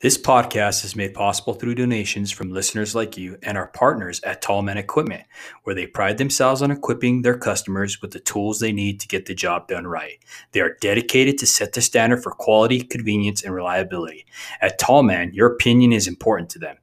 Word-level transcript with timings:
This 0.00 0.16
podcast 0.16 0.84
is 0.84 0.94
made 0.94 1.12
possible 1.12 1.54
through 1.54 1.74
donations 1.74 2.30
from 2.30 2.52
listeners 2.52 2.94
like 2.94 3.18
you 3.18 3.36
and 3.42 3.58
our 3.58 3.66
partners 3.66 4.20
at 4.22 4.40
Tallman 4.40 4.78
Equipment, 4.78 5.24
where 5.64 5.74
they 5.74 5.88
pride 5.88 6.18
themselves 6.18 6.62
on 6.62 6.70
equipping 6.70 7.22
their 7.22 7.36
customers 7.36 8.00
with 8.00 8.12
the 8.12 8.20
tools 8.20 8.60
they 8.60 8.70
need 8.70 9.00
to 9.00 9.08
get 9.08 9.26
the 9.26 9.34
job 9.34 9.66
done 9.66 9.88
right. 9.88 10.20
They 10.52 10.60
are 10.60 10.76
dedicated 10.80 11.36
to 11.38 11.48
set 11.48 11.72
the 11.72 11.80
standard 11.80 12.22
for 12.22 12.30
quality, 12.30 12.84
convenience, 12.84 13.42
and 13.42 13.52
reliability. 13.52 14.24
At 14.60 14.78
Tallman, 14.78 15.34
your 15.34 15.48
opinion 15.48 15.92
is 15.92 16.06
important 16.06 16.48
to 16.50 16.60
them. 16.60 16.76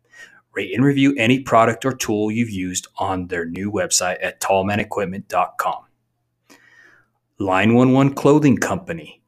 Rate 0.54 0.74
and 0.76 0.84
review 0.84 1.16
any 1.18 1.40
product 1.40 1.86
or 1.86 1.94
tool 1.94 2.32
you've 2.32 2.50
used 2.50 2.90
on 2.98 3.28
their 3.28 3.46
new 3.46 3.72
website 3.72 4.18
at 4.22 4.42
tallmanequipment.com. 4.42 5.86
Line 7.40 7.72
11 7.72 8.14
Clothing 8.16 8.58
Company 8.58 9.22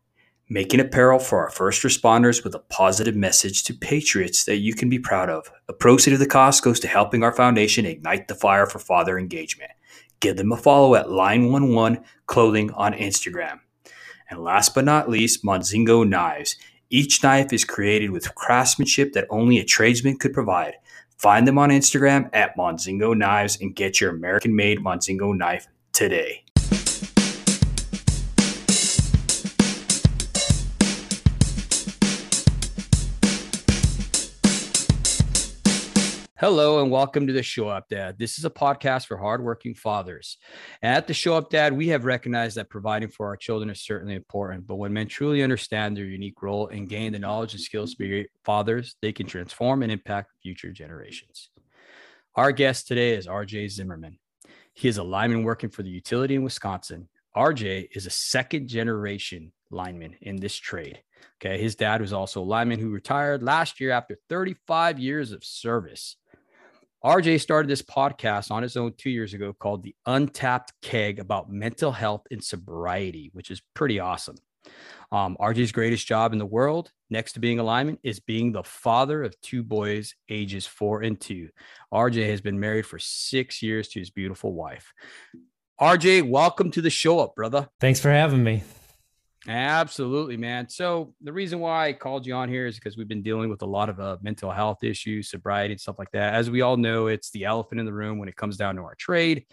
making 0.50 0.80
apparel 0.80 1.20
for 1.20 1.44
our 1.44 1.50
first 1.50 1.84
responders 1.84 2.44
with 2.44 2.56
a 2.56 2.60
positive 2.60 3.16
message 3.16 3.64
to 3.66 3.74
patriots 3.74 4.46
that 4.46 4.58
you 4.58 4.74
can 4.74 4.90
be 4.90 5.00
proud 5.00 5.30
of. 5.30 5.52
A 5.68 5.74
proceed 5.74 6.14
of 6.14 6.20
the 6.20 6.26
cost 6.26 6.64
goes 6.64 6.80
to 6.80 6.88
helping 6.88 7.24
our 7.24 7.34
foundation 7.34 7.86
ignite 7.86 8.28
the 8.28 8.36
fire 8.36 8.66
for 8.66 8.80
father 8.80 9.18
engagement. 9.20 9.72
Give 10.20 10.38
them 10.38 10.52
a 10.52 10.58
follow 10.58 10.96
at 10.96 11.08
Line11 11.08 12.04
Clothing 12.26 12.72
on 12.72 12.94
Instagram. 12.94 13.60
And 14.30 14.44
last 14.44 14.74
but 14.74 14.86
not 14.86 15.10
least, 15.10 15.44
Monzingo 15.44 16.08
Knives. 16.08 16.56
Each 16.90 17.22
knife 17.22 17.52
is 17.52 17.66
created 17.66 18.12
with 18.12 18.34
craftsmanship 18.36 19.14
that 19.14 19.28
only 19.30 19.60
a 19.60 19.66
tradesman 19.66 20.18
could 20.18 20.34
provide. 20.34 20.76
Find 21.18 21.48
them 21.48 21.58
on 21.58 21.70
Instagram 21.70 22.30
at 22.34 22.56
Monzingo 22.56 23.18
Knives 23.18 23.58
and 23.60 23.76
get 23.76 24.00
your 24.00 24.12
American 24.12 24.56
made 24.56 24.80
Monzingo 24.80 25.36
knife 25.36 25.68
today. 25.92 26.44
Hello 36.40 36.84
and 36.84 36.92
welcome 36.92 37.26
to 37.26 37.34
the 37.34 37.42
Show 37.42 37.68
Up 37.68 37.90
Dad. 37.90 38.20
This 38.20 38.38
is 38.38 38.46
a 38.46 38.52
podcast 38.52 39.08
for 39.08 39.18
hardworking 39.18 39.74
fathers. 39.74 40.38
At 40.84 41.08
the 41.08 41.14
Show 41.16 41.34
Up 41.34 41.50
Dad, 41.50 41.74
we 41.74 41.88
have 41.88 42.06
recognized 42.06 42.58
that 42.58 42.70
providing 42.70 43.10
for 43.10 43.26
our 43.26 43.36
children 43.36 43.72
is 43.72 43.82
certainly 43.82 44.14
important, 44.14 44.68
but 44.68 44.76
when 44.76 44.94
men 44.94 45.08
truly 45.08 45.42
understand 45.42 45.98
their 45.98 46.06
unique 46.06 46.40
role 46.44 46.68
and 46.68 46.88
gain 46.88 47.12
the 47.12 47.18
knowledge 47.18 47.56
and 47.56 47.62
skills 47.62 47.96
to 47.96 47.98
be 47.98 48.28
fathers, 48.46 48.98
they 49.02 49.12
can 49.12 49.26
transform 49.26 49.82
and 49.82 49.92
impact 49.92 50.32
future 50.44 50.72
generations. 50.72 51.50
Our 52.36 52.52
guest 52.52 52.88
today 52.88 53.16
is 53.16 53.26
RJ 53.26 53.72
Zimmerman. 53.72 54.20
He 54.76 54.88
is 54.88 55.00
a 55.00 55.04
lineman 55.04 55.42
working 55.42 55.72
for 55.72 55.82
the 55.82 55.90
utility 55.90 56.36
in 56.36 56.44
Wisconsin. 56.44 57.10
RJ 57.36 57.88
is 57.96 58.06
a 58.06 58.12
second 58.12 58.68
generation 58.68 59.54
lineman 59.72 60.16
in 60.22 60.36
this 60.36 60.56
trade. 60.56 61.02
Okay. 61.42 61.60
His 61.60 61.76
dad 61.76 62.02
was 62.02 62.14
also 62.14 62.42
a 62.42 62.44
lineman 62.44 62.80
who 62.80 62.92
retired 62.92 63.42
last 63.42 63.80
year 63.80 63.90
after 63.92 64.18
35 64.30 65.00
years 65.00 65.32
of 65.32 65.44
service. 65.44 66.16
RJ 67.06 67.42
started 67.42 67.70
this 67.70 67.84
podcast 67.84 68.50
on 68.50 68.64
his 68.64 68.76
own 68.76 68.94
two 68.98 69.12
years 69.12 69.34
ago 69.34 69.54
called 69.54 69.84
The 69.84 69.96
Untapped 70.08 70.74
Keg 70.82 71.20
about 71.20 71.52
mental 71.52 71.92
health 71.92 72.24
and 72.32 72.44
sobriety, 72.44 73.30
which 73.34 73.52
is 73.52 73.62
pretty 73.76 74.00
awesome. 74.00 74.36
Um, 75.12 75.38
RJ's 75.40 75.72
greatest 75.72 76.08
job 76.08 76.34
in 76.34 76.40
the 76.40 76.46
world, 76.46 76.92
next 77.10 77.34
to 77.34 77.40
being 77.40 77.60
a 77.60 77.64
lineman, 77.64 78.00
is 78.04 78.20
being 78.20 78.52
the 78.52 78.64
father 78.64 79.24
of 79.24 79.40
two 79.42 79.64
boys, 79.64 80.16
ages 80.28 80.66
four 80.66 81.04
and 81.04 81.20
two. 81.20 81.50
RJ 81.94 82.28
has 82.30 82.42
been 82.42 82.60
married 82.60 82.86
for 82.86 83.00
six 83.00 83.62
years 83.62 83.88
to 83.90 84.00
his 84.00 84.10
beautiful 84.10 84.54
wife. 84.54 84.92
RJ, 85.80 86.28
welcome 86.28 86.72
to 86.72 86.82
the 86.82 86.90
show 86.90 87.20
up, 87.20 87.36
brother. 87.36 87.70
Thanks 87.80 88.00
for 88.00 88.10
having 88.10 88.44
me. 88.44 88.64
Absolutely, 89.48 90.36
man. 90.36 90.68
So 90.68 91.14
the 91.22 91.32
reason 91.32 91.60
why 91.60 91.88
I 91.88 91.94
called 91.94 92.28
you 92.28 92.34
on 92.34 92.50
here 92.50 92.68
is 92.68 92.76
because 92.76 92.98
we've 92.98 93.08
been 93.08 93.24
dealing 93.24 93.50
with 93.50 93.62
a 93.62 93.66
lot 93.66 93.88
of 93.88 93.98
uh, 94.00 94.18
mental 94.22 94.52
health 94.52 94.84
issues, 94.84 95.30
sobriety, 95.30 95.74
and 95.74 95.80
stuff 95.80 95.98
like 95.98 96.12
that. 96.12 96.34
As 96.34 96.50
we 96.50 96.62
all 96.62 96.76
know, 96.76 97.08
it's 97.08 97.32
the 97.32 97.46
elephant 97.46 97.80
in 97.80 97.86
the 97.86 97.94
room 97.94 98.18
when 98.18 98.28
it 98.28 98.36
comes 98.36 98.58
down 98.58 98.76
to 98.76 98.82
our 98.82 98.96
trade. 98.96 99.46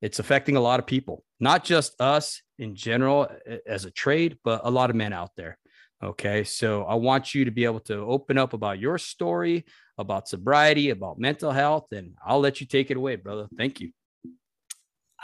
It's 0.00 0.18
affecting 0.18 0.56
a 0.56 0.60
lot 0.60 0.80
of 0.80 0.86
people, 0.86 1.22
not 1.38 1.62
just 1.62 2.00
us 2.00 2.42
in 2.58 2.74
general 2.74 3.28
as 3.64 3.84
a 3.84 3.92
trade, 3.92 4.38
but 4.42 4.62
a 4.64 4.70
lot 4.70 4.90
of 4.90 4.96
men 4.96 5.12
out 5.12 5.30
there. 5.36 5.56
Okay. 6.02 6.42
So 6.42 6.82
I 6.82 6.96
want 6.96 7.32
you 7.32 7.44
to 7.44 7.52
be 7.52 7.64
able 7.64 7.80
to 7.80 7.98
open 7.98 8.38
up 8.38 8.54
about 8.54 8.80
your 8.80 8.98
story, 8.98 9.64
about 9.98 10.26
sobriety, 10.26 10.90
about 10.90 11.20
mental 11.20 11.52
health, 11.52 11.92
and 11.92 12.14
I'll 12.26 12.40
let 12.40 12.60
you 12.60 12.66
take 12.66 12.90
it 12.90 12.96
away, 12.96 13.14
brother. 13.14 13.46
Thank 13.56 13.80
you. 13.80 13.92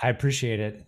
I 0.00 0.10
appreciate 0.10 0.60
it. 0.60 0.86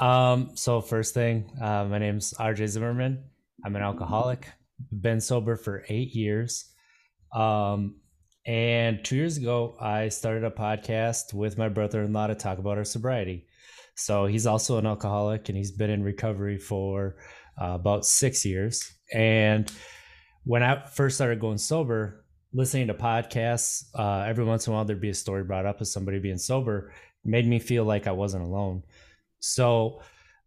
Um, 0.00 0.52
so 0.54 0.80
first 0.80 1.12
thing, 1.12 1.52
uh, 1.60 1.84
my 1.84 1.98
name's 1.98 2.32
RJ 2.40 2.68
Zimmerman. 2.68 3.22
I'm 3.64 3.76
an 3.76 3.82
alcoholic. 3.82 4.48
Been 4.90 5.20
sober 5.20 5.56
for 5.56 5.84
eight 5.88 6.14
years. 6.14 6.72
Um, 7.34 7.96
and 8.46 9.04
two 9.04 9.16
years 9.16 9.36
ago, 9.36 9.76
I 9.78 10.08
started 10.08 10.44
a 10.44 10.50
podcast 10.50 11.34
with 11.34 11.58
my 11.58 11.68
brother-in-law 11.68 12.28
to 12.28 12.34
talk 12.34 12.58
about 12.58 12.78
our 12.78 12.84
sobriety. 12.84 13.46
So 13.94 14.24
he's 14.24 14.46
also 14.46 14.78
an 14.78 14.86
alcoholic, 14.86 15.50
and 15.50 15.58
he's 15.58 15.72
been 15.72 15.90
in 15.90 16.02
recovery 16.02 16.56
for 16.56 17.16
uh, 17.60 17.74
about 17.74 18.06
six 18.06 18.46
years. 18.46 18.90
And 19.12 19.70
when 20.44 20.62
I 20.62 20.86
first 20.86 21.16
started 21.16 21.40
going 21.40 21.58
sober, 21.58 22.24
listening 22.54 22.86
to 22.86 22.94
podcasts, 22.94 23.84
uh, 23.94 24.24
every 24.26 24.44
once 24.44 24.66
in 24.66 24.72
a 24.72 24.76
while 24.76 24.86
there'd 24.86 25.02
be 25.02 25.10
a 25.10 25.14
story 25.14 25.44
brought 25.44 25.66
up 25.66 25.82
of 25.82 25.88
somebody 25.88 26.18
being 26.18 26.38
sober, 26.38 26.94
made 27.22 27.46
me 27.46 27.58
feel 27.58 27.84
like 27.84 28.06
I 28.06 28.12
wasn't 28.12 28.44
alone. 28.44 28.82
So 29.40 30.02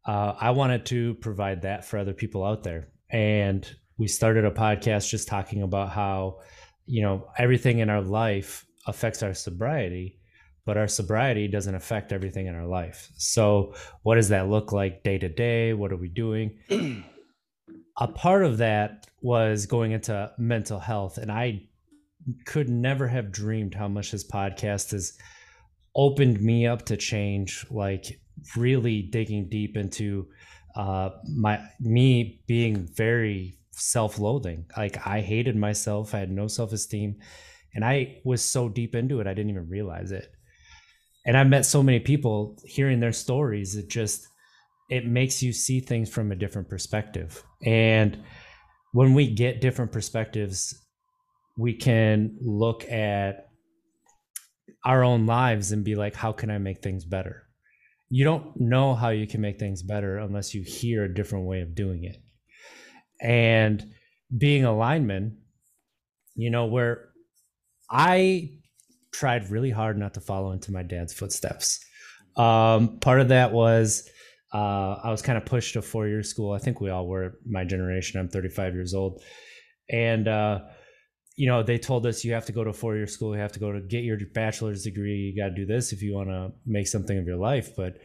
uh, 0.06 0.34
I 0.40 0.52
wanted 0.52 0.86
to 0.88 1.16
provide 1.16 1.62
that 1.64 1.86
for 1.86 1.98
other 1.98 2.14
people 2.14 2.44
out 2.44 2.64
there. 2.64 2.90
And 3.10 3.70
we 3.98 4.08
started 4.08 4.46
a 4.46 4.52
podcast 4.52 5.10
just 5.10 5.28
talking 5.28 5.62
about 5.62 5.90
how, 5.90 6.40
you 6.86 7.02
know, 7.02 7.28
everything 7.38 7.80
in 7.80 7.90
our 7.90 8.02
life 8.02 8.66
affects 8.88 9.24
our 9.24 9.34
sobriety, 9.34 10.20
but 10.66 10.78
our 10.78 10.88
sobriety 10.88 11.48
doesn't 11.48 11.76
affect 11.76 12.12
everything 12.12 12.48
in 12.48 12.56
our 12.56 12.66
life. 12.66 13.10
So, 13.18 13.76
what 14.02 14.16
does 14.16 14.30
that 14.30 14.50
look 14.50 14.72
like 14.72 15.04
day 15.04 15.18
to 15.18 15.30
day? 15.30 15.74
What 15.74 15.92
are 15.92 15.98
we 15.98 16.10
doing? 16.10 16.58
a 17.98 18.08
part 18.08 18.44
of 18.44 18.58
that 18.58 19.08
was 19.22 19.66
going 19.66 19.92
into 19.92 20.32
mental 20.38 20.80
health. 20.80 21.18
And 21.18 21.32
I 21.32 21.68
could 22.46 22.70
never 22.70 23.08
have 23.08 23.32
dreamed 23.32 23.76
how 23.76 23.88
much 23.88 24.12
this 24.12 24.28
podcast 24.28 24.92
has 24.92 25.14
opened 25.96 26.42
me 26.42 26.66
up 26.66 26.86
to 26.88 26.98
change. 26.98 27.66
Like, 27.70 28.20
really 28.56 29.02
digging 29.02 29.50
deep 29.50 29.78
into 29.78 30.28
uh, 30.76 31.10
my 31.36 31.60
me 31.80 32.42
being 32.48 32.88
very 32.88 33.58
self-loathing. 33.72 34.66
Like 34.76 35.06
I 35.06 35.22
hated 35.22 35.56
myself. 35.56 36.14
I 36.14 36.20
had 36.20 36.32
no 36.32 36.48
self-esteem, 36.48 37.20
and 37.74 37.86
I 37.86 38.22
was 38.24 38.44
so 38.44 38.70
deep 38.70 38.96
into 38.96 39.20
it 39.20 39.28
I 39.28 39.34
didn't 39.34 39.52
even 39.52 39.70
realize 39.70 40.12
it. 40.12 40.32
And 41.26 41.38
I 41.38 41.44
met 41.44 41.66
so 41.66 41.82
many 41.82 42.00
people 42.00 42.58
hearing 42.66 43.00
their 43.00 43.14
stories. 43.14 43.76
It 43.76 43.90
just 43.90 44.28
it 44.90 45.06
makes 45.06 45.42
you 45.42 45.54
see 45.54 45.80
things 45.80 46.10
from 46.10 46.32
a 46.32 46.36
different 46.36 46.70
perspective. 46.70 47.44
And 47.66 48.24
when 48.92 49.14
we 49.14 49.34
get 49.34 49.62
different 49.62 49.92
perspectives, 49.92 50.86
we 51.58 51.74
can 51.74 52.38
look 52.42 52.84
at 52.92 53.50
our 54.86 55.04
own 55.04 55.26
lives 55.26 55.72
and 55.72 55.84
be 55.84 55.96
like, 55.96 56.16
how 56.16 56.32
can 56.32 56.52
I 56.52 56.58
make 56.58 56.82
things 56.82 57.06
better? 57.06 57.43
You 58.14 58.24
don't 58.24 58.56
know 58.62 58.94
how 58.94 59.10
you 59.10 59.26
can 59.26 59.42
make 59.42 59.58
things 59.58 59.82
better 59.82 60.20
unless 60.20 60.54
you 60.54 60.62
hear 60.62 61.04
a 61.04 61.12
different 61.12 61.48
way 61.48 61.62
of 61.62 61.74
doing 61.74 62.04
it. 62.04 62.18
And 63.20 63.84
being 64.38 64.66
a 64.66 64.76
lineman, 64.76 65.40
you 66.36 66.52
know, 66.52 66.68
where 66.68 67.10
I 67.90 68.52
tried 69.12 69.50
really 69.50 69.72
hard 69.72 69.98
not 69.98 70.14
to 70.14 70.22
follow 70.22 70.52
into 70.52 70.72
my 70.72 70.84
dad's 70.84 71.12
footsteps. 71.12 71.84
Um, 72.38 73.00
part 73.00 73.20
of 73.20 73.30
that 73.30 73.52
was 73.52 74.08
uh, 74.54 75.00
I 75.04 75.10
was 75.10 75.24
kind 75.24 75.40
of 75.40 75.46
pushed 75.46 75.74
to 75.74 75.82
four 75.82 76.08
year 76.08 76.22
school. 76.22 76.54
I 76.54 76.60
think 76.60 76.80
we 76.80 76.92
all 76.92 77.08
were 77.08 77.40
my 77.48 77.64
generation. 77.64 78.20
I'm 78.20 78.30
35 78.30 78.76
years 78.76 78.94
old. 78.94 79.24
And, 79.90 80.28
uh, 80.28 80.60
you 81.36 81.48
know, 81.48 81.64
they 81.64 81.78
told 81.78 82.06
us 82.06 82.24
you 82.24 82.34
have 82.34 82.46
to 82.46 82.52
go 82.52 82.64
to 82.64 82.74
four 82.74 82.96
year 82.96 83.08
school, 83.08 83.36
you 83.36 83.42
have 83.42 83.54
to 83.54 83.60
go 83.60 83.72
to 83.72 83.82
get 83.82 84.04
your 84.04 84.18
bachelor's 84.34 84.84
degree, 84.84 85.18
you 85.18 85.36
got 85.36 85.50
to 85.50 85.56
do 85.56 85.66
this 85.66 85.92
if 85.92 86.02
you 86.02 86.14
want 86.14 86.30
to 86.30 86.52
make 86.66 86.88
something 86.88 87.18
of 87.18 87.26
your 87.26 87.38
life. 87.38 87.76
But 87.76 87.98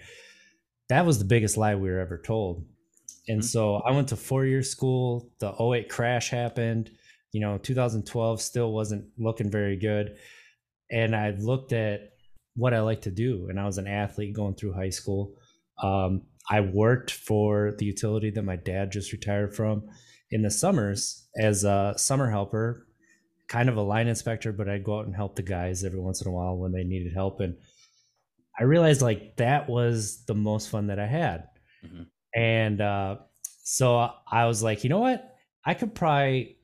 that 0.88 1.04
was 1.04 1.18
the 1.18 1.24
biggest 1.24 1.56
lie 1.56 1.74
we 1.74 1.90
were 1.90 2.00
ever 2.00 2.18
told. 2.18 2.64
And 3.28 3.40
mm-hmm. 3.40 3.46
so 3.46 3.76
I 3.76 3.92
went 3.92 4.08
to 4.08 4.16
four 4.16 4.46
year 4.46 4.62
school. 4.62 5.30
The 5.40 5.52
08 5.60 5.88
crash 5.88 6.30
happened. 6.30 6.90
You 7.32 7.40
know, 7.40 7.58
2012 7.58 8.40
still 8.40 8.72
wasn't 8.72 9.04
looking 9.18 9.50
very 9.50 9.76
good. 9.76 10.16
And 10.90 11.14
I 11.14 11.30
looked 11.38 11.72
at 11.72 12.12
what 12.56 12.72
I 12.72 12.80
like 12.80 13.02
to 13.02 13.10
do. 13.10 13.48
And 13.50 13.60
I 13.60 13.66
was 13.66 13.76
an 13.76 13.86
athlete 13.86 14.34
going 14.34 14.54
through 14.54 14.72
high 14.72 14.88
school. 14.88 15.34
Um, 15.82 16.22
I 16.50 16.62
worked 16.62 17.10
for 17.10 17.74
the 17.78 17.84
utility 17.84 18.30
that 18.30 18.42
my 18.42 18.56
dad 18.56 18.90
just 18.90 19.12
retired 19.12 19.54
from 19.54 19.82
in 20.30 20.40
the 20.40 20.50
summers 20.50 21.28
as 21.38 21.64
a 21.64 21.92
summer 21.98 22.30
helper 22.30 22.87
kind 23.48 23.68
of 23.68 23.76
a 23.76 23.82
line 23.82 24.08
inspector, 24.08 24.52
but 24.52 24.68
I'd 24.68 24.84
go 24.84 24.98
out 24.98 25.06
and 25.06 25.16
help 25.16 25.36
the 25.36 25.42
guys 25.42 25.84
every 25.84 26.00
once 26.00 26.20
in 26.20 26.28
a 26.28 26.32
while 26.32 26.56
when 26.56 26.72
they 26.72 26.84
needed 26.84 27.12
help. 27.14 27.40
And 27.40 27.56
I 28.58 28.64
realized 28.64 29.02
like 29.02 29.36
that 29.36 29.68
was 29.68 30.24
the 30.26 30.34
most 30.34 30.68
fun 30.68 30.88
that 30.88 30.98
I 30.98 31.06
had. 31.06 31.48
Mm-hmm. 31.84 32.02
And 32.34 32.80
uh, 32.80 33.16
so 33.62 34.10
I 34.30 34.46
was 34.46 34.62
like, 34.62 34.84
you 34.84 34.90
know 34.90 35.00
what? 35.00 35.34
I 35.64 35.74
could 35.74 35.94
probably 35.94 36.58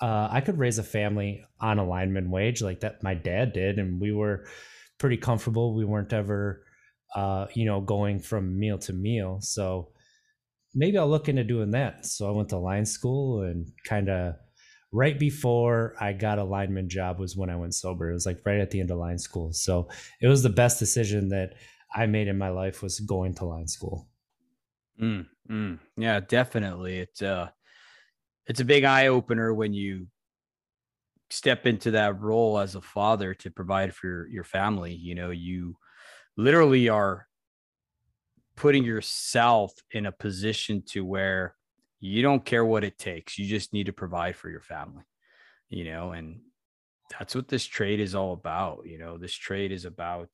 uh, 0.00 0.28
I 0.30 0.40
could 0.40 0.58
raise 0.58 0.78
a 0.78 0.82
family 0.82 1.44
on 1.60 1.78
a 1.78 1.86
lineman 1.86 2.30
wage 2.30 2.62
like 2.62 2.80
that 2.80 3.02
my 3.02 3.14
dad 3.14 3.52
did, 3.52 3.78
and 3.78 4.00
we 4.00 4.12
were 4.12 4.46
pretty 4.98 5.18
comfortable. 5.18 5.74
We 5.74 5.84
weren't 5.84 6.12
ever, 6.12 6.64
uh, 7.14 7.46
you 7.54 7.66
know, 7.66 7.80
going 7.80 8.20
from 8.20 8.58
meal 8.58 8.78
to 8.78 8.92
meal. 8.92 9.40
So 9.42 9.90
maybe 10.74 10.96
I'll 10.96 11.08
look 11.08 11.28
into 11.28 11.44
doing 11.44 11.72
that. 11.72 12.06
So 12.06 12.28
I 12.28 12.30
went 12.30 12.48
to 12.50 12.58
line 12.58 12.86
school 12.86 13.42
and 13.42 13.70
kind 13.84 14.08
of 14.08 14.36
right 14.92 15.18
before 15.18 15.94
I 16.00 16.12
got 16.12 16.38
a 16.38 16.44
lineman 16.44 16.88
job 16.88 17.18
was 17.18 17.36
when 17.36 17.50
I 17.50 17.56
went 17.56 17.74
sober. 17.74 18.10
It 18.10 18.14
was 18.14 18.26
like 18.26 18.40
right 18.44 18.60
at 18.60 18.70
the 18.70 18.80
end 18.80 18.90
of 18.90 18.98
line 18.98 19.18
school. 19.18 19.52
So 19.52 19.88
it 20.20 20.26
was 20.26 20.42
the 20.42 20.48
best 20.48 20.78
decision 20.78 21.28
that 21.28 21.54
I 21.94 22.06
made 22.06 22.28
in 22.28 22.38
my 22.38 22.48
life 22.50 22.82
was 22.82 23.00
going 23.00 23.34
to 23.36 23.44
line 23.44 23.68
school. 23.68 24.08
Mm, 25.00 25.26
mm, 25.50 25.78
yeah, 25.96 26.20
definitely. 26.20 26.98
It's 26.98 27.22
uh 27.22 27.50
it's 28.46 28.60
a 28.60 28.64
big 28.64 28.84
eye 28.84 29.06
opener 29.06 29.54
when 29.54 29.72
you 29.72 30.08
step 31.30 31.66
into 31.66 31.92
that 31.92 32.20
role 32.20 32.58
as 32.58 32.74
a 32.74 32.80
father 32.80 33.34
to 33.34 33.50
provide 33.50 33.94
for 33.94 34.08
your, 34.08 34.28
your 34.28 34.44
family. 34.44 34.92
You 34.92 35.14
know, 35.14 35.30
you 35.30 35.76
literally 36.36 36.88
are 36.88 37.28
putting 38.56 38.84
yourself 38.84 39.72
in 39.92 40.06
a 40.06 40.12
position 40.12 40.82
to 40.88 41.04
where 41.04 41.54
you 42.00 42.22
don't 42.22 42.44
care 42.44 42.64
what 42.64 42.84
it 42.84 42.98
takes. 42.98 43.38
You 43.38 43.46
just 43.46 43.72
need 43.72 43.86
to 43.86 43.92
provide 43.92 44.36
for 44.36 44.48
your 44.48 44.60
family, 44.60 45.04
you 45.68 45.84
know, 45.84 46.12
and 46.12 46.40
that's 47.18 47.34
what 47.34 47.48
this 47.48 47.66
trade 47.66 48.00
is 48.00 48.14
all 48.14 48.32
about. 48.32 48.86
You 48.86 48.98
know, 48.98 49.18
this 49.18 49.34
trade 49.34 49.72
is 49.72 49.84
about 49.84 50.28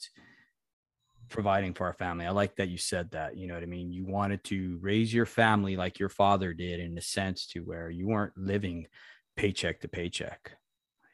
providing 1.29 1.75
for 1.75 1.87
our 1.87 1.93
family. 1.93 2.27
I 2.27 2.31
like 2.31 2.57
that 2.57 2.69
you 2.69 2.79
said 2.79 3.11
that. 3.11 3.37
You 3.37 3.49
know 3.49 3.55
what 3.55 3.63
I 3.63 3.67
mean? 3.67 3.93
You 3.93 4.07
wanted 4.07 4.45
to 4.45 4.79
raise 4.81 5.13
your 5.13 5.27
family 5.27 5.77
like 5.77 5.99
your 5.99 6.09
father 6.09 6.53
did 6.55 6.81
in 6.81 6.97
a 6.97 7.03
sense 7.03 7.47
to 7.49 7.61
where 7.61 7.91
you 7.91 8.07
weren't 8.07 8.37
living 8.37 8.87
paycheck 9.37 9.81
to 9.81 9.89
paycheck, 9.89 10.53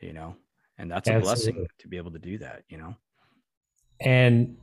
you 0.01 0.13
know? 0.13 0.37
And 0.79 0.91
that's 0.91 1.09
a 1.09 1.13
Absolutely. 1.13 1.53
blessing 1.53 1.67
to 1.79 1.89
be 1.89 1.97
able 1.97 2.11
to 2.11 2.19
do 2.19 2.39
that, 2.39 2.65
you 2.69 2.77
know? 2.77 2.95
And 4.01 4.59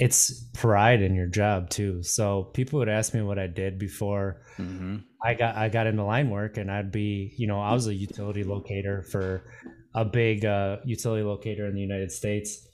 it's 0.00 0.32
pride 0.54 1.02
in 1.02 1.14
your 1.14 1.26
job 1.26 1.70
too. 1.70 2.02
So 2.04 2.44
people 2.54 2.78
would 2.78 2.88
ask 2.88 3.12
me 3.14 3.22
what 3.22 3.38
I 3.38 3.48
did 3.48 3.80
before 3.80 4.42
mm-hmm. 4.56 4.98
I 5.22 5.34
got 5.34 5.56
I 5.56 5.68
got 5.68 5.88
into 5.88 6.04
line 6.04 6.30
work, 6.30 6.56
and 6.56 6.70
I'd 6.70 6.92
be, 6.92 7.34
you 7.36 7.48
know, 7.48 7.60
I 7.60 7.72
was 7.74 7.88
a 7.88 7.94
utility 7.94 8.44
locator 8.44 9.02
for 9.02 9.50
a 9.94 10.04
big 10.04 10.44
uh, 10.44 10.76
utility 10.84 11.24
locator 11.24 11.66
in 11.66 11.74
the 11.74 11.80
United 11.80 12.12
States, 12.12 12.64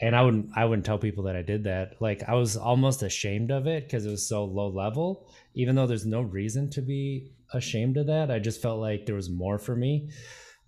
and 0.00 0.16
I 0.16 0.22
wouldn't 0.22 0.50
I 0.56 0.64
wouldn't 0.64 0.84
tell 0.84 0.98
people 0.98 1.24
that 1.24 1.36
I 1.36 1.42
did 1.42 1.64
that. 1.64 1.92
Like 2.00 2.24
I 2.26 2.34
was 2.34 2.56
almost 2.56 3.04
ashamed 3.04 3.52
of 3.52 3.68
it 3.68 3.84
because 3.84 4.04
it 4.04 4.10
was 4.10 4.28
so 4.28 4.44
low 4.44 4.68
level. 4.68 5.30
Even 5.54 5.76
though 5.76 5.86
there's 5.86 6.06
no 6.06 6.22
reason 6.22 6.70
to 6.70 6.82
be 6.82 7.34
ashamed 7.52 7.98
of 7.98 8.08
that, 8.08 8.32
I 8.32 8.40
just 8.40 8.60
felt 8.60 8.80
like 8.80 9.06
there 9.06 9.14
was 9.14 9.30
more 9.30 9.60
for 9.60 9.76
me. 9.76 10.10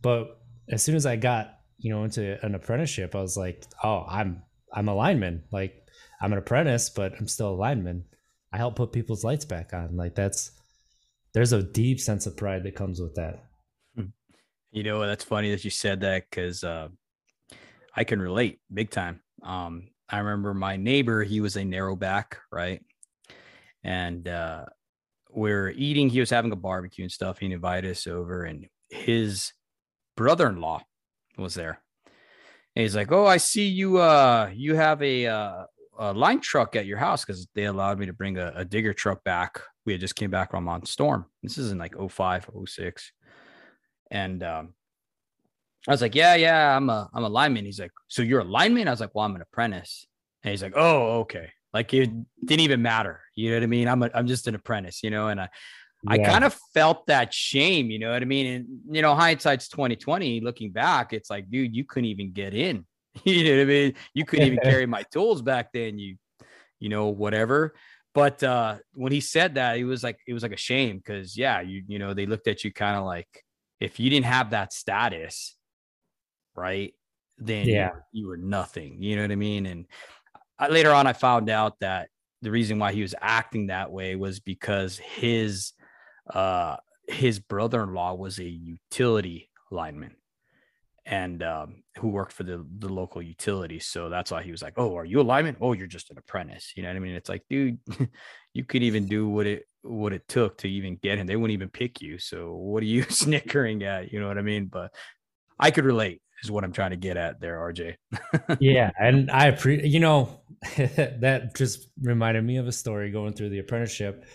But 0.03 0.41
as 0.70 0.85
soon 0.85 0.94
as 0.94 1.05
I 1.05 1.17
got 1.17 1.58
you 1.79 1.93
know 1.93 2.05
into 2.05 2.38
an 2.47 2.55
apprenticeship, 2.55 3.17
I 3.17 3.20
was 3.20 3.37
like, 3.37 3.64
oh, 3.82 4.06
I'm 4.08 4.43
I'm 4.73 4.87
a 4.87 4.94
lineman. 4.94 5.43
Like 5.50 5.82
I'm 6.21 6.33
an 6.33 6.39
apprentice, 6.39 6.91
but 6.91 7.15
I'm 7.19 7.29
still 7.29 7.51
a 7.51 7.57
lineman. 7.57 8.05
I 8.53 8.57
help 8.57 8.77
put 8.77 8.93
people's 8.93 9.25
lights 9.25 9.45
back 9.45 9.75
on. 9.75 9.97
Like 9.97 10.15
that's 10.15 10.53
there's 11.35 11.53
a 11.53 11.63
deep 11.63 12.01
sense 12.01 12.27
of 12.27 12.37
pride 12.37 12.63
that 12.65 12.75
comes 12.75 13.01
with 13.01 13.15
that. 13.17 13.45
Hmm. 13.95 14.07
You 14.73 14.83
know, 14.83 15.07
that's 15.07 15.25
funny 15.25 15.51
that 15.51 15.65
you 15.65 15.71
said 15.71 16.01
that 16.01 16.25
because 16.31 16.65
uh, 16.65 16.89
I 17.95 18.05
can 18.05 18.21
relate 18.21 18.61
big 18.73 18.91
time. 18.91 19.21
Um, 19.43 19.89
I 20.09 20.19
remember 20.19 20.55
my 20.55 20.77
neighbor, 20.77 21.25
he 21.25 21.41
was 21.41 21.57
a 21.57 21.65
narrow 21.65 21.97
back, 21.97 22.39
right? 22.51 22.83
And 23.85 24.27
uh, 24.27 24.67
we're 25.31 25.71
eating, 25.71 26.09
he 26.09 26.21
was 26.21 26.31
having 26.31 26.53
a 26.53 26.57
barbecue 26.57 27.05
and 27.05 27.13
stuff. 27.13 27.39
He 27.39 27.53
invited 27.53 27.91
us 27.91 28.07
over, 28.07 28.45
and 28.45 28.67
his 28.91 29.53
brother 30.17 30.49
in 30.49 30.61
law 30.61 30.83
was 31.37 31.55
there. 31.55 31.81
And 32.75 32.83
he's 32.83 32.97
like, 32.97 33.13
Oh, 33.13 33.27
I 33.27 33.37
see 33.39 33.67
you 33.69 33.99
uh 33.99 34.51
you 34.55 34.75
have 34.75 35.03
a 35.03 35.27
uh 35.27 35.65
a 35.98 36.12
line 36.12 36.40
truck 36.40 36.76
at 36.76 36.87
your 36.87 36.98
house 36.98 37.25
because 37.25 37.46
they 37.54 37.64
allowed 37.64 37.98
me 37.98 38.06
to 38.06 38.12
bring 38.12 38.38
a, 38.38 38.52
a, 38.56 38.64
digger 38.64 38.93
truck 38.93 39.22
back. 39.25 39.60
We 39.84 39.93
had 39.93 40.00
just 40.00 40.16
came 40.16 40.31
back 40.31 40.50
from 40.50 40.69
on 40.69 40.84
storm. 40.84 41.26
This 41.43 41.58
is 41.58 41.72
in 41.72 41.78
like 41.78 41.94
05, 41.96 42.50
06. 42.66 43.12
And 44.10 44.43
um, 44.43 44.75
I 45.88 45.93
was 45.93 46.02
like, 46.02 46.14
yeah, 46.14 46.34
yeah, 46.34 46.76
I'm 46.76 46.90
a 46.90 47.08
I'm 47.12 47.25
a 47.25 47.28
lineman. 47.28 47.64
He's 47.64 47.81
like, 47.81 47.93
so 48.08 48.22
you're 48.22 48.40
a 48.40 48.44
lineman? 48.44 48.88
I 48.88 48.90
was 48.90 49.00
like, 49.00 49.14
well, 49.14 49.25
I'm 49.25 49.34
an 49.37 49.43
apprentice. 49.43 50.06
And 50.43 50.50
he's 50.50 50.62
like, 50.62 50.75
oh, 50.76 51.20
okay. 51.20 51.50
Like 51.72 51.93
it 51.93 52.10
didn't 52.44 52.64
even 52.64 52.82
matter. 52.82 53.20
You 53.34 53.50
know 53.50 53.56
what 53.56 53.62
I 53.64 53.66
mean? 53.66 53.88
I'm 53.88 54.02
a, 54.02 54.10
I'm 54.14 54.26
just 54.26 54.48
an 54.48 54.54
apprentice, 54.54 55.02
you 55.02 55.10
know, 55.10 55.28
and 55.28 55.40
I 55.40 55.48
yeah. 56.04 56.12
I 56.12 56.19
kind 56.19 56.44
of 56.44 56.56
felt 56.72 57.06
that 57.06 57.34
shame, 57.34 57.90
you 57.90 57.98
know 57.98 58.12
what 58.12 58.22
I 58.22 58.26
mean? 58.26 58.46
And 58.46 58.66
you 58.96 59.02
know, 59.02 59.14
hindsight's 59.14 59.69
2020, 59.69 60.40
looking 60.40 60.70
back, 60.70 61.12
it's 61.12 61.31
like, 61.31 61.50
dude, 61.50 61.75
you 61.75 61.84
couldn't 61.84 62.08
even 62.08 62.32
get 62.32 62.54
in 62.54 62.84
you 63.25 63.45
know 63.45 63.57
what 63.57 63.63
I 63.63 63.65
mean? 63.65 63.95
You 64.15 64.25
couldn't 64.25 64.47
even 64.47 64.59
carry 64.63 64.87
my 64.87 65.03
tools 65.05 65.43
back 65.43 65.73
then. 65.73 65.99
You, 65.99 66.17
you 66.79 66.89
know, 66.89 67.09
whatever. 67.09 67.75
But 68.15 68.43
uh, 68.43 68.77
when 68.95 69.13
he 69.13 69.21
said 69.21 69.57
that, 69.57 69.77
it 69.77 69.85
was 69.85 70.03
like 70.03 70.19
it 70.27 70.33
was 70.33 70.43
like 70.43 70.53
a 70.53 70.57
shame 70.57 70.99
because 70.99 71.37
yeah, 71.37 71.61
you 71.61 71.83
you 71.87 71.99
know 71.99 72.15
they 72.15 72.27
looked 72.27 72.49
at 72.49 72.65
you 72.65 72.73
kind 72.73 72.97
of 72.97 73.05
like 73.05 73.45
if 73.79 74.01
you 74.01 74.09
didn't 74.09 74.27
have 74.27 74.51
that 74.51 74.73
status, 74.73 75.55
right? 76.55 76.95
Then 77.39 77.67
yeah, 77.67 77.91
you, 78.13 78.23
you 78.23 78.29
were 78.29 78.39
nothing. 78.39 79.03
You 79.03 79.17
know 79.17 79.23
what 79.23 79.33
I 79.33 79.37
mean? 79.37 79.67
And 79.67 79.87
I, 80.59 80.69
later 80.69 80.93
on, 80.93 81.07
I 81.07 81.13
found 81.13 81.51
out 81.51 81.79
that 81.81 82.09
the 82.41 82.51
reason 82.51 82.79
why 82.79 82.93
he 82.93 83.03
was 83.03 83.15
acting 83.21 83.67
that 83.67 83.93
way 83.93 84.17
was 84.17 84.41
because 84.41 84.97
his 84.99 85.73
uh 86.33 86.77
his 87.09 87.39
brother-in-law 87.39 88.15
was 88.15 88.39
a 88.39 88.45
utility 88.45 89.51
lineman 89.71 90.17
and 91.06 91.43
um, 91.43 91.85
who 91.99 92.08
worked 92.08 92.32
for 92.32 92.43
the 92.43 92.67
the 92.79 92.88
local 92.88 93.23
utility. 93.23 93.79
So 93.79 94.08
that's 94.11 94.31
why 94.31 94.43
he 94.43 94.50
was 94.50 94.62
like, 94.62 94.75
"Oh, 94.76 94.97
are 94.97 95.05
you 95.05 95.20
a 95.20 95.23
lineman? 95.23 95.56
Oh, 95.61 95.73
you're 95.73 95.87
just 95.87 96.11
an 96.11 96.19
apprentice." 96.19 96.73
You 96.76 96.82
know 96.82 96.91
what 96.91 96.97
I 96.97 97.00
mean? 97.00 97.14
It's 97.14 97.29
like, 97.29 97.44
dude, 97.49 97.79
you 98.53 98.64
could 98.64 98.82
even 98.82 99.06
do 99.08 99.29
what 99.29 99.47
it 99.47 99.64
what 99.82 100.12
it 100.12 100.26
took 100.29 100.58
to 100.58 100.69
even 100.69 100.97
get 100.97 101.19
him. 101.19 101.26
They 101.26 101.37
wouldn't 101.37 101.55
even 101.55 101.69
pick 101.69 102.03
you. 102.03 102.19
So 102.19 102.53
what 102.55 102.82
are 102.82 102.87
you 102.87 103.03
snickering 103.08 103.85
at? 103.85 104.12
You 104.12 104.20
know 104.20 104.29
what 104.29 104.38
I 104.38 104.43
mean? 104.43 104.67
But 104.67 104.93
I 105.58 105.70
could 105.70 105.85
relate 105.85 106.20
is 106.43 106.50
what 106.50 106.64
I'm 106.64 106.73
trying 106.73 106.91
to 106.91 106.97
get 106.97 107.17
at 107.17 107.41
there, 107.41 107.56
RJ. 107.56 107.97
yeah, 108.61 108.91
and 108.99 109.31
I 109.31 109.47
appreciate. 109.47 109.88
You 109.91 110.00
know, 110.00 110.41
that 110.76 111.55
just 111.55 111.88
reminded 112.03 112.44
me 112.44 112.56
of 112.58 112.67
a 112.67 112.73
story 112.73 113.11
going 113.11 113.32
through 113.32 113.50
the 113.50 113.61
apprenticeship 113.61 114.26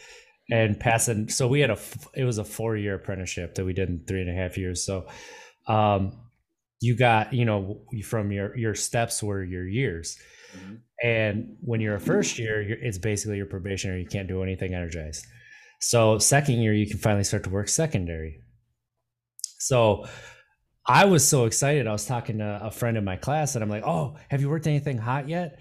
and 0.49 0.79
passing. 0.79 1.29
So 1.29 1.47
we 1.47 1.59
had 1.59 1.69
a 1.69 1.77
it 2.13 2.23
was 2.23 2.37
a 2.37 2.45
four 2.45 2.77
year 2.77 2.95
apprenticeship 2.95 3.55
that 3.55 3.65
we 3.65 3.73
did 3.73 3.89
in 3.89 4.03
three 4.07 4.21
and 4.21 4.29
a 4.29 4.33
half 4.33 4.57
years. 4.57 4.85
So 4.85 5.07
um 5.67 6.13
you 6.81 6.95
got 6.97 7.31
you 7.31 7.45
know 7.45 7.79
from 8.03 8.31
your 8.31 8.57
your 8.57 8.75
steps 8.75 9.23
were 9.23 9.43
your 9.43 9.67
years. 9.67 10.17
Mm-hmm. 10.51 10.75
and 11.01 11.55
when 11.61 11.79
you're 11.79 11.95
a 11.95 11.99
first 11.99 12.37
year 12.37 12.59
it's 12.61 12.97
basically 12.97 13.37
your 13.37 13.45
probationary 13.45 14.01
you 14.01 14.07
can't 14.07 14.27
do 14.27 14.43
anything 14.43 14.73
energized. 14.73 15.25
So 15.79 16.19
second 16.19 16.55
year 16.55 16.73
you 16.73 16.85
can 16.85 16.97
finally 16.97 17.23
start 17.23 17.45
to 17.45 17.49
work 17.49 17.69
secondary. 17.69 18.41
So 19.59 20.07
i 20.87 21.05
was 21.05 21.25
so 21.25 21.45
excited. 21.45 21.87
I 21.87 21.93
was 21.93 22.05
talking 22.05 22.39
to 22.39 22.59
a 22.61 22.71
friend 22.71 22.97
in 22.97 23.05
my 23.05 23.15
class 23.15 23.55
and 23.55 23.63
i'm 23.63 23.69
like 23.69 23.83
oh 23.85 24.17
have 24.29 24.41
you 24.41 24.49
worked 24.49 24.67
anything 24.67 24.97
hot 24.97 25.29
yet? 25.29 25.59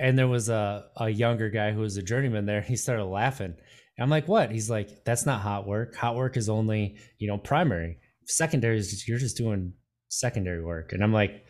And 0.00 0.18
there 0.18 0.26
was 0.26 0.48
a, 0.48 0.86
a 0.96 1.08
younger 1.08 1.48
guy 1.50 1.70
who 1.70 1.80
was 1.80 1.96
a 1.96 2.02
journeyman 2.02 2.46
there 2.46 2.62
he 2.62 2.74
started 2.74 3.04
laughing. 3.04 3.54
And 3.96 4.02
i'm 4.02 4.10
like 4.10 4.26
what? 4.26 4.50
He's 4.50 4.68
like 4.68 5.04
that's 5.04 5.26
not 5.26 5.42
hot 5.42 5.66
work. 5.68 5.94
Hot 5.94 6.16
work 6.16 6.36
is 6.36 6.48
only 6.48 6.96
you 7.18 7.28
know 7.28 7.38
primary. 7.38 7.98
Secondary 8.26 8.78
is 8.78 9.06
you're 9.06 9.18
just 9.18 9.36
doing 9.36 9.74
secondary 10.18 10.62
work. 10.62 10.92
And 10.92 11.02
I'm 11.02 11.12
like, 11.12 11.44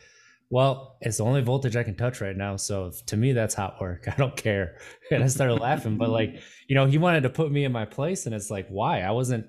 well, 0.51 0.99
it's 1.01 1.19
the 1.19 1.25
only 1.25 1.43
voltage 1.43 1.75
I 1.77 1.83
can 1.83 1.97
touch 1.97 2.21
right 2.21 2.37
now. 2.37 2.57
So 2.57 2.93
to 3.07 3.17
me, 3.17 3.33
that's 3.33 3.55
hot 3.55 3.81
work. 3.81 4.07
I 4.13 4.17
don't 4.17 4.37
care. 4.37 4.79
And 5.11 5.23
I 5.23 5.27
started 5.27 5.57
laughing, 5.57 5.99
but 5.99 6.09
like, 6.11 6.41
you 6.69 6.75
know, 6.75 6.87
he 6.87 6.99
wanted 6.99 7.25
to 7.25 7.31
put 7.31 7.53
me 7.53 7.65
in 7.65 7.73
my 7.73 7.85
place. 7.85 8.27
And 8.27 8.35
it's 8.35 8.51
like, 8.51 8.69
why? 8.69 9.01
I 9.01 9.11
wasn't, 9.11 9.47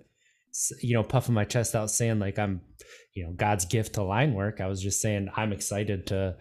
you 0.81 0.93
know, 0.93 1.03
puffing 1.03 1.34
my 1.34 1.45
chest 1.45 1.75
out 1.75 1.89
saying 1.89 2.19
like 2.19 2.38
I'm, 2.38 2.62
you 3.13 3.24
know, 3.24 3.31
God's 3.31 3.65
gift 3.65 3.93
to 3.93 4.03
line 4.03 4.34
work. 4.34 4.62
I 4.62 4.67
was 4.67 4.81
just 4.81 5.01
saying 5.01 5.29
I'm 5.36 5.53
excited 5.53 6.07
to 6.07 6.36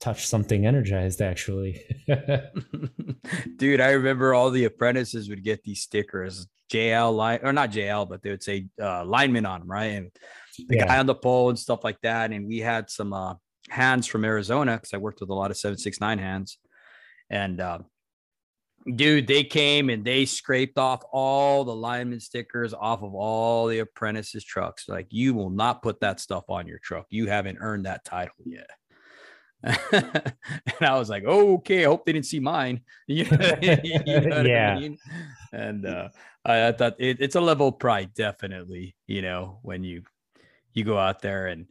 touch 0.00 0.26
something 0.26 0.66
energized 0.66 1.20
actually. 1.20 1.82
Dude, 3.56 3.80
I 3.80 3.90
remember 3.90 4.34
all 4.34 4.50
the 4.50 4.64
apprentices 4.64 5.28
would 5.28 5.44
get 5.44 5.62
these 5.62 5.82
stickers, 5.82 6.46
JL 6.72 7.14
line 7.14 7.40
or 7.42 7.52
not 7.52 7.70
JL, 7.70 8.08
but 8.08 8.22
they 8.22 8.30
would 8.30 8.42
say 8.42 8.68
uh, 8.80 9.04
lineman 9.04 9.46
on 9.46 9.60
them, 9.60 9.70
right? 9.70 9.92
And 9.92 10.10
the 10.68 10.76
yeah. 10.76 10.86
guy 10.86 10.98
on 10.98 11.06
the 11.06 11.14
pole 11.14 11.48
and 11.48 11.58
stuff 11.58 11.84
like 11.84 12.00
that. 12.02 12.32
And 12.32 12.46
we 12.46 12.58
had 12.58 12.90
some 12.90 13.12
uh, 13.12 13.34
hands 13.68 14.06
from 14.06 14.24
Arizona 14.24 14.76
because 14.76 14.94
I 14.94 14.98
worked 14.98 15.20
with 15.20 15.30
a 15.30 15.34
lot 15.34 15.50
of 15.50 15.56
769 15.56 16.18
hands. 16.18 16.58
And 17.30 17.60
uh, 17.60 17.78
dude, 18.94 19.26
they 19.26 19.44
came 19.44 19.90
and 19.90 20.04
they 20.04 20.24
scraped 20.24 20.78
off 20.78 21.02
all 21.12 21.64
the 21.64 21.74
lineman 21.74 22.20
stickers 22.20 22.72
off 22.72 23.02
of 23.02 23.14
all 23.14 23.66
the 23.66 23.80
apprentices' 23.80 24.44
trucks. 24.44 24.88
Like, 24.88 25.08
you 25.10 25.34
will 25.34 25.50
not 25.50 25.82
put 25.82 26.00
that 26.00 26.20
stuff 26.20 26.44
on 26.48 26.66
your 26.66 26.78
truck. 26.78 27.06
You 27.10 27.26
haven't 27.26 27.58
earned 27.60 27.86
that 27.86 28.04
title 28.04 28.34
yet. 28.44 28.70
and 29.92 30.34
I 30.80 30.96
was 30.98 31.10
like, 31.10 31.24
oh, 31.26 31.54
okay, 31.54 31.84
I 31.84 31.88
hope 31.88 32.06
they 32.06 32.12
didn't 32.12 32.26
see 32.26 32.40
mine. 32.40 32.82
you 33.06 33.24
know, 33.24 34.42
yeah. 34.46 34.74
I 34.76 34.80
mean? 34.80 34.98
And 35.52 35.86
uh, 35.86 36.08
I, 36.44 36.68
I, 36.68 36.72
thought 36.72 36.94
it, 36.98 37.16
it's 37.20 37.34
a 37.34 37.40
level 37.40 37.68
of 37.68 37.78
pride, 37.78 38.14
definitely, 38.14 38.94
you 39.06 39.22
know, 39.22 39.58
when 39.62 39.82
you 39.82 40.02
you 40.76 40.84
go 40.84 40.98
out 40.98 41.22
there 41.22 41.46
and, 41.46 41.66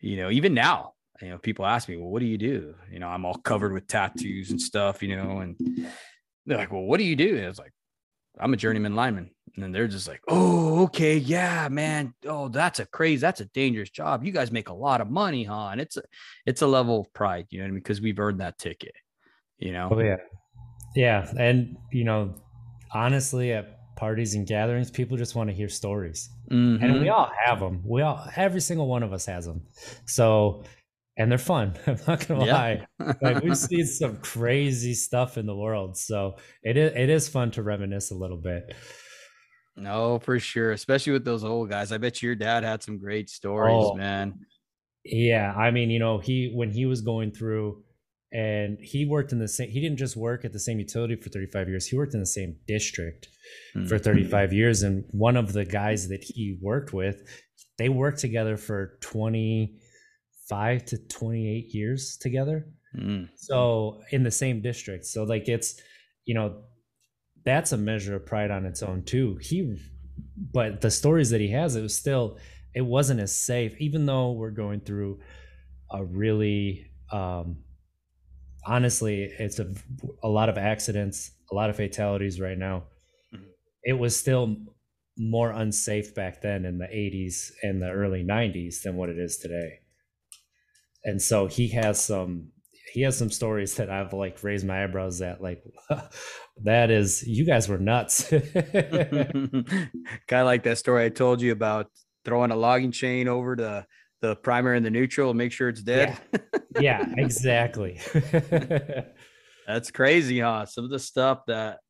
you 0.00 0.16
know, 0.16 0.30
even 0.30 0.54
now, 0.54 0.94
you 1.20 1.28
know, 1.28 1.38
people 1.38 1.66
ask 1.66 1.88
me, 1.88 1.96
well, 1.96 2.08
what 2.08 2.20
do 2.20 2.26
you 2.26 2.38
do? 2.38 2.74
You 2.90 2.98
know, 2.98 3.08
I'm 3.08 3.26
all 3.26 3.34
covered 3.34 3.74
with 3.74 3.86
tattoos 3.86 4.50
and 4.50 4.60
stuff, 4.60 5.02
you 5.02 5.14
know, 5.14 5.40
and 5.40 5.56
they're 6.46 6.56
like, 6.56 6.72
well, 6.72 6.82
what 6.82 6.98
do 6.98 7.04
you 7.04 7.14
do? 7.14 7.36
And 7.36 7.44
it's 7.44 7.58
like, 7.58 7.72
I'm 8.40 8.54
a 8.54 8.56
journeyman 8.56 8.96
lineman. 8.96 9.30
And 9.54 9.62
then 9.62 9.72
they're 9.72 9.88
just 9.88 10.08
like, 10.08 10.22
oh, 10.28 10.84
okay, 10.84 11.18
yeah, 11.18 11.68
man. 11.68 12.14
Oh, 12.24 12.48
that's 12.48 12.78
a 12.78 12.86
crazy, 12.86 13.20
that's 13.20 13.40
a 13.40 13.46
dangerous 13.46 13.90
job. 13.90 14.24
You 14.24 14.32
guys 14.32 14.50
make 14.50 14.68
a 14.70 14.74
lot 14.74 15.00
of 15.00 15.10
money, 15.10 15.44
huh? 15.44 15.68
And 15.72 15.80
it's 15.80 15.96
a 15.96 16.02
it's 16.46 16.62
a 16.62 16.66
level 16.66 17.00
of 17.00 17.12
pride, 17.12 17.46
you 17.50 17.58
know, 17.58 17.64
I 17.64 17.68
mean? 17.68 17.80
because 17.80 18.00
we've 18.00 18.18
earned 18.18 18.40
that 18.40 18.58
ticket, 18.58 18.94
you 19.58 19.72
know. 19.72 19.88
Oh 19.92 19.98
yeah. 19.98 20.18
Yeah. 20.94 21.30
And 21.36 21.76
you 21.92 22.04
know, 22.04 22.34
honestly, 22.92 23.52
at 23.52 23.77
parties 23.98 24.34
and 24.34 24.46
gatherings, 24.46 24.90
people 24.90 25.16
just 25.16 25.34
want 25.34 25.50
to 25.50 25.54
hear 25.54 25.68
stories. 25.68 26.30
Mm-hmm. 26.50 26.84
And 26.84 27.00
we 27.00 27.08
all 27.08 27.30
have 27.44 27.60
them. 27.60 27.82
We 27.84 28.02
all 28.02 28.24
every 28.36 28.60
single 28.60 28.86
one 28.86 29.02
of 29.02 29.12
us 29.12 29.26
has 29.26 29.44
them. 29.44 29.62
So 30.06 30.64
and 31.18 31.30
they're 31.30 31.38
fun. 31.38 31.74
I'm 31.86 31.98
not 32.06 32.26
gonna 32.26 32.46
yeah. 32.46 32.54
lie. 32.54 32.86
like 33.20 33.42
we've 33.42 33.58
seen 33.58 33.84
some 33.84 34.18
crazy 34.18 34.94
stuff 34.94 35.36
in 35.36 35.46
the 35.46 35.56
world, 35.56 35.96
so 35.96 36.36
it 36.62 36.76
is 36.76 36.92
it 36.96 37.10
is 37.10 37.28
fun 37.28 37.50
to 37.52 37.62
reminisce 37.62 38.10
a 38.10 38.14
little 38.14 38.38
bit. 38.38 38.74
No, 39.76 40.18
for 40.20 40.38
sure, 40.38 40.72
especially 40.72 41.12
with 41.12 41.24
those 41.24 41.44
old 41.44 41.70
guys. 41.70 41.92
I 41.92 41.98
bet 41.98 42.22
your 42.22 42.34
dad 42.34 42.64
had 42.64 42.82
some 42.82 42.98
great 42.98 43.28
stories, 43.28 43.76
oh, 43.76 43.94
man. 43.94 44.40
Yeah, 45.04 45.52
I 45.52 45.70
mean, 45.70 45.90
you 45.90 45.98
know, 45.98 46.18
he 46.18 46.52
when 46.54 46.70
he 46.70 46.86
was 46.86 47.00
going 47.00 47.32
through, 47.32 47.82
and 48.32 48.78
he 48.80 49.06
worked 49.06 49.32
in 49.32 49.38
the 49.38 49.48
same. 49.48 49.70
He 49.70 49.80
didn't 49.80 49.98
just 49.98 50.16
work 50.16 50.44
at 50.44 50.52
the 50.52 50.60
same 50.60 50.78
utility 50.78 51.16
for 51.16 51.30
35 51.30 51.68
years. 51.68 51.86
He 51.86 51.96
worked 51.96 52.14
in 52.14 52.20
the 52.20 52.26
same 52.26 52.56
district 52.66 53.28
mm-hmm. 53.74 53.86
for 53.86 53.98
35 53.98 54.52
years, 54.52 54.82
and 54.82 55.04
one 55.10 55.36
of 55.36 55.52
the 55.52 55.64
guys 55.64 56.08
that 56.08 56.22
he 56.22 56.58
worked 56.60 56.92
with, 56.92 57.22
they 57.78 57.88
worked 57.88 58.18
together 58.18 58.56
for 58.56 58.98
20 59.00 59.78
five 60.48 60.84
to 60.86 60.98
28 61.08 61.74
years 61.74 62.16
together. 62.16 62.66
Mm. 62.96 63.28
So 63.36 64.00
in 64.10 64.22
the 64.22 64.30
same 64.30 64.62
district. 64.62 65.04
So 65.04 65.24
like 65.24 65.48
it's, 65.48 65.80
you 66.24 66.34
know, 66.34 66.62
that's 67.44 67.72
a 67.72 67.76
measure 67.76 68.16
of 68.16 68.26
pride 68.26 68.50
on 68.50 68.64
its 68.64 68.82
own 68.82 69.04
too. 69.04 69.38
He, 69.40 69.76
but 70.52 70.80
the 70.80 70.90
stories 70.90 71.30
that 71.30 71.40
he 71.40 71.50
has, 71.52 71.76
it 71.76 71.82
was 71.82 71.96
still, 71.96 72.38
it 72.74 72.80
wasn't 72.80 73.20
as 73.20 73.36
safe, 73.36 73.74
even 73.78 74.06
though 74.06 74.32
we're 74.32 74.50
going 74.50 74.80
through 74.80 75.20
a 75.90 76.04
really, 76.04 76.90
um, 77.12 77.58
honestly, 78.68 79.22
it's 79.38 79.58
a, 79.58 79.72
a 80.22 80.28
lot 80.28 80.48
of 80.48 80.58
accidents, 80.58 81.32
a 81.50 81.54
lot 81.54 81.70
of 81.70 81.76
fatalities 81.76 82.40
right 82.40 82.58
now. 82.58 82.84
Mm-hmm. 83.34 83.44
It 83.84 83.94
was 83.94 84.14
still 84.16 84.56
more 85.16 85.50
unsafe 85.50 86.14
back 86.14 86.42
then 86.42 86.64
in 86.64 86.78
the 86.78 86.86
80s 86.86 87.50
and 87.62 87.82
the 87.82 87.90
early 87.90 88.22
90s 88.22 88.82
than 88.82 88.94
what 88.96 89.08
it 89.08 89.18
is 89.18 89.38
today 89.38 89.80
and 91.04 91.20
so 91.20 91.46
he 91.46 91.68
has 91.68 92.02
some 92.02 92.48
he 92.92 93.02
has 93.02 93.16
some 93.16 93.30
stories 93.30 93.74
that 93.74 93.90
I've 93.90 94.12
like 94.12 94.42
raised 94.42 94.66
my 94.66 94.82
eyebrows 94.82 95.20
at. 95.20 95.42
Like, 95.42 95.62
that 96.64 96.90
is, 96.90 97.22
you 97.26 97.44
guys 97.44 97.68
were 97.68 97.76
nuts. 97.76 98.28
kind 98.30 98.42
of 100.32 100.46
like 100.46 100.62
that 100.62 100.78
story 100.78 101.04
I 101.04 101.10
told 101.10 101.42
you 101.42 101.52
about 101.52 101.90
throwing 102.24 102.50
a 102.50 102.56
logging 102.56 102.92
chain 102.92 103.28
over 103.28 103.56
the 103.56 103.86
the 104.20 104.36
primary 104.36 104.76
and 104.76 104.84
the 104.84 104.90
neutral 104.90 105.30
and 105.30 105.38
make 105.38 105.52
sure 105.52 105.68
it's 105.68 105.82
dead. 105.82 106.18
Yeah, 106.32 106.40
yeah 106.80 107.14
exactly. 107.16 108.00
That's 109.66 109.90
crazy, 109.90 110.40
huh? 110.40 110.66
Some 110.66 110.84
of 110.84 110.90
the 110.90 110.98
stuff 110.98 111.46
that 111.46 111.80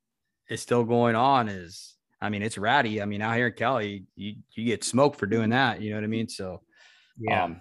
is 0.50 0.61
still 0.61 0.85
going 0.85 1.14
on 1.14 1.49
is, 1.49 1.97
I 2.20 2.28
mean, 2.28 2.42
it's 2.42 2.58
ratty. 2.58 3.00
I 3.00 3.04
mean, 3.04 3.23
out 3.23 3.37
here 3.37 3.47
in 3.47 3.52
Cali, 3.52 4.04
you 4.16 4.37
you 4.54 4.64
get 4.64 4.85
smoked 4.85 5.18
for 5.18 5.26
doing 5.26 5.50
that. 5.50 5.80
You 5.80 5.90
know 5.90 5.97
what 5.97 6.04
I 6.04 6.08
mean? 6.08 6.28
So, 6.28 6.62
yeah, 7.18 7.44
um, 7.44 7.61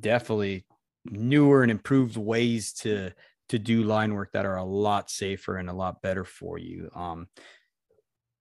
definitely 0.00 0.66
newer 1.04 1.62
and 1.62 1.70
improved 1.70 2.16
ways 2.16 2.72
to 2.72 3.12
to 3.50 3.58
do 3.58 3.84
line 3.84 4.14
work 4.14 4.32
that 4.32 4.46
are 4.46 4.56
a 4.56 4.64
lot 4.64 5.10
safer 5.10 5.58
and 5.58 5.68
a 5.68 5.72
lot 5.72 6.02
better 6.02 6.24
for 6.24 6.58
you. 6.58 6.90
Um, 6.94 7.28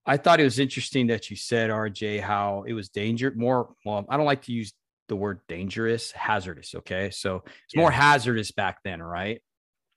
I 0.06 0.18
thought 0.18 0.40
it 0.40 0.46
was 0.46 0.60
interesting 0.60 1.08
that 1.08 1.30
you 1.30 1.36
said, 1.36 1.70
RJ, 1.70 2.22
how 2.22 2.64
it 2.68 2.74
was 2.74 2.90
danger 2.90 3.32
more. 3.36 3.74
Well, 3.86 4.06
I 4.10 4.18
don't 4.18 4.26
like 4.26 4.42
to 4.44 4.52
use 4.52 4.74
the 5.08 5.16
word 5.16 5.40
dangerous, 5.48 6.12
hazardous. 6.12 6.76
Okay. 6.76 7.10
So 7.12 7.44
it's 7.46 7.74
yeah. 7.74 7.82
more 7.82 7.92
hazardous 7.92 8.52
back 8.52 8.80
then, 8.84 9.02
right? 9.02 9.42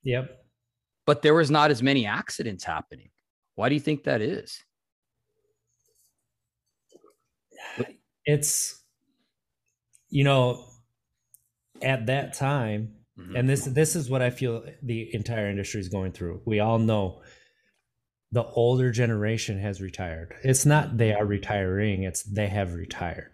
Yep. 0.05 0.31
But 1.07 1.23
there 1.23 1.35
was 1.35 1.51
not 1.51 1.71
as 1.71 1.83
many 1.83 2.07
accidents 2.07 2.65
happening. 2.65 3.11
Why 3.55 3.69
do 3.69 3.75
you 3.75 3.81
think 3.81 4.05
that 4.05 4.21
is? 4.21 4.63
It's, 8.25 8.83
you 10.09 10.25
know, 10.25 10.65
at 11.81 12.07
that 12.07 12.35
time, 12.35 12.97
mm-hmm. 13.19 13.37
and 13.37 13.49
this 13.49 13.65
this 13.65 13.95
is 13.95 14.11
what 14.11 14.21
I 14.21 14.31
feel 14.31 14.65
the 14.83 15.15
entire 15.15 15.49
industry 15.49 15.81
is 15.81 15.89
going 15.89 16.13
through. 16.13 16.43
We 16.45 16.59
all 16.59 16.79
know 16.79 17.23
the 18.33 18.45
older 18.45 18.91
generation 18.91 19.61
has 19.61 19.81
retired. 19.81 20.35
It's 20.43 20.67
not 20.67 20.97
they 20.99 21.15
are 21.15 21.25
retiring, 21.25 22.03
it's 22.03 22.25
they 22.25 22.49
have 22.49 22.75
retired. 22.75 23.31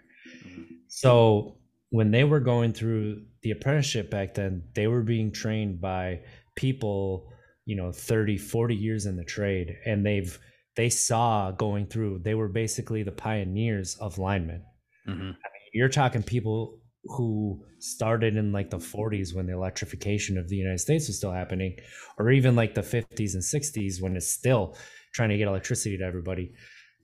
Mm-hmm. 0.46 0.62
So 0.88 1.56
when 1.92 2.10
they 2.10 2.24
were 2.24 2.40
going 2.40 2.72
through 2.72 3.22
the 3.42 3.50
apprenticeship 3.50 4.10
back 4.10 4.34
then, 4.34 4.64
they 4.74 4.86
were 4.86 5.02
being 5.02 5.30
trained 5.30 5.78
by 5.78 6.20
people, 6.56 7.30
you 7.66 7.76
know, 7.76 7.92
30, 7.92 8.38
40 8.38 8.74
years 8.74 9.04
in 9.04 9.16
the 9.16 9.24
trade 9.24 9.76
and 9.84 10.04
they've 10.04 10.38
they 10.74 10.88
saw 10.88 11.50
going 11.50 11.86
through, 11.86 12.20
they 12.20 12.34
were 12.34 12.48
basically 12.48 13.02
the 13.02 13.12
pioneers 13.12 13.94
of 14.00 14.16
linemen. 14.16 14.64
Mm-hmm. 15.06 15.20
I 15.20 15.24
mean, 15.26 15.70
you're 15.74 15.90
talking 15.90 16.22
people 16.22 16.78
who 17.04 17.62
started 17.78 18.36
in 18.36 18.52
like 18.52 18.70
the 18.70 18.78
40s 18.78 19.34
when 19.34 19.46
the 19.46 19.52
electrification 19.52 20.38
of 20.38 20.48
the 20.48 20.56
United 20.56 20.78
States 20.78 21.08
was 21.08 21.18
still 21.18 21.32
happening, 21.32 21.76
or 22.18 22.30
even 22.30 22.56
like 22.56 22.74
the 22.74 22.80
50s 22.80 23.34
and 23.34 23.42
60s 23.42 24.00
when 24.00 24.16
it's 24.16 24.32
still 24.32 24.78
trying 25.12 25.28
to 25.28 25.36
get 25.36 25.46
electricity 25.46 25.98
to 25.98 26.04
everybody. 26.04 26.54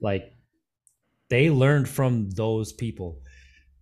Like 0.00 0.32
they 1.28 1.50
learned 1.50 1.90
from 1.90 2.30
those 2.30 2.72
people. 2.72 3.20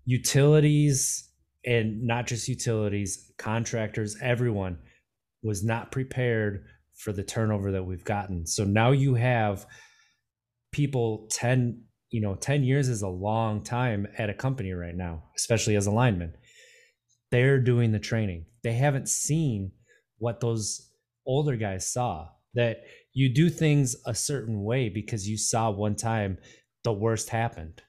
Utilities 0.07 1.29
and 1.65 2.03
not 2.05 2.27
just 2.27 2.49
utilities, 2.49 3.31
contractors, 3.37 4.17
everyone 4.23 4.79
was 5.43 5.63
not 5.63 5.93
prepared 5.93 6.65
for 6.95 7.13
the 7.13 7.23
turnover 7.23 7.73
that 7.73 7.85
we've 7.85 8.05
gotten. 8.05 8.47
So 8.47 8.65
now 8.65 8.93
you 8.93 9.15
have 9.15 9.67
people 10.73 11.27
10 11.31 11.83
you 12.11 12.21
know 12.21 12.35
10 12.35 12.65
years 12.65 12.89
is 12.89 13.03
a 13.03 13.09
long 13.09 13.63
time 13.63 14.07
at 14.19 14.29
a 14.29 14.35
company 14.35 14.73
right 14.73 14.95
now 14.95 15.23
especially 15.37 15.75
as 15.75 15.87
a 15.87 15.91
lineman 15.91 16.35
they're 17.31 17.59
doing 17.59 17.93
the 17.93 17.99
training 17.99 18.45
they 18.63 18.73
haven't 18.73 19.09
seen 19.09 19.73
what 20.19 20.41
those 20.41 20.91
older 21.27 21.57
guys 21.57 21.91
saw 21.91 22.29
that 22.55 22.83
you 23.13 23.33
do 23.33 23.49
things 23.49 23.97
a 24.07 24.15
certain 24.15 24.63
way 24.63 24.89
because 24.89 25.29
you 25.29 25.37
saw 25.37 25.71
one 25.71 25.97
time 25.97 26.37
the 26.85 26.93
worst 26.93 27.31
happened 27.31 27.83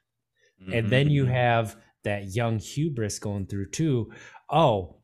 mm-hmm. 0.62 0.74
and 0.74 0.90
then 0.90 1.10
you 1.10 1.26
have 1.26 1.76
that 2.08 2.36
young 2.36 2.60
hubris 2.60 3.20
going 3.20 3.46
through 3.46 3.70
too. 3.70 4.12
Oh 4.50 4.98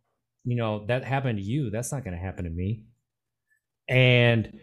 you 0.43 0.55
know 0.55 0.85
that 0.87 1.03
happened 1.03 1.39
to 1.39 1.43
you. 1.43 1.69
That's 1.69 1.91
not 1.91 2.03
going 2.03 2.15
to 2.15 2.23
happen 2.23 2.45
to 2.45 2.51
me. 2.51 2.83
And 3.87 4.59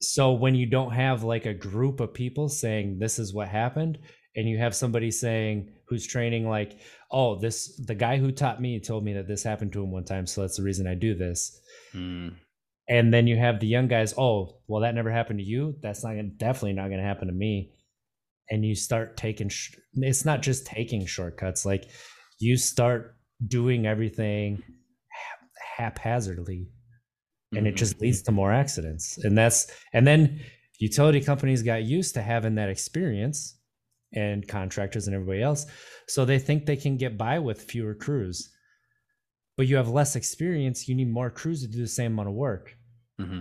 so 0.00 0.32
when 0.32 0.54
you 0.54 0.66
don't 0.66 0.92
have 0.92 1.24
like 1.24 1.46
a 1.46 1.54
group 1.54 2.00
of 2.00 2.14
people 2.14 2.48
saying 2.48 2.98
this 2.98 3.18
is 3.18 3.34
what 3.34 3.48
happened 3.48 3.98
and 4.36 4.48
you 4.48 4.58
have 4.58 4.74
somebody 4.74 5.10
saying 5.10 5.70
who's 5.88 6.06
training 6.06 6.48
like 6.48 6.78
oh 7.10 7.38
this 7.40 7.80
the 7.86 7.94
guy 7.94 8.16
who 8.16 8.30
taught 8.30 8.60
me 8.60 8.78
told 8.78 9.02
me 9.02 9.14
that 9.14 9.26
this 9.26 9.42
happened 9.42 9.72
to 9.72 9.82
him 9.82 9.90
one 9.90 10.04
time 10.04 10.26
so 10.26 10.42
that's 10.42 10.56
the 10.56 10.62
reason 10.62 10.86
i 10.86 10.94
do 10.94 11.14
this. 11.14 11.60
Mm. 11.94 12.34
and 12.88 13.12
then 13.12 13.26
you 13.26 13.36
have 13.36 13.58
the 13.58 13.66
young 13.66 13.88
guys 13.88 14.14
oh 14.16 14.60
well 14.68 14.82
that 14.82 14.94
never 14.94 15.10
happened 15.10 15.40
to 15.40 15.44
you. 15.44 15.74
That's 15.82 16.04
not 16.04 16.10
gonna, 16.10 16.30
definitely 16.36 16.74
not 16.74 16.88
going 16.88 17.00
to 17.00 17.06
happen 17.06 17.28
to 17.28 17.34
me 17.34 17.72
and 18.50 18.64
you 18.64 18.74
start 18.74 19.16
taking 19.16 19.48
sh- 19.48 19.76
it's 19.94 20.24
not 20.24 20.42
just 20.42 20.66
taking 20.66 21.04
shortcuts 21.06 21.66
like 21.66 21.90
you 22.38 22.56
start 22.56 23.16
doing 23.46 23.86
everything 23.86 24.62
haphazardly 25.76 26.68
and 27.56 27.66
it 27.66 27.76
just 27.76 27.94
mm-hmm. 27.94 28.04
leads 28.04 28.22
to 28.22 28.32
more 28.32 28.52
accidents. 28.52 29.18
And 29.24 29.36
that's 29.36 29.70
and 29.92 30.06
then 30.06 30.40
utility 30.78 31.20
companies 31.20 31.62
got 31.62 31.82
used 31.84 32.14
to 32.14 32.22
having 32.22 32.56
that 32.56 32.68
experience 32.68 33.58
and 34.12 34.46
contractors 34.46 35.06
and 35.06 35.14
everybody 35.14 35.42
else 35.42 35.66
so 36.06 36.24
they 36.24 36.38
think 36.38 36.64
they 36.64 36.76
can 36.76 36.96
get 36.96 37.18
by 37.18 37.38
with 37.38 37.62
fewer 37.62 37.94
crews. 37.94 38.50
But 39.56 39.66
you 39.66 39.76
have 39.76 39.88
less 39.88 40.14
experience 40.14 40.88
you 40.88 40.94
need 40.94 41.10
more 41.10 41.30
crews 41.30 41.62
to 41.62 41.68
do 41.68 41.78
the 41.78 41.88
same 41.88 42.12
amount 42.12 42.28
of 42.28 42.34
work. 42.34 42.74
Mm-hmm. 43.20 43.40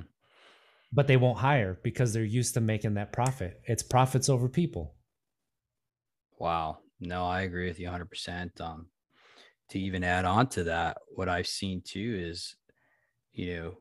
but 0.92 1.06
they 1.06 1.18
won't 1.18 1.38
hire 1.38 1.80
because 1.84 2.12
they're 2.12 2.24
used 2.24 2.56
to 2.56 2.62
making 2.62 2.96
that 2.96 3.14
profit. 3.14 3.62
It's 3.66 3.84
profits 3.84 4.28
over 4.28 4.50
people 4.50 4.96
wow 6.40 6.78
no 7.00 7.26
i 7.26 7.42
agree 7.42 7.68
with 7.68 7.80
you 7.80 7.88
100% 7.88 8.62
um, 8.62 8.88
to 9.70 9.80
even 9.80 10.04
add 10.04 10.26
on 10.26 10.48
to 10.48 10.64
that 10.64 10.98
what 11.16 11.30
i've 11.30 11.48
seen 11.48 11.82
too 11.82 12.18
is 12.20 12.56
you 13.34 13.56
know 13.56 13.78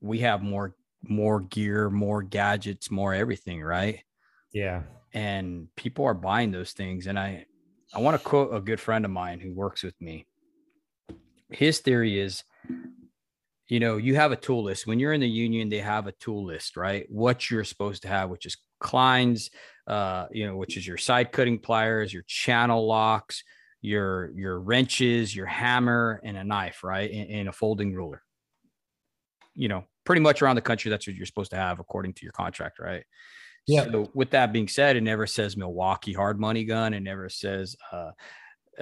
we 0.00 0.20
have 0.20 0.42
more 0.42 0.74
more 1.02 1.40
gear, 1.40 1.90
more 1.90 2.22
gadgets, 2.22 2.90
more 2.90 3.14
everything, 3.14 3.62
right? 3.62 4.00
Yeah. 4.52 4.82
And 5.12 5.68
people 5.76 6.04
are 6.04 6.14
buying 6.14 6.50
those 6.50 6.72
things. 6.72 7.06
And 7.06 7.18
I 7.18 7.46
I 7.92 8.00
want 8.00 8.20
to 8.20 8.24
quote 8.24 8.54
a 8.54 8.60
good 8.60 8.80
friend 8.80 9.04
of 9.04 9.10
mine 9.10 9.40
who 9.40 9.52
works 9.52 9.82
with 9.82 10.00
me. 10.00 10.26
His 11.50 11.80
theory 11.80 12.20
is, 12.20 12.44
you 13.66 13.80
know, 13.80 13.96
you 13.96 14.14
have 14.14 14.30
a 14.30 14.36
tool 14.36 14.62
list. 14.62 14.86
When 14.86 15.00
you're 15.00 15.12
in 15.12 15.20
the 15.20 15.28
union, 15.28 15.68
they 15.68 15.80
have 15.80 16.06
a 16.06 16.12
tool 16.12 16.44
list, 16.44 16.76
right? 16.76 17.06
What 17.10 17.50
you're 17.50 17.64
supposed 17.64 18.02
to 18.02 18.08
have, 18.08 18.30
which 18.30 18.46
is 18.46 18.56
Kleins, 18.80 19.50
uh, 19.86 20.26
you 20.30 20.46
know, 20.46 20.56
which 20.56 20.76
is 20.76 20.86
your 20.86 20.96
side 20.96 21.32
cutting 21.32 21.58
pliers, 21.58 22.12
your 22.12 22.24
channel 22.26 22.86
locks, 22.86 23.42
your 23.82 24.30
your 24.36 24.60
wrenches, 24.60 25.34
your 25.34 25.46
hammer, 25.46 26.20
and 26.24 26.36
a 26.36 26.44
knife, 26.44 26.82
right? 26.84 27.10
And, 27.10 27.30
and 27.30 27.48
a 27.48 27.52
folding 27.52 27.94
ruler. 27.94 28.22
You 29.54 29.68
know, 29.68 29.84
pretty 30.04 30.20
much 30.20 30.42
around 30.42 30.56
the 30.56 30.62
country, 30.62 30.90
that's 30.90 31.06
what 31.06 31.16
you're 31.16 31.26
supposed 31.26 31.50
to 31.50 31.56
have 31.56 31.80
according 31.80 32.14
to 32.14 32.24
your 32.24 32.32
contract, 32.32 32.78
right? 32.78 33.04
Yeah. 33.66 33.84
So 33.84 34.10
with 34.14 34.30
that 34.30 34.52
being 34.52 34.68
said, 34.68 34.96
it 34.96 35.02
never 35.02 35.26
says 35.26 35.56
Milwaukee 35.56 36.12
hard 36.12 36.40
money 36.40 36.64
gun. 36.64 36.94
It 36.94 37.00
never 37.00 37.28
says, 37.28 37.76
uh, 37.92 38.10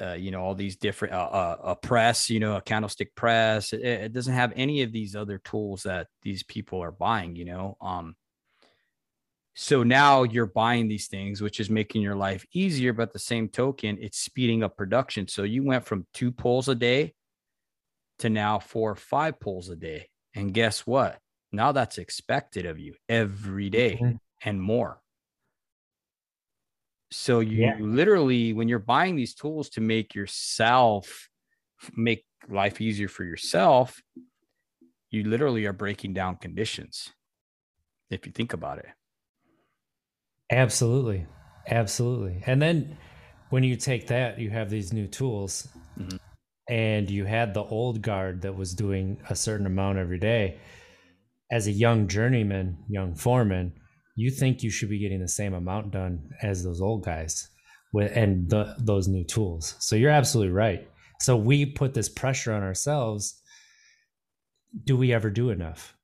uh, 0.00 0.12
you 0.14 0.30
know, 0.30 0.40
all 0.40 0.54
these 0.54 0.76
different 0.76 1.14
uh, 1.14 1.28
uh, 1.30 1.56
a 1.64 1.76
press, 1.76 2.30
you 2.30 2.40
know, 2.40 2.56
a 2.56 2.60
candlestick 2.60 3.14
press. 3.14 3.72
It, 3.72 3.82
it, 3.82 4.12
doesn't 4.12 4.32
have 4.32 4.52
any 4.54 4.82
of 4.82 4.92
these 4.92 5.16
other 5.16 5.38
tools 5.38 5.82
that 5.82 6.06
these 6.22 6.42
people 6.44 6.82
are 6.82 6.92
buying. 6.92 7.34
You 7.34 7.46
know, 7.46 7.76
um, 7.80 8.14
so 9.60 9.82
now 9.82 10.22
you're 10.22 10.46
buying 10.46 10.86
these 10.86 11.08
things, 11.08 11.42
which 11.42 11.58
is 11.58 11.68
making 11.68 12.00
your 12.00 12.14
life 12.14 12.46
easier, 12.52 12.92
but 12.92 13.12
the 13.12 13.18
same 13.18 13.48
token, 13.48 13.98
it's 14.00 14.16
speeding 14.16 14.62
up 14.62 14.76
production. 14.76 15.26
So 15.26 15.42
you 15.42 15.64
went 15.64 15.84
from 15.84 16.06
two 16.14 16.30
pulls 16.30 16.68
a 16.68 16.76
day 16.76 17.14
to 18.20 18.30
now 18.30 18.60
four 18.60 18.92
or 18.92 18.94
five 18.94 19.40
pulls 19.40 19.68
a 19.68 19.74
day. 19.74 20.10
And 20.32 20.54
guess 20.54 20.86
what? 20.86 21.18
Now 21.50 21.72
that's 21.72 21.98
expected 21.98 22.66
of 22.66 22.78
you 22.78 22.94
every 23.08 23.68
day 23.68 23.98
mm-hmm. 24.00 24.16
and 24.44 24.62
more. 24.62 25.00
So 27.10 27.40
you 27.40 27.64
yeah. 27.64 27.76
literally, 27.80 28.52
when 28.52 28.68
you're 28.68 28.78
buying 28.78 29.16
these 29.16 29.34
tools 29.34 29.70
to 29.70 29.80
make 29.80 30.14
yourself 30.14 31.28
make 31.96 32.24
life 32.48 32.80
easier 32.80 33.08
for 33.08 33.24
yourself, 33.24 34.00
you 35.10 35.24
literally 35.24 35.66
are 35.66 35.72
breaking 35.72 36.14
down 36.14 36.36
conditions. 36.36 37.10
If 38.08 38.24
you 38.24 38.30
think 38.30 38.52
about 38.52 38.78
it. 38.78 38.86
Absolutely. 40.50 41.26
Absolutely. 41.68 42.42
And 42.46 42.60
then 42.62 42.96
when 43.50 43.62
you 43.62 43.76
take 43.76 44.06
that, 44.08 44.38
you 44.38 44.50
have 44.50 44.70
these 44.70 44.92
new 44.92 45.06
tools 45.06 45.68
mm-hmm. 45.98 46.16
and 46.68 47.10
you 47.10 47.24
had 47.24 47.54
the 47.54 47.64
old 47.64 48.02
guard 48.02 48.42
that 48.42 48.56
was 48.56 48.74
doing 48.74 49.18
a 49.28 49.36
certain 49.36 49.66
amount 49.66 49.98
every 49.98 50.18
day. 50.18 50.58
As 51.50 51.66
a 51.66 51.72
young 51.72 52.08
journeyman, 52.08 52.78
young 52.88 53.14
foreman, 53.14 53.72
you 54.16 54.30
think 54.30 54.62
you 54.62 54.70
should 54.70 54.90
be 54.90 54.98
getting 54.98 55.20
the 55.20 55.28
same 55.28 55.54
amount 55.54 55.92
done 55.92 56.30
as 56.42 56.62
those 56.64 56.80
old 56.80 57.04
guys 57.04 57.48
with 57.92 58.14
and 58.14 58.50
the, 58.50 58.74
those 58.78 59.08
new 59.08 59.24
tools. 59.24 59.74
So 59.78 59.96
you're 59.96 60.10
absolutely 60.10 60.52
right. 60.52 60.88
So 61.20 61.36
we 61.36 61.66
put 61.66 61.94
this 61.94 62.08
pressure 62.08 62.52
on 62.52 62.62
ourselves. 62.62 63.40
Do 64.84 64.96
we 64.96 65.12
ever 65.12 65.30
do 65.30 65.50
enough? 65.50 65.96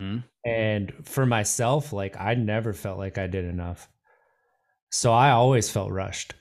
Mm-hmm. 0.00 0.18
And 0.44 0.92
for 1.06 1.26
myself, 1.26 1.92
like 1.92 2.18
I 2.20 2.34
never 2.34 2.72
felt 2.72 2.98
like 2.98 3.18
I 3.18 3.26
did 3.26 3.44
enough. 3.44 3.88
So 4.90 5.12
I 5.12 5.30
always 5.30 5.70
felt 5.70 5.90
rushed. 5.90 6.34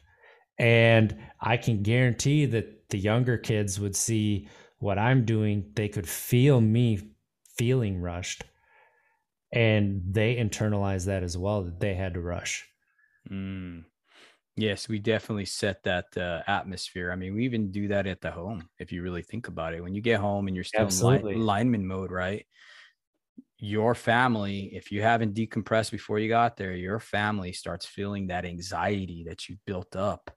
And 0.58 1.18
I 1.42 1.58
can 1.58 1.84
guarantee 1.84 2.46
that 2.46 2.90
the 2.90 2.98
younger 2.98 3.38
kids 3.38 3.80
would 3.80 3.96
see 3.96 4.48
what 4.80 5.00
I'm 5.00 5.26
doing, 5.26 5.72
they 5.76 5.90
could 5.90 6.08
feel 6.08 6.62
me 6.62 7.00
feeling 7.58 8.00
rushed. 8.02 8.44
And 9.52 10.02
they 10.14 10.36
internalize 10.36 11.06
that 11.06 11.24
as 11.24 11.38
well, 11.38 11.64
that 11.64 11.80
they 11.80 11.94
had 11.94 12.14
to 12.16 12.22
rush. 12.22 12.68
Mm. 13.30 13.86
Yes, 14.58 14.88
we 14.88 15.00
definitely 15.00 15.46
set 15.46 15.84
that 15.84 16.18
uh, 16.18 16.42
atmosphere. 16.48 17.12
I 17.12 17.16
mean, 17.16 17.36
we 17.36 17.46
even 17.46 17.72
do 17.72 17.90
that 17.90 18.08
at 18.08 18.22
the 18.22 18.32
home 18.32 18.70
if 18.80 18.92
you 18.92 19.02
really 19.02 19.22
think 19.22 19.48
about 19.48 19.74
it. 19.74 19.82
When 19.82 19.94
you 19.94 20.02
get 20.02 20.20
home 20.20 20.48
and 20.48 20.56
you're 20.56 20.64
still 20.64 20.86
Absolutely. 20.86 21.34
in 21.34 21.46
lineman 21.46 21.86
mode, 21.86 22.12
right? 22.12 22.46
Your 23.58 23.96
family, 23.96 24.72
if 24.74 24.92
you 24.92 25.02
haven't 25.02 25.34
decompressed 25.34 25.92
before 25.92 26.20
you 26.20 26.30
got 26.30 26.58
there, 26.58 26.74
your 26.74 27.00
family 27.00 27.54
starts 27.54 27.86
feeling 27.86 28.28
that 28.28 28.46
anxiety 28.46 29.26
that 29.28 29.48
you 29.48 29.58
built 29.66 29.96
up, 29.96 30.32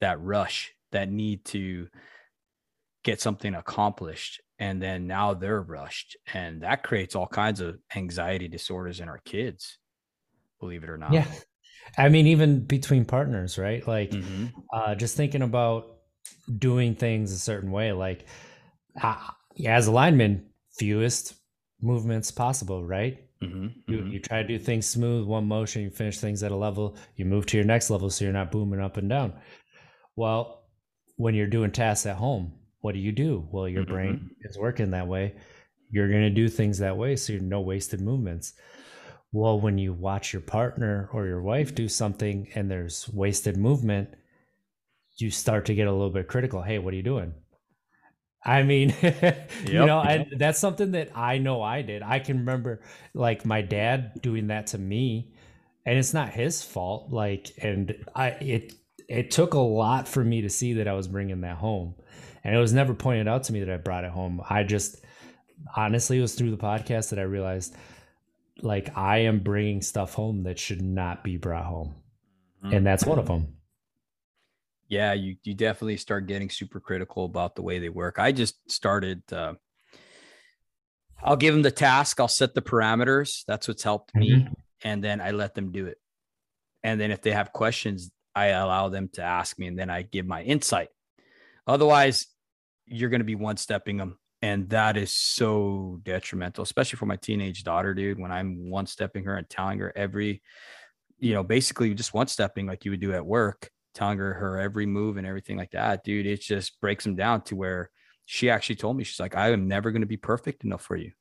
that 0.00 0.20
rush, 0.20 0.72
that 0.92 1.10
need 1.10 1.44
to 1.46 1.88
get 3.04 3.20
something 3.20 3.54
accomplished. 3.54 4.40
And 4.58 4.80
then 4.80 5.06
now 5.06 5.34
they're 5.34 5.60
rushed. 5.60 6.16
And 6.32 6.62
that 6.62 6.82
creates 6.82 7.14
all 7.14 7.26
kinds 7.26 7.60
of 7.60 7.78
anxiety 7.94 8.48
disorders 8.48 9.00
in 9.00 9.08
our 9.08 9.20
kids, 9.24 9.78
believe 10.60 10.82
it 10.82 10.90
or 10.90 10.96
not. 10.96 11.12
Yeah. 11.12 11.26
I 11.98 12.08
mean, 12.08 12.26
even 12.28 12.64
between 12.64 13.04
partners, 13.04 13.58
right? 13.58 13.86
Like, 13.86 14.10
mm-hmm. 14.10 14.46
uh, 14.72 14.94
just 14.94 15.16
thinking 15.16 15.42
about 15.42 15.98
doing 16.58 16.94
things 16.94 17.32
a 17.32 17.38
certain 17.38 17.70
way. 17.70 17.92
Like, 17.92 18.26
uh, 19.00 19.16
as 19.64 19.86
a 19.86 19.92
lineman, 19.92 20.46
fewest 20.78 21.34
movements 21.80 22.30
possible, 22.30 22.84
right? 22.84 23.22
Mm-hmm, 23.42 23.66
you, 23.90 23.98
mm-hmm. 23.98 24.10
you 24.12 24.20
try 24.20 24.42
to 24.42 24.48
do 24.48 24.58
things 24.58 24.86
smooth, 24.86 25.26
one 25.26 25.46
motion, 25.46 25.82
you 25.82 25.90
finish 25.90 26.18
things 26.18 26.42
at 26.42 26.52
a 26.52 26.56
level, 26.56 26.96
you 27.16 27.24
move 27.26 27.44
to 27.46 27.56
your 27.56 27.66
next 27.66 27.90
level 27.90 28.08
so 28.08 28.24
you're 28.24 28.32
not 28.32 28.50
booming 28.50 28.80
up 28.80 28.96
and 28.96 29.10
down. 29.10 29.34
Well, 30.16 30.64
when 31.16 31.34
you're 31.34 31.46
doing 31.46 31.70
tasks 31.70 32.06
at 32.06 32.16
home, 32.16 32.52
what 32.80 32.92
do 32.92 32.98
you 32.98 33.12
do? 33.12 33.46
Well, 33.50 33.68
your 33.68 33.84
mm-hmm. 33.84 33.92
brain 33.92 34.30
is 34.42 34.56
working 34.58 34.90
that 34.92 35.06
way. 35.06 35.34
You're 35.90 36.08
going 36.08 36.22
to 36.22 36.30
do 36.30 36.48
things 36.48 36.78
that 36.78 36.96
way 36.96 37.16
so 37.16 37.32
you're 37.32 37.42
no 37.42 37.60
wasted 37.60 38.00
movements. 38.00 38.54
Well, 39.32 39.60
when 39.60 39.76
you 39.76 39.92
watch 39.92 40.32
your 40.32 40.42
partner 40.42 41.10
or 41.12 41.26
your 41.26 41.42
wife 41.42 41.74
do 41.74 41.88
something 41.88 42.48
and 42.54 42.70
there's 42.70 43.08
wasted 43.12 43.56
movement, 43.56 44.08
you 45.18 45.30
start 45.30 45.66
to 45.66 45.74
get 45.74 45.88
a 45.88 45.92
little 45.92 46.10
bit 46.10 46.28
critical. 46.28 46.62
Hey, 46.62 46.78
what 46.78 46.94
are 46.94 46.96
you 46.96 47.02
doing? 47.02 47.34
I 48.46 48.62
mean, 48.62 48.94
yep, 49.02 49.50
you 49.66 49.84
know, 49.84 50.02
yep. 50.04 50.28
and 50.30 50.40
that's 50.40 50.60
something 50.60 50.92
that 50.92 51.10
I 51.16 51.38
know 51.38 51.60
I 51.60 51.82
did. 51.82 52.02
I 52.02 52.20
can 52.20 52.38
remember 52.38 52.80
like 53.12 53.44
my 53.44 53.60
dad 53.60 54.22
doing 54.22 54.46
that 54.46 54.68
to 54.68 54.78
me, 54.78 55.32
and 55.84 55.98
it's 55.98 56.14
not 56.14 56.28
his 56.28 56.62
fault. 56.62 57.10
Like, 57.10 57.50
and 57.60 58.06
I 58.14 58.28
it 58.28 58.72
it 59.08 59.32
took 59.32 59.54
a 59.54 59.58
lot 59.58 60.06
for 60.06 60.22
me 60.22 60.42
to 60.42 60.48
see 60.48 60.74
that 60.74 60.86
I 60.86 60.92
was 60.92 61.08
bringing 61.08 61.40
that 61.40 61.56
home, 61.56 61.96
and 62.44 62.54
it 62.54 62.58
was 62.58 62.72
never 62.72 62.94
pointed 62.94 63.26
out 63.26 63.42
to 63.44 63.52
me 63.52 63.64
that 63.64 63.72
I 63.72 63.78
brought 63.78 64.04
it 64.04 64.12
home. 64.12 64.40
I 64.48 64.62
just 64.62 65.04
honestly 65.74 66.18
it 66.18 66.22
was 66.22 66.36
through 66.36 66.52
the 66.52 66.56
podcast 66.56 67.10
that 67.10 67.18
I 67.18 67.22
realized 67.22 67.74
like 68.62 68.96
I 68.96 69.18
am 69.18 69.40
bringing 69.40 69.82
stuff 69.82 70.14
home 70.14 70.44
that 70.44 70.58
should 70.58 70.82
not 70.82 71.24
be 71.24 71.36
brought 71.36 71.64
home, 71.64 71.96
mm-hmm. 72.64 72.76
and 72.76 72.86
that's 72.86 73.04
one 73.04 73.18
of 73.18 73.26
them 73.26 73.55
yeah, 74.88 75.12
you 75.12 75.36
you 75.42 75.54
definitely 75.54 75.96
start 75.96 76.26
getting 76.26 76.50
super 76.50 76.80
critical 76.80 77.24
about 77.24 77.56
the 77.56 77.62
way 77.62 77.78
they 77.78 77.88
work. 77.88 78.18
I 78.18 78.32
just 78.32 78.70
started. 78.70 79.22
Uh, 79.32 79.54
I'll 81.22 81.36
give 81.36 81.54
them 81.54 81.62
the 81.62 81.70
task. 81.70 82.20
I'll 82.20 82.28
set 82.28 82.54
the 82.54 82.62
parameters. 82.62 83.44
That's 83.46 83.66
what's 83.68 83.82
helped 83.82 84.14
mm-hmm. 84.14 84.44
me, 84.44 84.48
and 84.82 85.02
then 85.02 85.20
I 85.20 85.32
let 85.32 85.54
them 85.54 85.72
do 85.72 85.86
it. 85.86 85.98
And 86.84 87.00
then 87.00 87.10
if 87.10 87.22
they 87.22 87.32
have 87.32 87.52
questions, 87.52 88.10
I 88.34 88.46
allow 88.46 88.88
them 88.88 89.08
to 89.14 89.22
ask 89.22 89.58
me, 89.58 89.66
and 89.66 89.78
then 89.78 89.90
I 89.90 90.02
give 90.02 90.26
my 90.26 90.42
insight. 90.42 90.88
Otherwise, 91.66 92.26
you're 92.86 93.10
going 93.10 93.20
to 93.20 93.24
be 93.24 93.34
one 93.34 93.56
stepping 93.56 93.96
them, 93.96 94.18
and 94.40 94.68
that 94.70 94.96
is 94.96 95.12
so 95.12 95.98
detrimental, 96.04 96.62
especially 96.62 96.98
for 96.98 97.06
my 97.06 97.16
teenage 97.16 97.64
daughter, 97.64 97.92
dude. 97.92 98.20
When 98.20 98.30
I'm 98.30 98.70
one 98.70 98.86
stepping 98.86 99.24
her 99.24 99.36
and 99.36 99.50
telling 99.50 99.80
her 99.80 99.92
every, 99.96 100.42
you 101.18 101.34
know, 101.34 101.42
basically 101.42 101.92
just 101.94 102.14
one 102.14 102.28
stepping 102.28 102.66
like 102.66 102.84
you 102.84 102.92
would 102.92 103.00
do 103.00 103.14
at 103.14 103.26
work 103.26 103.70
telling 103.96 104.18
her 104.18 104.34
her 104.34 104.60
every 104.60 104.86
move 104.86 105.16
and 105.16 105.26
everything 105.26 105.56
like 105.56 105.72
that, 105.72 106.04
dude, 106.04 106.26
it 106.26 106.42
just 106.42 106.80
breaks 106.80 107.02
them 107.02 107.16
down 107.16 107.40
to 107.42 107.56
where 107.56 107.90
she 108.26 108.50
actually 108.50 108.76
told 108.76 108.96
me, 108.96 109.04
she's 109.04 109.18
like, 109.18 109.34
I 109.34 109.50
am 109.52 109.66
never 109.66 109.90
going 109.90 110.02
to 110.02 110.06
be 110.06 110.18
perfect 110.18 110.64
enough 110.64 110.82
for 110.82 110.96
you. 110.96 111.12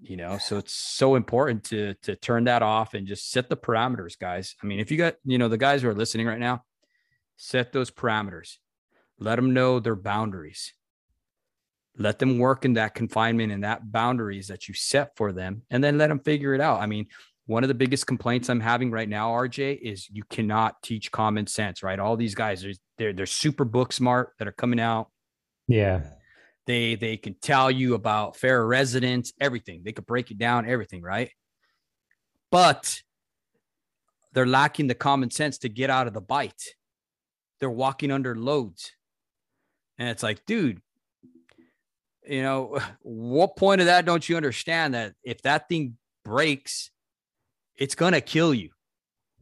You 0.00 0.16
know, 0.16 0.38
so 0.38 0.56
it's 0.56 0.72
so 0.72 1.14
important 1.14 1.64
to 1.64 1.94
to 2.02 2.16
turn 2.16 2.44
that 2.44 2.62
off 2.62 2.94
and 2.94 3.06
just 3.06 3.30
set 3.30 3.50
the 3.50 3.56
parameters, 3.56 4.18
guys. 4.18 4.56
I 4.62 4.66
mean, 4.66 4.80
if 4.80 4.90
you 4.90 4.96
got, 4.96 5.16
you 5.24 5.36
know, 5.36 5.48
the 5.48 5.58
guys 5.58 5.82
who 5.82 5.88
are 5.88 5.94
listening 5.94 6.26
right 6.26 6.38
now, 6.38 6.64
set 7.36 7.72
those 7.72 7.90
parameters. 7.90 8.56
Let 9.18 9.36
them 9.36 9.52
know 9.52 9.80
their 9.80 9.96
boundaries. 9.96 10.72
Let 11.98 12.18
them 12.18 12.38
work 12.38 12.64
in 12.64 12.74
that 12.74 12.94
confinement 12.94 13.52
and 13.52 13.64
that 13.64 13.92
boundaries 13.92 14.48
that 14.48 14.68
you 14.68 14.74
set 14.74 15.16
for 15.16 15.32
them, 15.32 15.62
and 15.70 15.84
then 15.84 15.98
let 15.98 16.08
them 16.08 16.20
figure 16.20 16.54
it 16.54 16.60
out. 16.62 16.80
I 16.80 16.86
mean, 16.86 17.08
one 17.50 17.64
of 17.64 17.68
the 17.68 17.74
biggest 17.74 18.06
complaints 18.06 18.48
I'm 18.48 18.60
having 18.60 18.92
right 18.92 19.08
now, 19.08 19.30
RJ, 19.30 19.80
is 19.82 20.08
you 20.08 20.22
cannot 20.30 20.80
teach 20.84 21.10
common 21.10 21.48
sense, 21.48 21.82
right? 21.82 21.98
All 21.98 22.16
these 22.16 22.36
guys, 22.36 22.64
they're 22.96 23.12
they're 23.12 23.26
super 23.26 23.64
book 23.64 23.92
smart 23.92 24.34
that 24.38 24.46
are 24.46 24.52
coming 24.52 24.78
out. 24.78 25.08
Yeah. 25.66 26.04
They 26.68 26.94
they 26.94 27.16
can 27.16 27.34
tell 27.42 27.68
you 27.68 27.94
about 27.94 28.36
ferroresonance, 28.36 29.32
everything. 29.40 29.82
They 29.84 29.90
could 29.90 30.06
break 30.06 30.30
it 30.30 30.38
down, 30.38 30.64
everything, 30.64 31.02
right? 31.02 31.32
But 32.52 33.02
they're 34.32 34.46
lacking 34.46 34.86
the 34.86 34.94
common 34.94 35.32
sense 35.32 35.58
to 35.58 35.68
get 35.68 35.90
out 35.90 36.06
of 36.06 36.14
the 36.14 36.20
bite. 36.20 36.76
They're 37.58 37.68
walking 37.68 38.12
under 38.12 38.36
loads. 38.36 38.92
And 39.98 40.08
it's 40.08 40.22
like, 40.22 40.46
dude, 40.46 40.80
you 42.24 42.44
know, 42.44 42.78
what 43.02 43.56
point 43.56 43.80
of 43.80 43.88
that 43.88 44.04
don't 44.04 44.28
you 44.28 44.36
understand 44.36 44.94
that 44.94 45.14
if 45.24 45.42
that 45.42 45.68
thing 45.68 45.96
breaks, 46.24 46.92
it's 47.80 47.96
gonna 47.96 48.20
kill 48.20 48.54
you. 48.54 48.70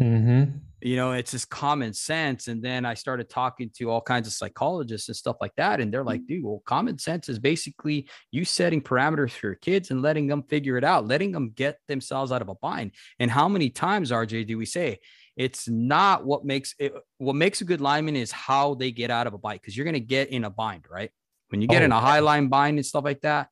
Mm-hmm. 0.00 0.58
you 0.80 0.94
know 0.94 1.10
it's 1.10 1.32
just 1.32 1.50
common 1.50 1.92
sense. 1.92 2.46
And 2.46 2.62
then 2.62 2.86
i 2.86 2.94
started 2.94 3.28
talking 3.28 3.68
to 3.78 3.90
all 3.90 4.00
kinds 4.00 4.28
of 4.28 4.32
psychologists 4.32 5.08
and 5.08 5.16
stuff 5.16 5.36
like 5.40 5.52
that. 5.56 5.80
And 5.80 5.92
they're 5.92 6.04
like 6.04 6.24
dude 6.24 6.44
well 6.44 6.62
common 6.64 6.98
sense 6.98 7.28
is 7.28 7.40
basically 7.40 8.08
you 8.30 8.44
setting 8.44 8.80
parameters 8.80 9.32
for 9.32 9.48
your 9.48 9.56
kids 9.56 9.90
and 9.90 10.02
letting 10.02 10.28
them 10.28 10.44
figure 10.44 10.76
it 10.78 10.84
out 10.84 11.04
letting 11.04 11.32
them 11.32 11.50
get 11.50 11.80
themselves 11.88 12.30
out 12.30 12.40
of 12.40 12.48
a 12.48 12.54
bind. 12.54 12.92
And 13.18 13.28
how 13.28 13.48
many 13.48 13.70
times 13.70 14.12
rj 14.12 14.46
do 14.46 14.56
we 14.56 14.66
say 14.66 15.00
it's 15.36 15.68
not 15.68 16.24
what 16.24 16.44
makes 16.44 16.76
it 16.78 16.94
what 17.16 17.34
makes 17.34 17.60
a 17.60 17.64
good 17.64 17.80
lineman 17.80 18.14
is 18.14 18.30
how 18.30 18.74
they 18.74 18.92
get 18.92 19.10
out 19.10 19.26
of 19.26 19.34
a 19.34 19.38
bind 19.38 19.60
because 19.60 19.76
you're 19.76 19.84
going 19.84 19.94
to 19.94 20.00
get 20.00 20.28
in 20.28 20.44
a 20.44 20.50
bind 20.50 20.84
right? 20.88 21.10
When 21.48 21.60
you 21.60 21.66
get 21.66 21.82
oh, 21.82 21.86
in 21.86 21.92
a 21.92 21.98
high 21.98 22.20
line 22.20 22.46
bind 22.46 22.78
and 22.78 22.86
stuff 22.86 23.02
like 23.02 23.22
that 23.22 23.48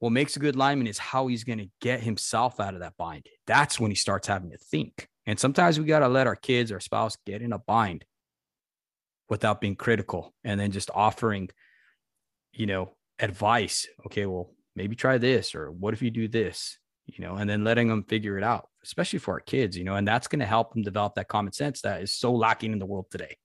what 0.00 0.10
makes 0.10 0.36
a 0.36 0.40
good 0.40 0.56
lineman 0.56 0.86
is 0.86 0.98
how 0.98 1.26
he's 1.26 1.44
going 1.44 1.58
to 1.58 1.68
get 1.80 2.00
himself 2.00 2.60
out 2.60 2.74
of 2.74 2.80
that 2.80 2.96
bind 2.96 3.26
that's 3.46 3.80
when 3.80 3.90
he 3.90 3.94
starts 3.94 4.26
having 4.26 4.50
to 4.50 4.58
think 4.58 5.08
and 5.26 5.38
sometimes 5.38 5.78
we 5.78 5.86
got 5.86 6.00
to 6.00 6.08
let 6.08 6.26
our 6.26 6.36
kids, 6.36 6.70
our 6.70 6.80
spouse 6.80 7.16
get 7.24 7.42
in 7.42 7.52
a 7.52 7.58
bind 7.58 8.04
without 9.28 9.60
being 9.60 9.76
critical 9.76 10.34
and 10.44 10.60
then 10.60 10.70
just 10.70 10.90
offering, 10.94 11.48
you 12.52 12.66
know, 12.66 12.92
advice. 13.18 13.86
Okay, 14.06 14.26
well, 14.26 14.50
maybe 14.76 14.96
try 14.96 15.18
this, 15.18 15.54
or 15.54 15.70
what 15.70 15.94
if 15.94 16.02
you 16.02 16.10
do 16.10 16.28
this, 16.28 16.78
you 17.06 17.24
know, 17.24 17.36
and 17.36 17.48
then 17.48 17.64
letting 17.64 17.88
them 17.88 18.04
figure 18.04 18.36
it 18.36 18.44
out, 18.44 18.68
especially 18.82 19.18
for 19.18 19.34
our 19.34 19.40
kids, 19.40 19.76
you 19.76 19.84
know, 19.84 19.94
and 19.94 20.06
that's 20.06 20.28
going 20.28 20.40
to 20.40 20.46
help 20.46 20.74
them 20.74 20.82
develop 20.82 21.14
that 21.14 21.28
common 21.28 21.52
sense 21.52 21.80
that 21.80 22.02
is 22.02 22.12
so 22.12 22.32
lacking 22.32 22.72
in 22.72 22.78
the 22.78 22.86
world 22.86 23.06
today. 23.10 23.36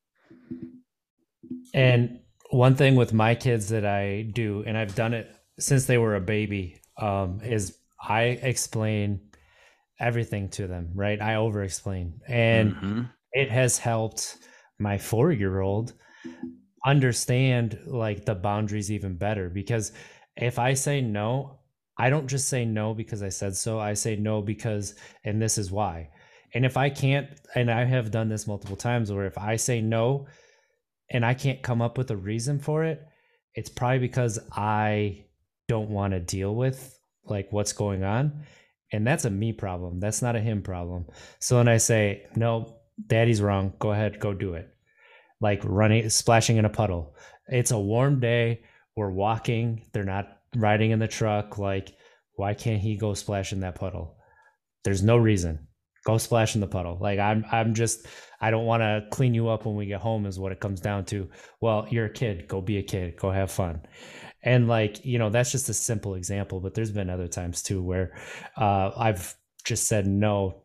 And 1.74 2.20
one 2.50 2.76
thing 2.76 2.96
with 2.96 3.14
my 3.14 3.36
kids 3.36 3.70
that 3.70 3.86
I 3.86 4.24
do, 4.24 4.64
and 4.68 4.78
I've 4.78 4.96
done 4.96 5.14
it 5.14 5.34
since 5.60 5.86
they 5.86 5.98
were 5.98 6.16
a 6.16 6.22
baby, 6.22 6.82
um, 6.98 7.42
is 7.44 7.78
I 8.02 8.24
explain 8.24 9.20
everything 10.00 10.50
to 10.50 10.68
them, 10.68 10.92
right? 10.96 11.22
I 11.22 11.36
over 11.36 11.64
explain. 11.64 12.22
And 12.28 12.74
mm-hmm. 12.74 13.02
it 13.34 13.52
has 13.52 13.78
helped 13.78 14.38
my 14.80 14.98
four 14.98 15.32
year 15.32 15.60
old 15.60 15.94
understand 16.86 17.78
like 17.86 18.26
the 18.26 18.36
boundaries 18.36 18.92
even 18.92 19.18
better 19.18 19.50
because 19.50 19.92
if 20.38 20.58
I 20.58 20.74
say 20.74 21.02
no, 21.02 21.60
I 21.98 22.10
don't 22.10 22.28
just 22.28 22.48
say 22.48 22.64
no 22.64 22.94
because 22.94 23.22
I 23.22 23.30
said 23.30 23.56
so. 23.58 23.78
I 23.78 23.94
say 23.94 24.16
no 24.16 24.42
because, 24.42 24.96
and 25.26 25.42
this 25.42 25.58
is 25.58 25.70
why. 25.70 26.10
And 26.54 26.66
if 26.66 26.78
I 26.78 26.90
can't, 26.90 27.28
and 27.56 27.70
I 27.70 27.84
have 27.84 28.10
done 28.10 28.30
this 28.30 28.48
multiple 28.48 28.78
times 28.78 29.12
where 29.12 29.26
if 29.26 29.38
I 29.38 29.58
say 29.58 29.82
no 29.82 30.28
and 31.12 31.26
I 31.26 31.34
can't 31.34 31.62
come 31.62 31.82
up 31.82 31.98
with 31.98 32.10
a 32.10 32.16
reason 32.16 32.58
for 32.58 32.86
it, 32.86 33.06
it's 33.54 33.70
probably 33.70 34.00
because 34.00 34.40
I 34.54 35.26
don't 35.70 35.90
want 35.90 36.12
to 36.12 36.20
deal 36.20 36.54
with 36.54 37.00
like 37.24 37.48
what's 37.52 37.72
going 37.72 38.04
on 38.04 38.44
and 38.92 39.06
that's 39.06 39.26
a 39.26 39.30
me 39.30 39.54
problem. 39.54 40.00
That's 40.00 40.22
not 40.22 40.36
a 40.36 40.40
him 40.40 40.62
problem. 40.62 41.06
So 41.40 41.58
when 41.58 41.68
I 41.68 41.78
say, 41.78 42.26
no, 42.36 42.80
daddy's 43.06 43.42
wrong, 43.42 43.74
go 43.80 43.92
ahead, 43.92 44.20
go 44.20 44.34
do 44.34 44.56
it. 44.56 44.74
Like 45.40 45.62
running, 45.64 46.10
splashing 46.10 46.58
in 46.58 46.66
a 46.66 46.70
puddle. 46.70 47.16
It's 47.48 47.72
a 47.72 47.80
warm 47.80 48.20
day. 48.20 48.64
We're 48.96 49.12
walking. 49.12 49.86
They're 49.94 50.04
not 50.04 50.38
riding 50.56 50.92
in 50.92 51.00
the 51.00 51.08
truck. 51.08 51.58
Like, 51.58 51.96
why 52.34 52.54
can't 52.54 52.82
he 52.82 52.98
go 52.98 53.14
splash 53.14 53.54
in 53.54 53.62
that 53.62 53.76
puddle? 53.76 54.18
There's 54.84 55.04
no 55.04 55.18
reason. 55.18 55.68
Go 56.06 56.18
splash 56.18 56.56
in 56.56 56.62
the 56.62 56.68
puddle. 56.68 56.98
Like 57.00 57.20
I'm, 57.20 57.46
I'm 57.52 57.74
just, 57.74 58.08
I 58.42 58.52
don't 58.52 58.66
want 58.66 58.82
to 58.82 59.06
clean 59.12 59.34
you 59.34 59.50
up 59.50 59.66
when 59.66 59.76
we 59.76 59.86
get 59.86 60.02
home. 60.02 60.26
Is 60.26 60.40
what 60.40 60.52
it 60.52 60.60
comes 60.60 60.82
down 60.82 61.06
to. 61.06 61.30
Well, 61.62 61.88
you're 61.90 62.06
a 62.06 62.14
kid. 62.14 62.48
Go 62.48 62.62
be 62.62 62.78
a 62.78 62.84
kid. 62.84 63.18
Go 63.18 63.32
have 63.32 63.52
fun 63.52 63.82
and 64.44 64.68
like 64.68 65.04
you 65.06 65.20
know 65.20 65.30
that's 65.30 65.52
just 65.52 65.70
a 65.70 65.74
simple 65.74 66.16
example 66.16 66.60
but 66.60 66.74
there's 66.74 66.92
been 66.92 67.10
other 67.10 67.28
times 67.28 67.62
too 67.62 67.84
where 67.84 68.18
uh, 68.58 68.92
i've 68.98 69.36
just 69.66 69.88
said 69.88 70.08
no 70.08 70.64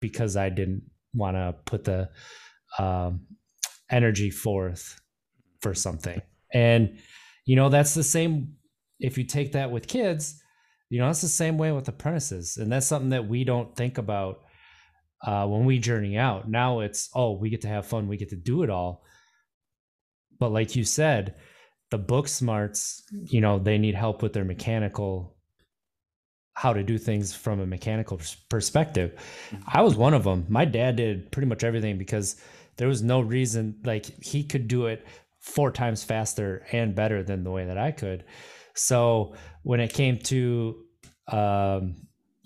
because 0.00 0.36
i 0.36 0.48
didn't 0.48 0.82
want 1.14 1.36
to 1.36 1.54
put 1.64 1.84
the 1.84 2.08
um, 2.78 3.26
energy 3.90 4.30
forth 4.30 5.00
for 5.60 5.74
something. 5.74 6.20
And 6.52 6.98
you 7.44 7.56
know 7.56 7.68
that's 7.68 7.94
the 7.94 8.02
same 8.02 8.54
if 9.00 9.18
you 9.18 9.24
take 9.24 9.52
that 9.52 9.70
with 9.70 9.86
kids 9.86 10.40
you 10.88 10.98
know 10.98 11.06
that's 11.06 11.20
the 11.20 11.28
same 11.28 11.58
way 11.58 11.72
with 11.72 11.88
apprentices. 11.88 12.56
And 12.56 12.70
that's 12.70 12.86
something 12.86 13.10
that 13.10 13.28
we 13.28 13.44
don't 13.44 13.74
think 13.74 13.98
about 13.98 14.42
uh, 15.24 15.46
when 15.46 15.64
we 15.64 15.78
journey 15.78 16.16
out. 16.16 16.48
Now 16.48 16.80
it's 16.80 17.10
oh 17.14 17.32
we 17.32 17.50
get 17.50 17.62
to 17.62 17.68
have 17.68 17.86
fun 17.86 18.08
we 18.08 18.16
get 18.16 18.30
to 18.30 18.36
do 18.36 18.62
it 18.62 18.70
all. 18.70 19.04
But 20.38 20.52
like 20.52 20.76
you 20.76 20.84
said 20.84 21.36
the 21.90 21.98
book 21.98 22.28
smarts, 22.28 23.02
you 23.12 23.40
know, 23.40 23.58
they 23.58 23.78
need 23.78 23.94
help 23.94 24.22
with 24.22 24.32
their 24.32 24.44
mechanical 24.44 25.36
how 26.54 26.72
to 26.72 26.82
do 26.82 26.96
things 26.96 27.34
from 27.34 27.60
a 27.60 27.66
mechanical 27.66 28.18
perspective. 28.48 29.12
I 29.66 29.82
was 29.82 29.94
one 29.94 30.14
of 30.14 30.24
them. 30.24 30.46
My 30.48 30.64
dad 30.64 30.96
did 30.96 31.30
pretty 31.30 31.46
much 31.46 31.62
everything 31.62 31.98
because 31.98 32.36
there 32.78 32.88
was 32.88 33.02
no 33.02 33.20
reason 33.20 33.78
like 33.84 34.06
he 34.24 34.42
could 34.42 34.66
do 34.66 34.86
it 34.86 35.06
four 35.38 35.70
times 35.70 36.02
faster 36.02 36.66
and 36.72 36.94
better 36.94 37.22
than 37.22 37.44
the 37.44 37.50
way 37.50 37.66
that 37.66 37.76
I 37.76 37.90
could. 37.90 38.24
So 38.74 39.34
when 39.64 39.80
it 39.80 39.92
came 39.92 40.18
to 40.20 40.82
um, 41.28 41.96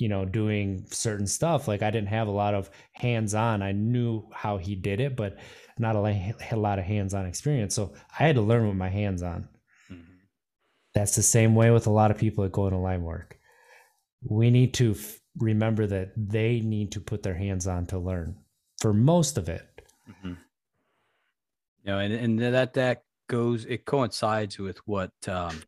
you 0.00 0.08
know 0.08 0.24
doing 0.24 0.86
certain 0.90 1.26
stuff 1.26 1.68
like 1.68 1.82
i 1.82 1.90
didn't 1.90 2.08
have 2.08 2.26
a 2.26 2.32
lot 2.32 2.54
of 2.54 2.70
hands 2.92 3.34
on 3.34 3.62
i 3.62 3.70
knew 3.70 4.26
how 4.32 4.56
he 4.56 4.74
did 4.74 4.98
it 4.98 5.14
but 5.14 5.36
not 5.78 5.96
a, 5.96 6.34
a 6.50 6.56
lot 6.56 6.78
of 6.78 6.84
hands-on 6.84 7.26
experience 7.26 7.74
so 7.74 7.92
i 8.18 8.24
had 8.24 8.36
to 8.36 8.42
learn 8.42 8.66
with 8.66 8.76
my 8.76 8.88
hands 8.88 9.22
on 9.22 9.48
mm-hmm. 9.90 10.02
that's 10.94 11.16
the 11.16 11.22
same 11.22 11.54
way 11.54 11.70
with 11.70 11.86
a 11.86 11.90
lot 11.90 12.10
of 12.10 12.18
people 12.18 12.44
that 12.44 12.52
go 12.52 12.66
into 12.66 12.78
line 12.78 13.02
work 13.02 13.38
we 14.22 14.50
need 14.50 14.74
to 14.74 14.92
f- 14.92 15.18
remember 15.38 15.86
that 15.86 16.12
they 16.16 16.60
need 16.60 16.92
to 16.92 17.00
put 17.00 17.22
their 17.22 17.34
hands 17.34 17.66
on 17.66 17.86
to 17.86 17.98
learn 17.98 18.36
for 18.80 18.92
most 18.92 19.38
of 19.38 19.48
it 19.48 19.82
mm-hmm. 20.08 20.28
you 20.28 20.36
know 21.86 21.98
and, 21.98 22.12
and 22.12 22.38
that 22.38 22.74
that 22.74 23.02
goes 23.28 23.64
it 23.66 23.84
coincides 23.84 24.58
with 24.58 24.78
what 24.86 25.12
um, 25.28 25.62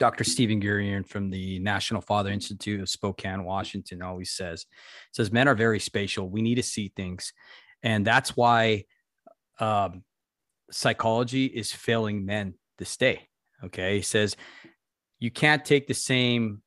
Dr. 0.00 0.24
Stephen 0.24 0.62
Gurian 0.62 1.06
from 1.06 1.28
the 1.28 1.58
National 1.58 2.00
Father 2.00 2.30
Institute 2.30 2.80
of 2.80 2.88
Spokane, 2.88 3.44
Washington, 3.44 4.00
always 4.00 4.30
says, 4.30 4.64
says 5.12 5.30
men 5.30 5.46
are 5.46 5.54
very 5.54 5.78
spatial. 5.78 6.30
We 6.30 6.40
need 6.40 6.54
to 6.54 6.62
see 6.62 6.90
things, 6.96 7.34
and 7.82 8.06
that's 8.06 8.36
why 8.36 8.84
um, 9.58 10.04
psychology 10.70 11.46
is 11.46 11.72
failing 11.72 12.24
men 12.24 12.54
this 12.78 12.96
day. 12.96 13.28
Okay, 13.64 13.96
he 13.96 14.02
says 14.02 14.36
you 15.18 15.30
can't 15.30 15.64
take 15.64 15.86
the 15.86 15.94
same 15.94 16.62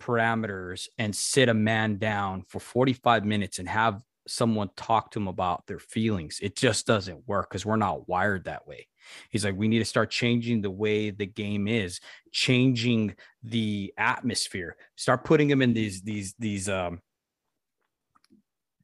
parameters 0.00 0.88
and 0.98 1.14
sit 1.14 1.48
a 1.48 1.54
man 1.54 1.98
down 1.98 2.44
for 2.48 2.60
45 2.60 3.24
minutes 3.24 3.58
and 3.58 3.68
have 3.68 4.02
someone 4.26 4.70
talk 4.76 5.10
to 5.10 5.18
him 5.18 5.28
about 5.28 5.66
their 5.66 5.78
feelings. 5.78 6.38
It 6.42 6.56
just 6.56 6.86
doesn't 6.86 7.26
work 7.26 7.48
because 7.48 7.66
we're 7.66 7.76
not 7.76 8.08
wired 8.08 8.44
that 8.44 8.66
way. 8.66 8.88
He's 9.30 9.44
like, 9.44 9.56
we 9.56 9.68
need 9.68 9.80
to 9.80 9.84
start 9.84 10.10
changing 10.10 10.62
the 10.62 10.70
way 10.70 11.10
the 11.10 11.26
game 11.26 11.68
is, 11.68 12.00
changing 12.32 13.14
the 13.42 13.92
atmosphere, 13.98 14.76
start 14.96 15.24
putting 15.24 15.48
them 15.48 15.60
in 15.60 15.74
these, 15.74 16.02
these, 16.02 16.34
these, 16.38 16.68
um, 16.68 17.00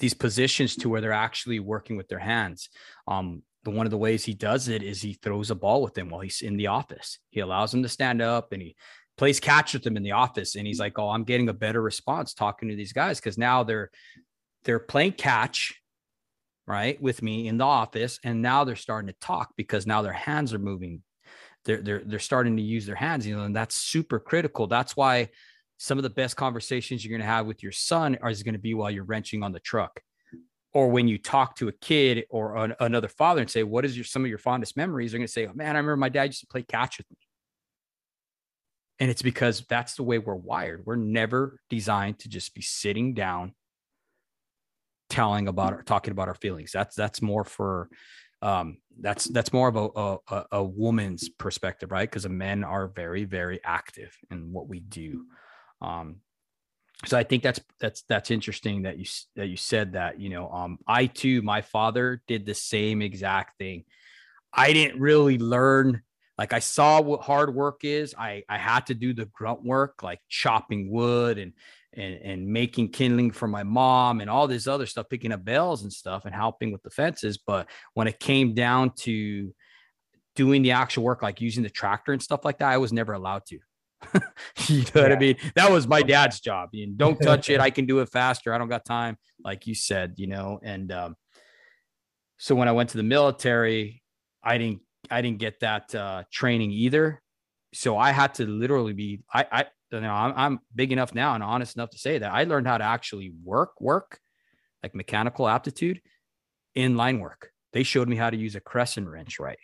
these 0.00 0.14
positions 0.14 0.74
to 0.76 0.88
where 0.88 1.00
they're 1.00 1.12
actually 1.12 1.60
working 1.60 1.96
with 1.96 2.08
their 2.08 2.18
hands. 2.18 2.68
Um, 3.06 3.42
the 3.62 3.70
one 3.70 3.86
of 3.86 3.90
the 3.90 3.98
ways 3.98 4.24
he 4.24 4.34
does 4.34 4.68
it 4.68 4.82
is 4.82 5.02
he 5.02 5.12
throws 5.12 5.50
a 5.50 5.54
ball 5.54 5.82
with 5.82 5.94
them 5.94 6.08
while 6.08 6.20
he's 6.20 6.40
in 6.40 6.56
the 6.56 6.68
office. 6.68 7.18
He 7.30 7.40
allows 7.40 7.70
them 7.70 7.82
to 7.82 7.88
stand 7.88 8.22
up 8.22 8.52
and 8.52 8.62
he 8.62 8.74
plays 9.18 9.38
catch 9.38 9.74
with 9.74 9.82
them 9.82 9.96
in 9.96 10.02
the 10.02 10.12
office. 10.12 10.56
And 10.56 10.66
he's 10.66 10.80
like, 10.80 10.98
"Oh, 10.98 11.10
I'm 11.10 11.24
getting 11.24 11.50
a 11.50 11.54
better 11.54 11.82
response 11.82 12.32
talking 12.32 12.70
to 12.70 12.76
these 12.76 12.94
guys 12.94 13.20
because 13.20 13.38
now 13.38 13.62
they're 13.62 13.90
they're 14.64 14.78
playing 14.78 15.12
catch 15.12 15.80
right 16.66 17.00
with 17.02 17.22
me 17.22 17.48
in 17.48 17.58
the 17.58 17.64
office 17.64 18.18
and 18.22 18.42
now 18.42 18.64
they're 18.64 18.76
starting 18.76 19.08
to 19.08 19.18
talk 19.20 19.50
because 19.56 19.86
now 19.86 20.02
their 20.02 20.12
hands 20.12 20.54
are 20.54 20.58
moving 20.58 21.02
they're 21.64 21.82
they're 21.82 22.02
they're 22.04 22.18
starting 22.18 22.56
to 22.56 22.62
use 22.62 22.86
their 22.86 22.94
hands 22.94 23.26
you 23.26 23.36
know 23.36 23.42
and 23.42 23.56
that's 23.56 23.74
super 23.74 24.20
critical 24.20 24.66
that's 24.66 24.96
why 24.96 25.28
some 25.82 25.98
of 25.98 26.02
the 26.02 26.10
best 26.10 26.36
conversations 26.36 27.04
you're 27.04 27.16
going 27.16 27.26
to 27.26 27.32
have 27.32 27.46
with 27.46 27.62
your 27.62 27.72
son 27.72 28.16
are 28.22 28.32
going 28.32 28.52
to 28.52 28.58
be 28.58 28.74
while 28.74 28.90
you're 28.90 29.04
wrenching 29.04 29.42
on 29.42 29.52
the 29.52 29.60
truck 29.60 30.00
or 30.72 30.88
when 30.88 31.08
you 31.08 31.18
talk 31.18 31.56
to 31.56 31.68
a 31.68 31.72
kid 31.72 32.24
or 32.30 32.56
an, 32.56 32.74
another 32.80 33.08
father 33.08 33.40
and 33.40 33.50
say 33.50 33.62
what 33.62 33.84
is 33.84 33.96
your 33.96 34.04
some 34.04 34.22
of 34.22 34.28
your 34.28 34.38
fondest 34.38 34.76
memories 34.76 35.12
they're 35.12 35.18
going 35.18 35.26
to 35.26 35.32
say 35.32 35.46
oh, 35.46 35.52
man 35.54 35.76
i 35.76 35.78
remember 35.78 35.96
my 35.96 36.08
dad 36.08 36.24
used 36.24 36.40
to 36.40 36.46
play 36.46 36.62
catch 36.62 36.98
with 36.98 37.10
me 37.10 37.16
and 38.98 39.10
it's 39.10 39.22
because 39.22 39.64
that's 39.68 39.94
the 39.94 40.02
way 40.02 40.18
we're 40.18 40.34
wired 40.34 40.82
we're 40.84 40.96
never 40.96 41.58
designed 41.70 42.18
to 42.18 42.28
just 42.28 42.54
be 42.54 42.62
sitting 42.62 43.14
down 43.14 43.54
telling 45.10 45.48
about 45.48 45.74
or 45.74 45.82
talking 45.82 46.12
about 46.12 46.28
our 46.28 46.34
feelings. 46.34 46.70
That's 46.72 46.96
that's 46.96 47.20
more 47.20 47.44
for 47.44 47.90
um 48.40 48.78
that's 48.98 49.26
that's 49.26 49.52
more 49.52 49.68
of 49.68 49.76
a 49.76 50.34
a, 50.34 50.44
a 50.52 50.64
woman's 50.64 51.28
perspective, 51.28 51.90
right? 51.90 52.08
Because 52.08 52.26
men 52.28 52.64
are 52.64 52.88
very 52.88 53.24
very 53.24 53.60
active 53.62 54.16
in 54.30 54.52
what 54.52 54.68
we 54.68 54.80
do. 54.80 55.26
Um, 55.80 56.16
so 57.06 57.16
I 57.16 57.24
think 57.24 57.42
that's 57.42 57.60
that's 57.80 58.02
that's 58.02 58.30
interesting 58.30 58.82
that 58.82 58.98
you 58.98 59.06
that 59.36 59.46
you 59.48 59.56
said 59.56 59.92
that. 59.92 60.20
You 60.20 60.28
know, 60.28 60.50
um, 60.50 60.78
I 60.86 61.06
too, 61.06 61.42
my 61.42 61.62
father 61.62 62.22
did 62.26 62.44
the 62.44 62.54
same 62.54 63.00
exact 63.00 63.58
thing. 63.58 63.84
I 64.52 64.72
didn't 64.72 65.00
really 65.00 65.38
learn 65.38 66.02
like 66.40 66.54
I 66.54 66.58
saw 66.58 67.02
what 67.02 67.20
hard 67.20 67.54
work 67.54 67.84
is. 67.84 68.14
I 68.18 68.44
I 68.48 68.56
had 68.56 68.86
to 68.86 68.94
do 68.94 69.12
the 69.12 69.26
grunt 69.26 69.62
work, 69.62 70.02
like 70.02 70.20
chopping 70.28 70.90
wood 70.90 71.36
and 71.36 71.52
and 71.92 72.14
and 72.14 72.48
making 72.48 72.92
kindling 72.92 73.30
for 73.30 73.46
my 73.46 73.62
mom 73.62 74.22
and 74.22 74.30
all 74.30 74.48
this 74.48 74.66
other 74.66 74.86
stuff, 74.86 75.10
picking 75.10 75.32
up 75.32 75.44
bells 75.44 75.82
and 75.82 75.92
stuff 75.92 76.24
and 76.24 76.34
helping 76.34 76.72
with 76.72 76.82
the 76.82 76.88
fences. 76.88 77.36
But 77.36 77.68
when 77.92 78.08
it 78.08 78.18
came 78.20 78.54
down 78.54 78.92
to 79.00 79.54
doing 80.34 80.62
the 80.62 80.70
actual 80.70 81.04
work, 81.04 81.22
like 81.22 81.42
using 81.42 81.62
the 81.62 81.68
tractor 81.68 82.12
and 82.12 82.22
stuff 82.22 82.42
like 82.42 82.58
that, 82.58 82.70
I 82.70 82.78
was 82.78 82.90
never 82.90 83.12
allowed 83.12 83.44
to. 83.48 83.58
you 84.68 84.78
know 84.78 84.84
yeah. 84.94 85.02
what 85.02 85.12
I 85.12 85.18
mean? 85.18 85.36
That 85.54 85.70
was 85.70 85.86
my 85.86 86.02
dad's 86.02 86.40
job. 86.40 86.70
You 86.72 86.88
know, 86.88 86.94
don't 86.96 87.20
touch 87.20 87.50
it. 87.50 87.60
I 87.66 87.70
can 87.70 87.86
do 87.86 88.00
it 88.00 88.08
faster. 88.08 88.52
I 88.52 88.58
don't 88.58 88.68
got 88.68 88.84
time, 88.84 89.16
like 89.44 89.66
you 89.66 89.74
said, 89.74 90.14
you 90.16 90.26
know. 90.26 90.58
And 90.62 90.90
um, 90.92 91.16
so 92.38 92.54
when 92.54 92.68
I 92.68 92.72
went 92.72 92.90
to 92.90 92.96
the 92.96 93.02
military, 93.02 94.02
I 94.42 94.58
didn't 94.58 94.80
I 95.10 95.22
didn't 95.22 95.38
get 95.38 95.60
that 95.60 95.94
uh, 95.94 96.24
training 96.32 96.70
either. 96.72 97.22
So 97.72 97.96
I 97.96 98.10
had 98.10 98.34
to 98.34 98.46
literally 98.46 98.92
be 98.92 99.20
I 99.32 99.46
I 99.50 99.64
you 99.92 100.00
know 100.00 100.12
I'm, 100.12 100.32
I'm 100.36 100.60
big 100.74 100.92
enough 100.92 101.14
now 101.14 101.34
and 101.34 101.42
honest 101.42 101.76
enough 101.76 101.90
to 101.90 101.98
say 101.98 102.18
that 102.18 102.32
I 102.32 102.44
learned 102.44 102.66
how 102.66 102.78
to 102.78 102.84
actually 102.84 103.32
work 103.44 103.80
work 103.80 104.18
like 104.82 104.94
mechanical 104.94 105.48
aptitude 105.48 106.00
in 106.74 106.96
line 106.96 107.20
work. 107.20 107.50
They 107.72 107.82
showed 107.82 108.08
me 108.08 108.16
how 108.16 108.30
to 108.30 108.36
use 108.36 108.56
a 108.56 108.60
crescent 108.60 109.08
wrench 109.08 109.38
right. 109.38 109.58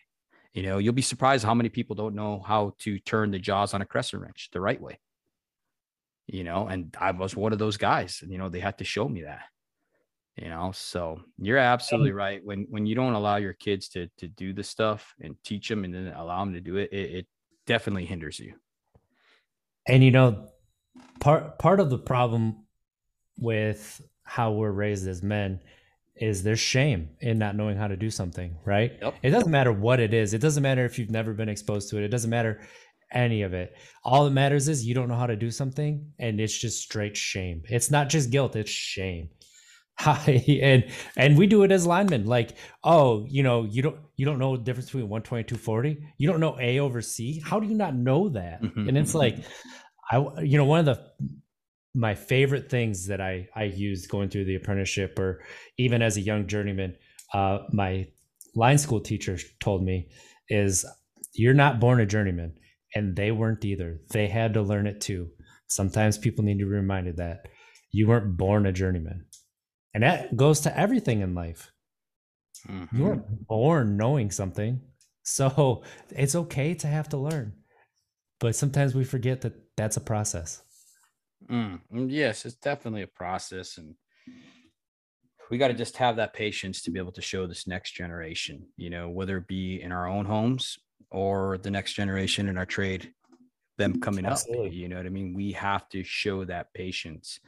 You 0.57 0.63
know, 0.63 0.79
you'll 0.79 0.95
be 0.95 1.03
surprised 1.03 1.45
how 1.45 1.53
many 1.53 1.69
people 1.69 1.95
don't 1.95 2.15
know 2.15 2.41
how 2.41 2.73
to 2.79 2.99
turn 3.01 3.31
the 3.31 3.39
jaws 3.39 3.75
on 3.75 3.83
a 3.83 3.85
crescent 3.85 4.23
wrench 4.23 4.49
the 4.55 4.61
right 4.61 4.81
way. 4.81 4.99
You 6.27 6.45
know, 6.45 6.67
and 6.67 6.97
I 6.99 7.11
was 7.11 7.37
one 7.37 7.53
of 7.53 7.59
those 7.59 7.77
guys, 7.77 8.21
and 8.23 8.33
you 8.33 8.39
know, 8.39 8.49
they 8.49 8.61
had 8.61 8.79
to 8.79 8.85
show 8.85 9.07
me 9.07 9.25
that. 9.25 9.43
You 10.35 10.49
know, 10.49 10.73
so 10.75 11.21
you're 11.37 11.59
absolutely 11.59 12.13
um, 12.13 12.17
right. 12.17 12.41
When 12.43 12.67
when 12.71 12.87
you 12.87 12.95
don't 12.95 13.13
allow 13.13 13.37
your 13.37 13.53
kids 13.53 13.91
to 13.91 14.09
to 14.17 14.29
do 14.29 14.55
the 14.55 14.65
stuff 14.65 15.15
and 15.21 15.37
teach 15.45 15.69
them 15.69 15.85
and 15.85 15.95
then 15.95 16.07
allow 16.17 16.43
them 16.43 16.55
to 16.55 16.61
do 16.63 16.77
it, 16.77 16.91
it, 16.91 17.11
it 17.11 17.27
definitely 17.67 18.07
hinders 18.07 18.41
you. 18.41 18.55
And 19.87 20.03
you 20.03 20.11
know, 20.11 20.49
part 21.21 21.59
part 21.59 21.81
of 21.81 21.91
the 21.91 21.99
problem 21.99 22.65
with 23.39 24.01
how 24.23 24.53
we're 24.53 24.73
raised 24.73 25.07
as 25.07 25.23
men 25.23 25.61
is 26.17 26.43
there's 26.43 26.61
shame 26.61 27.11
in 27.21 27.39
not 27.39 27.57
knowing 27.57 27.77
how 27.77 27.89
to 27.89 27.97
do 27.97 28.11
something, 28.11 28.57
right? 28.65 28.93
Yep. 29.01 29.15
It 29.23 29.31
doesn't 29.31 29.51
matter 29.51 29.73
what 29.73 30.01
it 30.01 30.15
is. 30.15 30.35
It 30.35 30.41
doesn't 30.41 30.63
matter 30.63 30.85
if 30.85 30.99
you've 30.99 31.11
never 31.11 31.33
been 31.35 31.49
exposed 31.49 31.91
to 31.91 31.99
it. 31.99 32.05
It 32.05 32.09
doesn't 32.09 32.31
matter 32.31 32.61
any 33.13 33.43
of 33.43 33.55
it. 33.55 33.75
All 34.05 34.25
that 34.25 34.31
matters 34.31 34.69
is 34.69 34.85
you 34.85 34.95
don't 34.95 35.09
know 35.09 35.17
how 35.17 35.27
to 35.27 35.37
do 35.37 35.51
something 35.51 36.13
and 36.19 36.41
it's 36.41 36.57
just 36.57 36.83
straight 36.83 37.17
shame. 37.17 37.63
It's 37.69 37.91
not 37.91 38.09
just 38.09 38.31
guilt, 38.31 38.57
it's 38.57 38.71
shame. 38.71 39.31
and 40.27 40.85
and 41.17 41.39
we 41.39 41.47
do 41.47 41.63
it 41.63 41.73
as 41.73 41.87
linemen 41.87 42.27
like 42.27 42.59
oh 42.85 43.25
you 43.31 43.43
know 43.43 43.65
you 43.65 43.81
don't 43.81 43.97
you 44.17 44.27
don't 44.27 44.39
know 44.39 44.55
the 44.55 44.63
difference 44.63 44.89
between 44.91 45.09
120 45.09 45.45
240 45.45 46.07
you 46.19 46.29
don't 46.29 46.39
know 46.39 46.55
a 46.61 46.81
over 46.81 47.01
c 47.01 47.41
how 47.43 47.59
do 47.59 47.67
you 47.67 47.75
not 47.75 47.95
know 47.95 48.29
that 48.29 48.63
mm-hmm. 48.63 48.91
and 48.91 48.99
it's 48.99 49.15
like 49.15 49.39
i 50.11 50.19
you 50.43 50.59
know 50.59 50.67
one 50.67 50.81
of 50.81 50.85
the 50.85 51.31
my 51.97 52.15
favorite 52.15 52.69
things 52.71 53.07
that 53.07 53.21
I 53.21 53.49
I 53.57 53.65
used 53.65 54.11
going 54.11 54.29
through 54.29 54.45
the 54.45 54.55
apprenticeship 54.55 55.19
or 55.19 55.43
even 55.79 56.03
as 56.03 56.17
a 56.17 56.21
young 56.21 56.47
journeyman, 56.47 56.95
uh, 57.33 57.61
my 57.73 58.09
line 58.55 58.79
school 58.79 59.01
teacher 59.01 59.39
told 59.61 59.83
me 59.83 60.11
is 60.49 60.85
you're 61.33 61.55
not 61.55 61.81
born 61.81 62.01
a 62.01 62.07
journeyman, 62.07 62.55
and 62.95 63.17
they 63.17 63.33
weren't 63.33 63.65
either. 63.65 64.01
They 64.11 64.29
had 64.29 64.55
to 64.55 64.63
learn 64.63 64.87
it 64.87 65.01
too. 65.01 65.31
Sometimes 65.69 66.19
people 66.19 66.45
need 66.45 66.59
to 66.59 66.65
be 66.67 66.71
reminded 66.71 67.17
that 67.17 67.47
you 67.91 68.07
weren't 68.07 68.37
born 68.37 68.67
a 68.67 68.73
journeyman, 68.73 69.25
and 69.95 70.03
that 70.03 70.37
goes 70.37 70.61
to 70.61 70.79
everything 70.79 71.23
in 71.23 71.35
life. 71.35 71.73
Mm-hmm. 72.69 72.97
You 72.97 73.05
weren't 73.05 73.47
born 73.47 73.97
knowing 73.97 74.31
something, 74.31 74.83
so 75.23 75.83
it's 76.11 76.35
okay 76.35 76.75
to 76.75 76.87
have 76.87 77.09
to 77.11 77.17
learn. 77.17 77.55
But 78.39 78.55
sometimes 78.55 78.95
we 78.95 79.05
forget 79.05 79.41
that 79.41 79.55
that's 79.77 79.97
a 79.97 80.01
process. 80.01 80.63
Mm, 81.51 81.81
mm, 81.93 82.11
yes, 82.11 82.45
it's 82.45 82.57
definitely 82.57 83.03
a 83.03 83.07
process, 83.07 83.79
and 83.79 83.95
we 85.51 85.59
got 85.59 85.69
to 85.69 85.75
just 85.75 85.97
have 85.99 86.17
that 86.17 86.35
patience 86.35 86.83
to 86.83 86.91
be 86.91 86.99
able 86.99 87.13
to 87.13 87.23
show 87.23 87.47
this 87.47 87.67
next 87.67 87.93
generation. 87.93 88.67
You 88.77 88.91
know, 88.91 89.09
whether 89.09 89.37
it 89.39 89.47
be 89.47 89.81
in 89.81 89.93
our 89.93 90.09
own 90.09 90.25
homes 90.25 90.79
or 91.11 91.59
the 91.59 91.71
next 91.71 91.93
generation 91.93 92.49
in 92.49 92.59
our 92.59 92.67
trade, 92.67 93.13
them 93.79 94.01
coming 94.01 94.27
Absolutely. 94.27 94.69
up. 94.69 94.73
You 94.75 94.89
know 94.89 94.97
what 94.97 95.07
I 95.07 95.11
mean? 95.11 95.35
We 95.35 95.53
have 95.53 95.89
to 95.91 96.03
show 96.03 96.45
that 96.45 96.75
patience. 96.75 97.39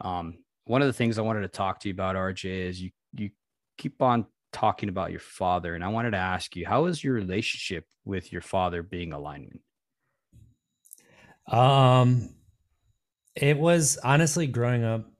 Um, 0.00 0.38
one 0.64 0.82
of 0.82 0.86
the 0.88 0.94
things 0.94 1.18
I 1.18 1.22
wanted 1.22 1.42
to 1.42 1.48
talk 1.48 1.80
to 1.80 1.88
you 1.88 1.94
about, 1.94 2.16
RJ, 2.16 2.68
is 2.68 2.80
you 2.80 2.90
you 3.12 3.30
keep 3.76 4.00
on 4.00 4.26
talking 4.52 4.88
about 4.88 5.10
your 5.10 5.20
father, 5.20 5.74
and 5.74 5.84
I 5.84 5.88
wanted 5.88 6.12
to 6.12 6.16
ask 6.18 6.56
you, 6.56 6.66
how 6.66 6.86
is 6.86 7.04
your 7.04 7.14
relationship 7.14 7.86
with 8.04 8.32
your 8.32 8.42
father 8.42 8.82
being 8.82 9.12
a 9.12 9.18
lineman? 9.18 9.60
Um, 11.46 12.30
it 13.40 13.58
was 13.58 13.98
honestly 14.04 14.46
growing 14.46 14.84
up. 14.84 15.10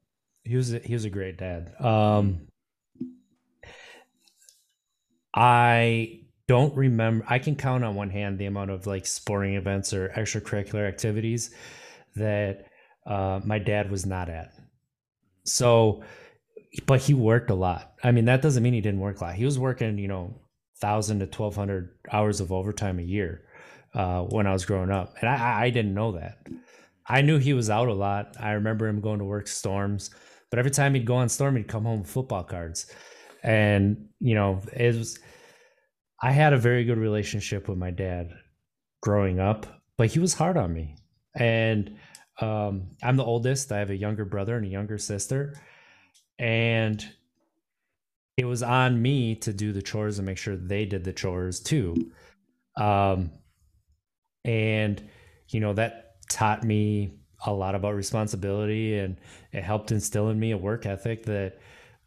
He 0.45 0.55
was 0.57 0.73
a, 0.73 0.79
he 0.79 0.93
was 0.93 1.05
a 1.05 1.11
great 1.11 1.39
dad. 1.39 1.73
Um, 1.81 2.49
I 5.35 6.21
don't 6.47 6.77
remember. 6.77 7.25
I 7.29 7.39
can 7.39 7.57
count 7.57 7.83
on 7.83 7.95
one 7.95 8.11
hand 8.11 8.39
the 8.39 8.47
amount 8.47 8.71
of 8.71 8.87
like 8.87 9.07
sporting 9.07 9.55
events 9.55 9.93
or 9.95 10.11
extracurricular 10.11 10.87
activities 10.87 11.55
that 12.17 12.67
uh, 13.07 13.41
my 13.45 13.59
dad 13.59 13.91
was 13.91 14.05
not 14.05 14.29
at. 14.29 14.53
So, 15.45 16.03
but 16.87 17.01
he 17.01 17.15
worked 17.15 17.51
a 17.51 17.55
lot. 17.55 17.95
I 18.05 18.13
mean, 18.13 18.27
that 18.27 18.43
doesn't 18.43 18.63
mean 18.63 18.75
he 18.75 18.81
didn't 18.81 19.01
work 19.01 19.21
a 19.21 19.25
lot. 19.25 19.35
He 19.35 19.45
was 19.45 19.59
working, 19.59 19.97
you 19.99 20.09
know, 20.09 20.41
thousand 20.81 21.21
to 21.21 21.27
twelve 21.27 21.57
hundred 21.57 21.95
hours 22.13 22.41
of 22.41 22.53
overtime 22.53 22.99
a 22.99 23.03
year 23.03 23.43
uh, 23.95 24.23
when 24.23 24.47
I 24.47 24.53
was 24.53 24.67
growing 24.67 24.91
up, 24.91 25.15
and 25.21 25.31
I, 25.31 25.65
I 25.65 25.71
didn't 25.71 25.95
know 25.95 26.13
that. 26.13 26.39
I 27.11 27.23
knew 27.23 27.39
he 27.39 27.55
was 27.55 27.69
out 27.69 27.89
a 27.89 27.93
lot. 27.93 28.37
I 28.39 28.53
remember 28.53 28.87
him 28.87 29.01
going 29.01 29.19
to 29.19 29.25
work 29.25 29.49
storms, 29.49 30.11
but 30.49 30.61
every 30.61 30.71
time 30.71 30.95
he'd 30.95 31.05
go 31.05 31.17
on 31.17 31.29
storm, 31.29 31.57
he'd 31.57 31.67
come 31.67 31.85
home 31.85 32.03
with 32.03 32.09
football 32.09 32.45
cards. 32.45 32.87
And, 33.43 34.07
you 34.21 34.37
know, 34.37 34.63
it 34.73 34.95
was, 34.95 35.19
I 36.23 36.31
had 36.31 36.53
a 36.53 36.59
very 36.59 36.85
good 36.85 36.99
relationship 36.99 37.69
with 37.69 37.79
my 37.79 37.91
dad 37.91 38.31
growing 39.03 39.41
up, 39.41 39.67
but 39.99 40.07
he 40.07 40.21
was 40.21 40.35
hard 40.35 40.57
on 40.57 40.73
me. 40.73 40.99
And 41.35 41.97
um, 42.41 42.91
I'm 43.03 43.17
the 43.17 43.25
oldest. 43.25 43.73
I 43.73 43.79
have 43.79 43.91
a 43.91 43.97
younger 43.97 44.25
brother 44.25 44.57
and 44.57 44.65
a 44.65 44.69
younger 44.69 44.97
sister. 44.97 45.61
And 46.39 47.05
it 48.37 48.45
was 48.45 48.63
on 48.63 49.03
me 49.03 49.35
to 49.37 49.53
do 49.53 49.73
the 49.73 49.83
chores 49.83 50.21
and 50.21 50.27
make 50.27 50.39
sure 50.39 50.57
they 50.57 50.85
did 50.87 51.03
the 51.03 51.13
chores 51.13 51.59
too. 51.59 52.13
Um, 52.77 53.33
and, 54.45 55.03
you 55.49 55.59
know, 55.59 55.73
that 55.73 56.10
taught 56.31 56.65
me 56.65 57.13
a 57.45 57.53
lot 57.53 57.75
about 57.75 57.95
responsibility 57.95 58.99
and 58.99 59.19
it 59.53 59.63
helped 59.63 59.93
instill 59.93 60.31
in 60.31 60.39
me 60.39 60.53
a 60.53 60.57
work 60.57 60.87
ethic 60.87 61.25
that 61.25 61.59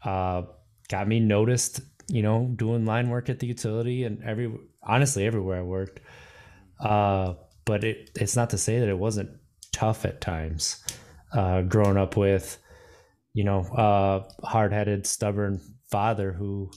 uh, 0.04 0.44
got 0.90 1.08
me 1.08 1.20
noticed 1.20 1.82
you 2.08 2.22
know 2.22 2.52
doing 2.56 2.86
line 2.86 3.10
work 3.10 3.30
at 3.30 3.40
the 3.40 3.48
utility 3.48 4.04
and 4.04 4.24
every 4.24 4.52
honestly 4.82 5.26
everywhere 5.26 5.60
i 5.60 5.62
worked. 5.62 6.00
Uh, 6.80 7.36
but 7.66 7.84
it 7.84 8.10
it's 8.16 8.36
not 8.36 8.50
to 8.50 8.58
say 8.58 8.80
that 8.80 8.90
it 8.90 8.98
wasn't 8.98 9.30
tough 9.72 10.06
at 10.06 10.20
times 10.22 10.84
uh, 11.34 11.62
growing 11.62 11.98
up 11.98 12.18
with 12.18 12.58
you 13.34 13.44
know 13.44 13.62
uh, 13.62 14.24
hard-headed 14.46 15.06
stubborn 15.06 15.62
father 15.90 16.32
who 16.32 16.70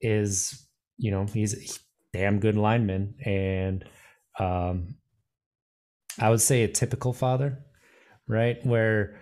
is 0.00 0.66
you 0.96 1.10
know 1.10 1.26
he's 1.26 1.54
a 1.54 2.16
damn 2.16 2.40
good 2.40 2.56
lineman 2.56 3.14
and 3.24 3.84
um, 4.38 4.94
I 6.18 6.30
would 6.30 6.40
say 6.40 6.62
a 6.62 6.68
typical 6.68 7.12
father, 7.12 7.58
right? 8.28 8.64
Where 8.64 9.20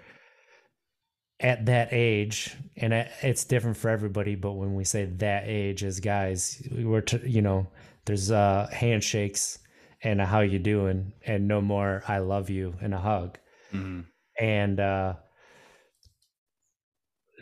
at 1.40 1.66
that 1.66 1.88
age, 1.92 2.57
and 2.77 2.92
it's 2.92 3.44
different 3.44 3.77
for 3.77 3.88
everybody, 3.88 4.35
but 4.35 4.53
when 4.53 4.74
we 4.74 4.85
say 4.85 5.05
that 5.05 5.44
age 5.46 5.85
as 5.85 6.01
guys, 6.01 6.61
we're, 6.72 7.01
t- 7.01 7.20
you 7.24 7.42
know, 7.42 7.68
there's 8.07 8.31
uh, 8.31 8.68
handshakes 8.72 9.59
and 10.03 10.20
a 10.20 10.27
how 10.27 10.40
you 10.40 10.59
doing 10.59 11.12
and 11.27 11.48
no 11.48 11.61
more 11.61 12.03
I 12.09 12.18
love 12.18 12.51
you 12.51 12.74
and 12.81 12.94
a 12.94 12.98
hug. 12.98 13.38
Mm-hmm. 13.72 14.01
And 14.40 14.81
uh, 14.81 15.14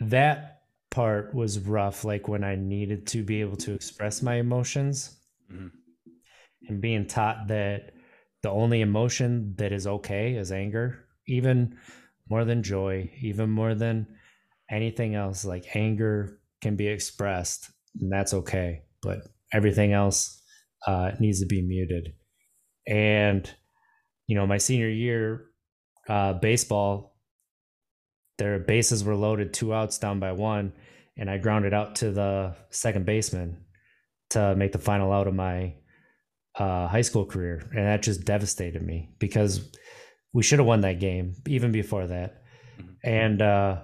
that 0.01 0.61
part 0.89 1.33
was 1.33 1.59
rough, 1.59 2.03
like 2.03 2.27
when 2.27 2.43
I 2.43 2.55
needed 2.55 3.07
to 3.07 3.23
be 3.23 3.41
able 3.41 3.57
to 3.57 3.73
express 3.73 4.21
my 4.21 4.35
emotions 4.35 5.17
mm-hmm. 5.51 5.67
and 6.67 6.81
being 6.81 7.07
taught 7.07 7.47
that 7.47 7.91
the 8.43 8.49
only 8.49 8.81
emotion 8.81 9.55
that 9.57 9.71
is 9.71 9.87
okay 9.87 10.35
is 10.35 10.51
anger, 10.51 11.05
even 11.27 11.77
more 12.29 12.45
than 12.45 12.63
joy, 12.63 13.11
even 13.21 13.49
more 13.49 13.73
than 13.75 14.07
anything 14.69 15.15
else. 15.15 15.45
Like 15.45 15.75
anger 15.75 16.39
can 16.61 16.75
be 16.75 16.87
expressed, 16.87 17.71
and 17.99 18.11
that's 18.11 18.33
okay, 18.33 18.83
but 19.01 19.19
everything 19.53 19.93
else 19.93 20.41
uh, 20.85 21.11
needs 21.19 21.39
to 21.39 21.45
be 21.45 21.61
muted. 21.61 22.13
And 22.87 23.49
you 24.27 24.35
know, 24.35 24.45
my 24.45 24.57
senior 24.57 24.89
year, 24.89 25.45
uh, 26.07 26.33
baseball, 26.33 27.17
their 28.37 28.59
bases 28.59 29.03
were 29.03 29.15
loaded, 29.15 29.53
two 29.53 29.73
outs 29.73 29.97
down 29.97 30.19
by 30.19 30.33
one, 30.33 30.73
and 31.17 31.29
I 31.29 31.37
grounded 31.37 31.73
out 31.73 31.95
to 31.97 32.11
the 32.11 32.55
second 32.69 33.05
baseman 33.05 33.65
to 34.31 34.55
make 34.55 34.73
the 34.73 34.79
final 34.79 35.11
out 35.11 35.27
of 35.27 35.33
my 35.33 35.75
uh, 36.57 36.87
high 36.87 37.01
school 37.01 37.25
career, 37.25 37.61
and 37.75 37.85
that 37.85 38.01
just 38.01 38.25
devastated 38.25 38.81
me 38.81 39.09
because 39.19 39.69
we 40.33 40.43
should 40.43 40.59
have 40.59 40.67
won 40.67 40.81
that 40.81 40.99
game 40.99 41.35
even 41.47 41.71
before 41.71 42.07
that, 42.07 42.43
mm-hmm. 42.79 42.91
and 43.03 43.41
uh, 43.41 43.81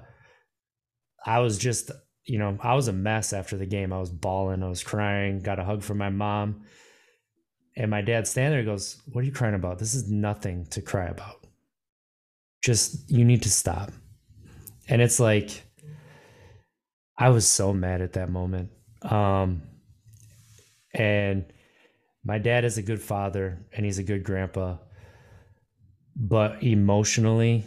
I 1.25 1.39
was 1.39 1.57
just 1.57 1.91
you 2.25 2.39
know 2.39 2.57
I 2.61 2.75
was 2.75 2.87
a 2.87 2.93
mess 2.93 3.33
after 3.33 3.57
the 3.57 3.65
game. 3.65 3.93
I 3.93 3.99
was 3.99 4.09
bawling, 4.09 4.63
I 4.63 4.69
was 4.69 4.83
crying, 4.83 5.39
got 5.39 5.59
a 5.59 5.63
hug 5.63 5.83
from 5.83 5.97
my 5.97 6.09
mom, 6.09 6.63
and 7.75 7.91
my 7.91 8.01
dad 8.01 8.27
standing 8.27 8.57
there 8.57 8.73
goes, 8.73 9.01
"What 9.11 9.21
are 9.21 9.25
you 9.25 9.31
crying 9.31 9.55
about? 9.55 9.79
This 9.79 9.93
is 9.93 10.09
nothing 10.09 10.65
to 10.71 10.81
cry 10.81 11.05
about. 11.05 11.45
Just 12.63 13.09
you 13.09 13.25
need 13.25 13.43
to 13.43 13.49
stop." 13.49 13.91
And 14.89 15.01
it's 15.01 15.19
like 15.19 15.63
I 17.17 17.29
was 17.29 17.47
so 17.47 17.73
mad 17.73 18.01
at 18.01 18.13
that 18.13 18.29
moment. 18.29 18.71
Um, 19.03 19.61
and 20.93 21.45
my 22.23 22.37
dad 22.37 22.63
is 22.65 22.77
a 22.77 22.81
good 22.81 23.01
father 23.01 23.65
and 23.75 23.85
he's 23.85 23.99
a 23.99 24.03
good 24.03 24.23
grandpa. 24.23 24.77
But 26.15 26.63
emotionally, 26.63 27.65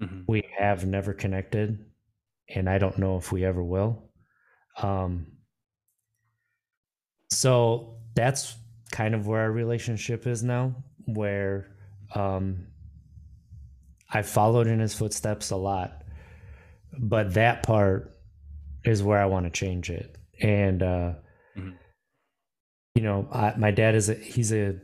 mm-hmm. 0.00 0.20
we 0.26 0.44
have 0.58 0.86
never 0.86 1.12
connected. 1.12 1.84
And 2.48 2.70
I 2.70 2.78
don't 2.78 2.98
know 2.98 3.16
if 3.16 3.32
we 3.32 3.44
ever 3.44 3.62
will. 3.62 4.10
Um, 4.80 5.26
so 7.30 7.98
that's 8.14 8.54
kind 8.92 9.14
of 9.14 9.26
where 9.26 9.40
our 9.42 9.50
relationship 9.50 10.26
is 10.26 10.42
now, 10.42 10.76
where 11.06 11.66
um, 12.14 12.68
I 14.10 14.22
followed 14.22 14.68
in 14.68 14.78
his 14.78 14.94
footsteps 14.94 15.50
a 15.50 15.56
lot. 15.56 16.04
But 16.98 17.34
that 17.34 17.62
part 17.62 18.16
is 18.84 19.02
where 19.02 19.18
I 19.18 19.26
want 19.26 19.44
to 19.44 19.50
change 19.50 19.90
it. 19.90 20.16
And 20.40 20.82
uh, 20.82 21.12
mm-hmm. 21.56 21.70
You 22.96 23.02
know, 23.02 23.28
I, 23.30 23.52
my 23.58 23.70
dad 23.70 23.94
is 23.94 24.08
a 24.08 24.14
he's 24.14 24.52
a 24.54 24.80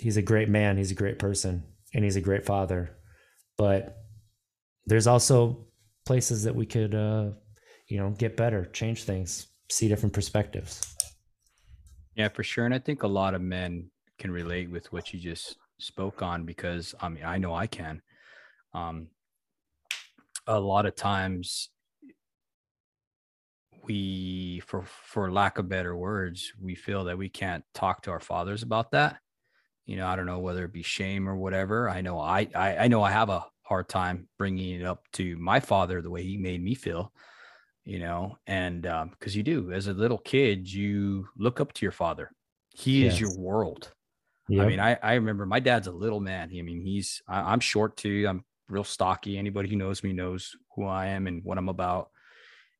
he's 0.00 0.16
a 0.16 0.22
great 0.22 0.48
man. 0.48 0.76
He's 0.76 0.90
a 0.90 0.96
great 0.96 1.20
person, 1.20 1.62
and 1.94 2.02
he's 2.02 2.16
a 2.16 2.20
great 2.20 2.44
father. 2.44 2.96
But 3.56 4.02
there's 4.84 5.06
also 5.06 5.68
places 6.04 6.42
that 6.42 6.56
we 6.56 6.66
could, 6.66 6.92
uh, 6.92 7.30
you 7.86 7.98
know, 7.98 8.10
get 8.10 8.36
better, 8.36 8.64
change 8.64 9.04
things, 9.04 9.46
see 9.70 9.86
different 9.86 10.12
perspectives. 10.12 10.96
Yeah, 12.16 12.28
for 12.28 12.42
sure. 12.42 12.66
And 12.66 12.74
I 12.74 12.80
think 12.80 13.04
a 13.04 13.08
lot 13.08 13.32
of 13.32 13.40
men 13.40 13.90
can 14.18 14.32
relate 14.32 14.68
with 14.68 14.92
what 14.92 15.14
you 15.14 15.20
just 15.20 15.56
spoke 15.78 16.20
on 16.20 16.44
because 16.44 16.96
I 17.00 17.08
mean, 17.10 17.24
I 17.24 17.38
know 17.38 17.54
I 17.54 17.68
can. 17.68 18.02
Um, 18.74 19.06
a 20.48 20.58
lot 20.58 20.84
of 20.84 20.96
times 20.96 21.68
we 23.84 24.60
for 24.66 24.84
for 25.04 25.30
lack 25.32 25.58
of 25.58 25.68
better 25.68 25.96
words 25.96 26.52
we 26.60 26.74
feel 26.74 27.04
that 27.04 27.18
we 27.18 27.28
can't 27.28 27.64
talk 27.74 28.02
to 28.02 28.10
our 28.10 28.20
fathers 28.20 28.62
about 28.62 28.90
that. 28.92 29.18
You 29.86 29.96
know 29.96 30.06
i 30.06 30.16
don't 30.16 30.26
know 30.26 30.38
whether 30.38 30.64
it 30.64 30.72
be 30.72 30.82
shame 30.82 31.28
or 31.28 31.36
whatever. 31.36 31.88
I 31.88 32.00
know 32.00 32.18
i 32.20 32.48
i, 32.54 32.76
I 32.76 32.88
know 32.88 33.02
i 33.02 33.10
have 33.10 33.28
a 33.28 33.44
hard 33.62 33.88
time 33.88 34.28
bringing 34.38 34.80
it 34.80 34.84
up 34.84 35.04
to 35.12 35.36
my 35.38 35.60
father 35.60 36.02
the 36.02 36.10
way 36.10 36.22
he 36.22 36.36
made 36.36 36.62
me 36.62 36.74
feel 36.74 37.12
you 37.84 37.98
know 37.98 38.36
and 38.46 38.86
um 38.86 39.08
because 39.10 39.34
you 39.34 39.42
do 39.42 39.72
as 39.72 39.86
a 39.86 39.92
little 39.92 40.18
kid 40.18 40.70
you 40.70 41.26
look 41.36 41.60
up 41.60 41.72
to 41.72 41.84
your 41.84 41.92
father. 41.92 42.30
He 42.74 43.04
yes. 43.04 43.14
is 43.14 43.20
your 43.20 43.36
world. 43.38 43.92
Yep. 44.48 44.64
i 44.64 44.68
mean 44.68 44.80
I, 44.80 44.98
I 45.02 45.14
remember 45.14 45.46
my 45.46 45.60
dad's 45.60 45.86
a 45.86 45.92
little 45.92 46.20
man. 46.20 46.50
I 46.56 46.62
mean 46.62 46.80
he's 46.80 47.22
I, 47.28 47.52
i'm 47.52 47.60
short 47.60 47.96
too. 47.96 48.26
I'm 48.28 48.44
real 48.68 48.84
stocky. 48.84 49.38
Anybody 49.38 49.68
who 49.68 49.76
knows 49.76 50.02
me 50.02 50.12
knows 50.12 50.52
who 50.74 50.86
i 50.86 51.06
am 51.08 51.26
and 51.26 51.44
what 51.44 51.58
i'm 51.58 51.68
about. 51.68 52.10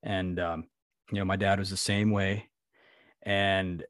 And 0.02 0.38
um 0.38 0.64
you 1.12 1.18
know 1.18 1.26
my 1.26 1.36
dad 1.36 1.58
was 1.58 1.70
the 1.70 1.76
same 1.76 2.10
way. 2.10 2.48
And 3.22 3.84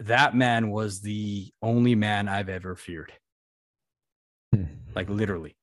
that 0.00 0.34
man 0.34 0.70
was 0.70 1.00
the 1.00 1.50
only 1.62 1.94
man 1.94 2.28
i've 2.28 2.48
ever 2.48 2.74
feared. 2.74 3.12
Hmm. 4.52 4.64
like 4.94 5.08
literally. 5.08 5.56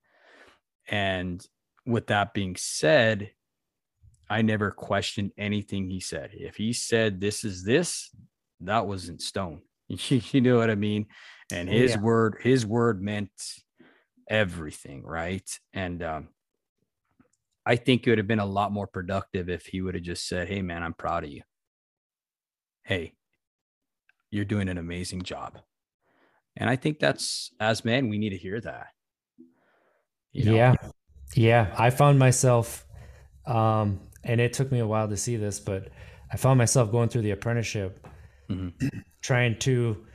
And 0.87 1.45
with 1.85 2.07
that 2.07 2.33
being 2.33 2.55
said 2.55 3.31
i 4.27 4.41
never 4.41 4.71
questioned 4.71 5.31
anything 5.37 5.89
he 5.89 5.99
said. 5.99 6.31
If 6.33 6.55
he 6.55 6.73
said 6.73 7.19
this 7.19 7.43
is 7.43 7.63
this 7.63 8.09
that 8.61 8.87
was 8.87 9.09
in 9.09 9.19
stone. 9.19 9.61
You 9.87 10.41
know 10.41 10.57
what 10.57 10.71
i 10.71 10.75
mean? 10.75 11.07
And 11.51 11.69
oh, 11.69 11.71
his 11.71 11.91
yeah. 11.91 12.01
word 12.01 12.37
his 12.41 12.65
word 12.65 13.01
meant 13.01 13.29
everything 14.29 15.03
right? 15.03 15.47
And 15.73 16.01
um 16.01 16.29
I 17.65 17.75
think 17.75 18.06
it 18.06 18.12
would 18.12 18.19
have 18.19 18.28
been 18.28 18.39
a 18.39 18.45
lot 18.45 18.71
more 18.71 18.88
productive 18.88 19.49
if 19.49 19.65
he 19.65 19.82
would 19.82 19.95
have 19.95 20.04
just 20.04 20.28
said, 20.28 20.47
Hey, 20.47 20.62
man, 20.62 20.84
I'm 20.84 20.93
proud 20.93 21.23
of 21.23 21.32
you. 21.32 21.41
Hey, 22.84 23.13
you're 24.30 24.45
doing 24.45 24.69
an 24.69 24.78
amazing 24.78 25.23
job. 25.23 25.60
And 26.56 26.69
I 26.69 26.75
think 26.75 26.99
that's, 26.99 27.51
as 27.60 27.84
men, 27.84 28.08
we 28.08 28.17
need 28.17 28.30
to 28.30 28.38
hear 28.38 28.62
that. 28.62 28.88
You 30.32 30.45
know? 30.45 30.56
Yeah. 30.56 30.75
Yeah. 31.34 31.75
I 31.78 31.89
found 31.89 32.19
myself, 32.19 32.86
um, 33.47 33.99
and 34.23 34.39
it 34.39 34.54
took 34.54 34.71
me 34.71 34.80
a 34.80 34.88
while 34.88 35.08
to 35.08 35.17
see 35.17 35.36
this, 35.36 35.60
but 35.60 35.89
I 36.32 36.38
found 36.38 36.58
myself 36.58 36.91
going 36.91 37.10
through 37.10 37.23
the 37.23 37.32
apprenticeship, 37.32 38.06
mm-hmm. 38.49 38.88
trying 39.21 39.58
to 39.60 40.06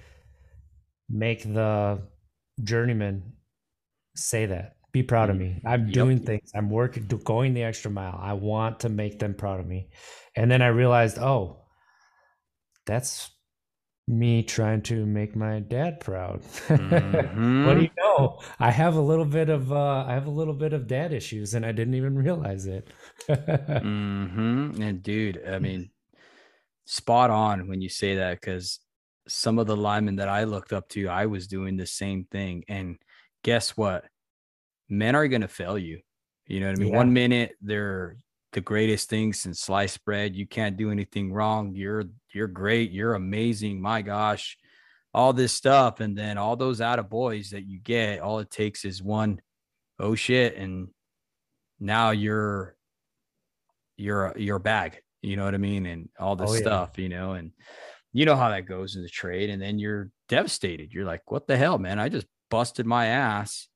make 1.08 1.42
the 1.42 2.02
journeyman 2.62 3.32
say 4.14 4.46
that 4.46 4.76
be 4.92 5.02
proud 5.02 5.30
of 5.30 5.36
mm. 5.36 5.40
me. 5.40 5.62
I'm 5.64 5.86
yep. 5.86 5.94
doing 5.94 6.20
things. 6.20 6.50
I'm 6.54 6.70
working, 6.70 7.06
going 7.06 7.54
the 7.54 7.62
extra 7.62 7.90
mile. 7.90 8.18
I 8.20 8.32
want 8.34 8.80
to 8.80 8.88
make 8.88 9.18
them 9.18 9.34
proud 9.34 9.60
of 9.60 9.66
me. 9.66 9.88
And 10.36 10.50
then 10.50 10.62
I 10.62 10.68
realized, 10.68 11.18
oh, 11.18 11.64
that's 12.86 13.30
me 14.08 14.42
trying 14.42 14.82
to 14.82 15.06
make 15.06 15.36
my 15.36 15.60
dad 15.60 16.00
proud. 16.00 16.42
Mm-hmm. 16.42 17.64
what 17.66 17.74
do 17.74 17.82
you 17.82 17.90
know? 17.98 18.40
I 18.58 18.70
have 18.70 18.96
a 18.96 19.00
little 19.00 19.24
bit 19.24 19.48
of 19.48 19.72
uh, 19.72 20.04
I 20.06 20.12
have 20.12 20.26
a 20.26 20.30
little 20.30 20.54
bit 20.54 20.72
of 20.72 20.86
dad 20.86 21.12
issues, 21.12 21.54
and 21.54 21.64
I 21.64 21.72
didn't 21.72 21.94
even 21.94 22.16
realize 22.18 22.66
it. 22.66 22.88
mm-hmm. 23.28 24.82
And 24.82 25.02
dude, 25.02 25.40
I 25.48 25.58
mean, 25.60 25.90
spot 26.84 27.30
on 27.30 27.68
when 27.68 27.80
you 27.80 27.88
say 27.88 28.16
that 28.16 28.40
because 28.40 28.80
some 29.28 29.58
of 29.58 29.66
the 29.66 29.76
linemen 29.76 30.16
that 30.16 30.28
I 30.28 30.44
looked 30.44 30.72
up 30.72 30.88
to, 30.90 31.08
I 31.08 31.26
was 31.26 31.46
doing 31.46 31.76
the 31.76 31.86
same 31.86 32.26
thing. 32.30 32.64
And 32.68 32.96
guess 33.44 33.76
what? 33.76 34.04
Men 34.90 35.14
are 35.14 35.28
going 35.28 35.42
to 35.42 35.48
fail 35.48 35.78
you. 35.78 36.00
You 36.46 36.60
know 36.60 36.66
what 36.66 36.76
I 36.76 36.80
mean? 36.80 36.88
Yeah. 36.88 36.96
One 36.96 37.12
minute 37.12 37.52
they're 37.62 38.16
the 38.52 38.60
greatest 38.60 39.08
thing 39.08 39.32
since 39.32 39.60
sliced 39.60 40.04
bread. 40.04 40.34
You 40.34 40.46
can't 40.46 40.76
do 40.76 40.90
anything 40.90 41.32
wrong. 41.32 41.74
You're 41.74 42.04
you're 42.34 42.48
great. 42.48 42.90
You're 42.90 43.14
amazing. 43.14 43.80
My 43.80 44.02
gosh, 44.02 44.58
all 45.14 45.32
this 45.32 45.52
stuff, 45.52 46.00
and 46.00 46.16
then 46.16 46.38
all 46.38 46.56
those 46.56 46.80
out 46.80 46.98
of 46.98 47.08
boys 47.08 47.50
that 47.50 47.64
you 47.64 47.78
get. 47.78 48.20
All 48.20 48.40
it 48.40 48.50
takes 48.50 48.84
is 48.84 49.02
one, 49.02 49.40
oh 49.98 50.14
shit, 50.14 50.56
and 50.56 50.88
now 51.78 52.10
you're 52.10 52.76
you're 53.96 54.36
your 54.36 54.58
bag. 54.58 55.00
You 55.22 55.36
know 55.36 55.44
what 55.44 55.54
I 55.54 55.58
mean? 55.58 55.86
And 55.86 56.08
all 56.18 56.34
this 56.34 56.50
oh, 56.50 56.54
yeah. 56.54 56.60
stuff. 56.60 56.98
You 56.98 57.08
know, 57.08 57.32
and 57.32 57.52
you 58.12 58.24
know 58.24 58.36
how 58.36 58.48
that 58.48 58.66
goes 58.66 58.96
in 58.96 59.02
the 59.02 59.08
trade, 59.08 59.50
and 59.50 59.62
then 59.62 59.78
you're 59.78 60.10
devastated. 60.28 60.92
You're 60.92 61.04
like, 61.04 61.30
what 61.30 61.46
the 61.46 61.56
hell, 61.56 61.78
man? 61.78 62.00
I 62.00 62.08
just 62.08 62.26
busted 62.50 62.86
my 62.86 63.06
ass 63.06 63.68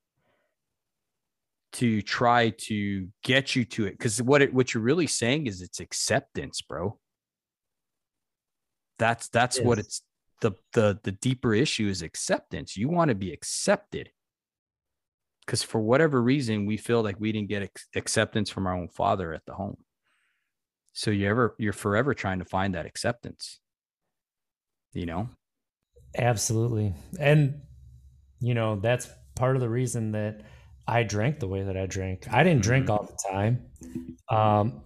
to 1.75 2.01
try 2.01 2.49
to 2.49 3.07
get 3.23 3.55
you 3.55 3.65
to 3.65 3.85
it 3.85 3.91
because 3.91 4.21
what 4.21 4.41
it 4.41 4.53
what 4.53 4.73
you're 4.73 4.83
really 4.83 5.07
saying 5.07 5.47
is 5.47 5.61
it's 5.61 5.79
acceptance 5.79 6.61
bro. 6.61 6.97
That's 8.97 9.27
that's 9.29 9.59
what 9.59 9.79
it's 9.79 10.01
the 10.41 10.53
the 10.73 10.99
the 11.03 11.11
deeper 11.11 11.53
issue 11.53 11.87
is 11.87 12.01
acceptance. 12.01 12.77
You 12.77 12.89
want 12.89 13.09
to 13.09 13.15
be 13.15 13.31
accepted. 13.31 14.09
Because 15.45 15.61
for 15.61 15.79
whatever 15.79 16.21
reason 16.21 16.65
we 16.65 16.75
feel 16.75 17.03
like 17.03 17.19
we 17.19 17.31
didn't 17.31 17.49
get 17.49 17.61
ex- 17.61 17.87
acceptance 17.95 18.49
from 18.49 18.65
our 18.65 18.73
own 18.73 18.87
father 18.87 19.31
at 19.31 19.45
the 19.45 19.53
home. 19.53 19.77
So 20.93 21.11
you 21.11 21.29
ever 21.29 21.55
you're 21.59 21.73
forever 21.73 22.13
trying 22.13 22.39
to 22.39 22.45
find 22.45 22.73
that 22.73 22.87
acceptance 22.87 23.59
you 24.95 25.05
know? 25.05 25.29
Absolutely. 26.17 26.95
And 27.19 27.61
you 28.39 28.53
know 28.53 28.77
that's 28.77 29.07
part 29.35 29.55
of 29.55 29.61
the 29.61 29.69
reason 29.69 30.13
that 30.13 30.41
I 30.87 31.03
drank 31.03 31.39
the 31.39 31.47
way 31.47 31.63
that 31.63 31.77
I 31.77 31.85
drank. 31.85 32.27
I 32.31 32.43
didn't 32.43 32.63
drink 32.63 32.85
mm-hmm. 32.85 32.93
all 32.93 33.03
the 33.03 33.29
time. 33.29 33.65
Um, 34.29 34.81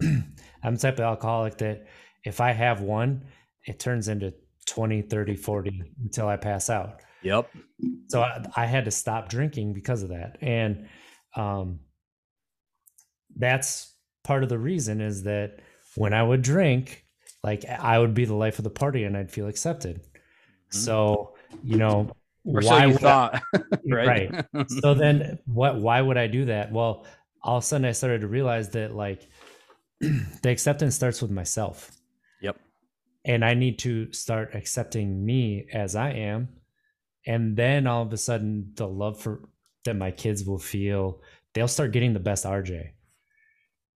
I'm 0.62 0.74
the 0.74 0.80
type 0.80 0.94
of 0.94 1.00
alcoholic 1.00 1.58
that 1.58 1.86
if 2.24 2.40
I 2.40 2.52
have 2.52 2.80
one, 2.80 3.24
it 3.66 3.78
turns 3.78 4.08
into 4.08 4.34
20, 4.66 5.02
30, 5.02 5.36
40 5.36 5.82
until 6.02 6.28
I 6.28 6.36
pass 6.36 6.70
out. 6.70 7.02
Yep. 7.22 7.50
So 8.08 8.22
I, 8.22 8.44
I 8.56 8.66
had 8.66 8.86
to 8.86 8.90
stop 8.90 9.28
drinking 9.28 9.74
because 9.74 10.02
of 10.02 10.10
that. 10.10 10.38
And 10.40 10.88
um, 11.36 11.80
that's 13.36 13.94
part 14.24 14.42
of 14.42 14.48
the 14.48 14.58
reason 14.58 15.00
is 15.00 15.24
that 15.24 15.60
when 15.96 16.14
I 16.14 16.22
would 16.22 16.42
drink, 16.42 17.04
like 17.42 17.64
I 17.64 17.98
would 17.98 18.14
be 18.14 18.24
the 18.24 18.34
life 18.34 18.58
of 18.58 18.64
the 18.64 18.70
party 18.70 19.04
and 19.04 19.16
I'd 19.16 19.30
feel 19.30 19.48
accepted. 19.48 19.96
Mm-hmm. 19.96 20.78
So, 20.78 21.34
you 21.62 21.76
know, 21.76 22.10
or 22.44 22.60
why 22.62 22.62
so 22.62 22.86
you 22.86 22.94
thought, 22.94 23.42
I, 23.54 23.60
right? 23.90 24.30
right. 24.52 24.70
so 24.82 24.94
then, 24.94 25.38
what? 25.46 25.76
Why 25.76 26.00
would 26.00 26.16
I 26.16 26.26
do 26.26 26.46
that? 26.46 26.72
Well, 26.72 27.06
all 27.42 27.58
of 27.58 27.64
a 27.64 27.66
sudden, 27.66 27.84
I 27.86 27.92
started 27.92 28.22
to 28.22 28.28
realize 28.28 28.70
that 28.70 28.94
like 28.94 29.28
the 30.00 30.50
acceptance 30.50 30.94
starts 30.94 31.20
with 31.22 31.30
myself. 31.30 31.90
Yep. 32.40 32.56
And 33.24 33.44
I 33.44 33.54
need 33.54 33.78
to 33.80 34.12
start 34.12 34.54
accepting 34.54 35.24
me 35.24 35.66
as 35.72 35.94
I 35.94 36.10
am, 36.10 36.48
and 37.26 37.56
then 37.56 37.86
all 37.86 38.02
of 38.02 38.12
a 38.12 38.16
sudden 38.16 38.72
the 38.74 38.88
love 38.88 39.20
for 39.20 39.48
that 39.84 39.96
my 39.96 40.10
kids 40.10 40.44
will 40.44 40.58
feel 40.58 41.20
they'll 41.54 41.68
start 41.68 41.92
getting 41.92 42.12
the 42.12 42.20
best 42.20 42.44
rj 42.44 42.90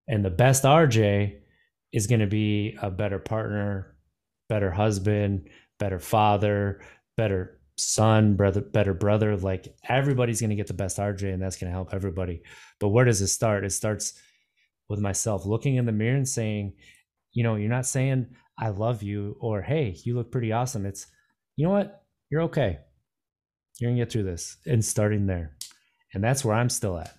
and 0.08 0.24
the 0.24 0.30
best 0.30 0.64
rj 0.64 1.36
is 1.92 2.06
going 2.06 2.20
to 2.20 2.26
be 2.26 2.76
a 2.82 2.90
better 2.90 3.18
partner 3.18 3.96
better 4.48 4.70
husband 4.70 5.48
better 5.78 5.98
father 5.98 6.80
better 7.16 7.60
son 7.76 8.36
brother 8.36 8.60
better 8.60 8.94
brother 8.94 9.36
like 9.36 9.74
everybody's 9.88 10.40
going 10.40 10.50
to 10.50 10.56
get 10.56 10.68
the 10.68 10.72
best 10.72 10.98
rj 10.98 11.32
and 11.32 11.42
that's 11.42 11.56
going 11.56 11.68
to 11.68 11.74
help 11.74 11.92
everybody. 11.92 12.42
But 12.78 12.90
where 12.90 13.04
does 13.04 13.20
it 13.20 13.28
start? 13.28 13.64
It 13.64 13.70
starts 13.70 14.14
with 14.88 15.00
myself 15.00 15.46
looking 15.46 15.76
in 15.76 15.86
the 15.86 15.92
mirror 15.92 16.16
and 16.16 16.28
saying 16.28 16.74
you 17.32 17.42
know 17.42 17.56
you're 17.56 17.68
not 17.70 17.86
saying 17.86 18.26
i 18.58 18.68
love 18.68 19.02
you 19.02 19.36
or 19.40 19.62
hey 19.62 19.96
you 20.04 20.14
look 20.14 20.30
pretty 20.30 20.52
awesome 20.52 20.86
it's 20.86 21.06
you 21.56 21.64
know 21.64 21.72
what? 21.72 22.02
You're 22.30 22.42
okay. 22.42 22.78
You're 23.78 23.90
gonna 23.90 24.00
get 24.00 24.10
through 24.10 24.24
this 24.24 24.56
and 24.66 24.84
starting 24.84 25.26
there. 25.26 25.56
And 26.12 26.22
that's 26.22 26.44
where 26.44 26.54
i'm 26.54 26.68
still 26.68 26.98
at. 26.98 27.12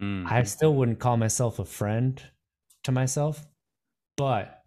Mm-hmm. 0.00 0.32
i 0.32 0.42
still 0.44 0.74
wouldn't 0.74 0.98
call 0.98 1.18
myself 1.18 1.58
a 1.58 1.64
friend 1.66 2.22
to 2.84 2.92
myself 2.92 3.46
but 4.16 4.62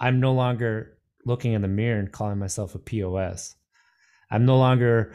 i'm 0.00 0.18
no 0.18 0.32
longer 0.32 0.98
looking 1.24 1.52
in 1.52 1.62
the 1.62 1.68
mirror 1.68 2.00
and 2.00 2.10
calling 2.10 2.38
myself 2.38 2.74
a 2.74 2.78
pos 2.80 3.54
i'm 4.30 4.44
no 4.44 4.58
longer 4.58 5.14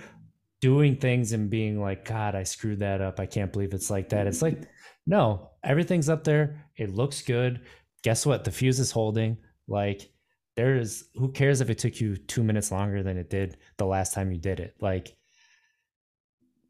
doing 0.61 0.95
things 0.95 1.33
and 1.33 1.49
being 1.49 1.79
like 1.79 2.05
god 2.05 2.35
i 2.35 2.43
screwed 2.43 2.79
that 2.79 3.01
up. 3.01 3.19
I 3.19 3.25
can't 3.25 3.51
believe 3.51 3.73
it's 3.73 3.89
like 3.89 4.09
that. 4.09 4.27
It's 4.27 4.41
like 4.41 4.61
no 5.05 5.51
everything's 5.63 6.09
up 6.09 6.23
there. 6.23 6.65
It 6.77 6.93
looks 6.93 7.21
good. 7.21 7.61
Guess 8.03 8.25
what? 8.25 8.43
The 8.43 8.51
fuse 8.51 8.79
is 8.79 8.91
holding. 8.91 9.37
Like 9.67 10.11
there's 10.55 11.05
who 11.15 11.31
cares 11.31 11.61
if 11.61 11.69
it 11.69 11.77
took 11.77 11.99
you 11.99 12.15
two 12.15 12.43
minutes 12.43 12.71
longer 12.71 13.01
than 13.01 13.17
it 13.17 13.29
did 13.29 13.57
the 13.77 13.85
last 13.85 14.13
time 14.13 14.31
you 14.31 14.39
did 14.39 14.59
it? 14.59 14.75
Like 14.79 15.15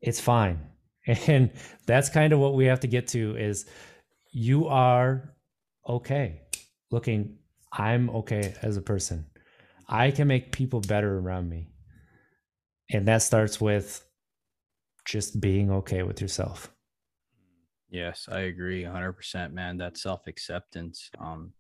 it's 0.02 0.20
fine. 0.20 0.60
And 1.28 1.52
that's 1.86 2.08
kind 2.08 2.32
of 2.32 2.40
what 2.40 2.54
we 2.54 2.64
have 2.68 2.80
to 2.80 2.88
get 2.88 3.10
to 3.10 3.36
is 3.36 3.66
you 4.32 4.68
are 4.68 5.36
okay. 5.86 6.44
Looking 6.92 7.40
i'm 7.74 8.10
okay 8.12 8.56
as 8.62 8.78
a 8.78 8.82
person. 8.82 9.26
I 9.90 10.12
can 10.12 10.30
make 10.30 10.54
people 10.54 10.80
better 10.80 11.18
around 11.18 11.50
me 11.50 11.73
and 12.94 13.08
that 13.08 13.22
starts 13.22 13.60
with 13.60 14.06
just 15.06 15.42
being 15.42 15.70
okay 15.70 16.04
with 16.04 16.22
yourself 16.22 16.72
yes 17.90 18.28
i 18.32 18.42
agree 18.42 18.84
100% 18.84 19.52
man 19.52 19.78
that 19.78 19.98
self-acceptance 19.98 21.10
um 21.20 21.54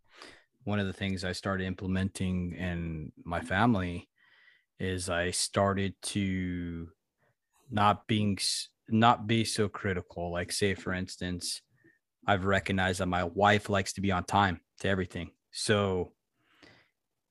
one 0.63 0.79
of 0.79 0.87
the 0.87 0.93
things 0.93 1.23
I 1.23 1.33
started 1.33 1.65
implementing 1.65 2.53
in 2.53 3.11
my 3.23 3.41
family 3.41 4.09
is 4.79 5.09
I 5.09 5.31
started 5.31 5.93
to 6.03 6.89
not 7.69 8.07
being 8.07 8.37
not 8.89 9.27
be 9.27 9.43
so 9.43 9.67
critical. 9.67 10.31
Like 10.31 10.51
say 10.51 10.73
for 10.73 10.93
instance, 10.93 11.61
I've 12.25 12.45
recognized 12.45 12.99
that 12.99 13.07
my 13.07 13.23
wife 13.23 13.69
likes 13.69 13.93
to 13.93 14.01
be 14.01 14.11
on 14.11 14.23
time 14.23 14.61
to 14.79 14.87
everything. 14.87 15.31
So 15.51 16.13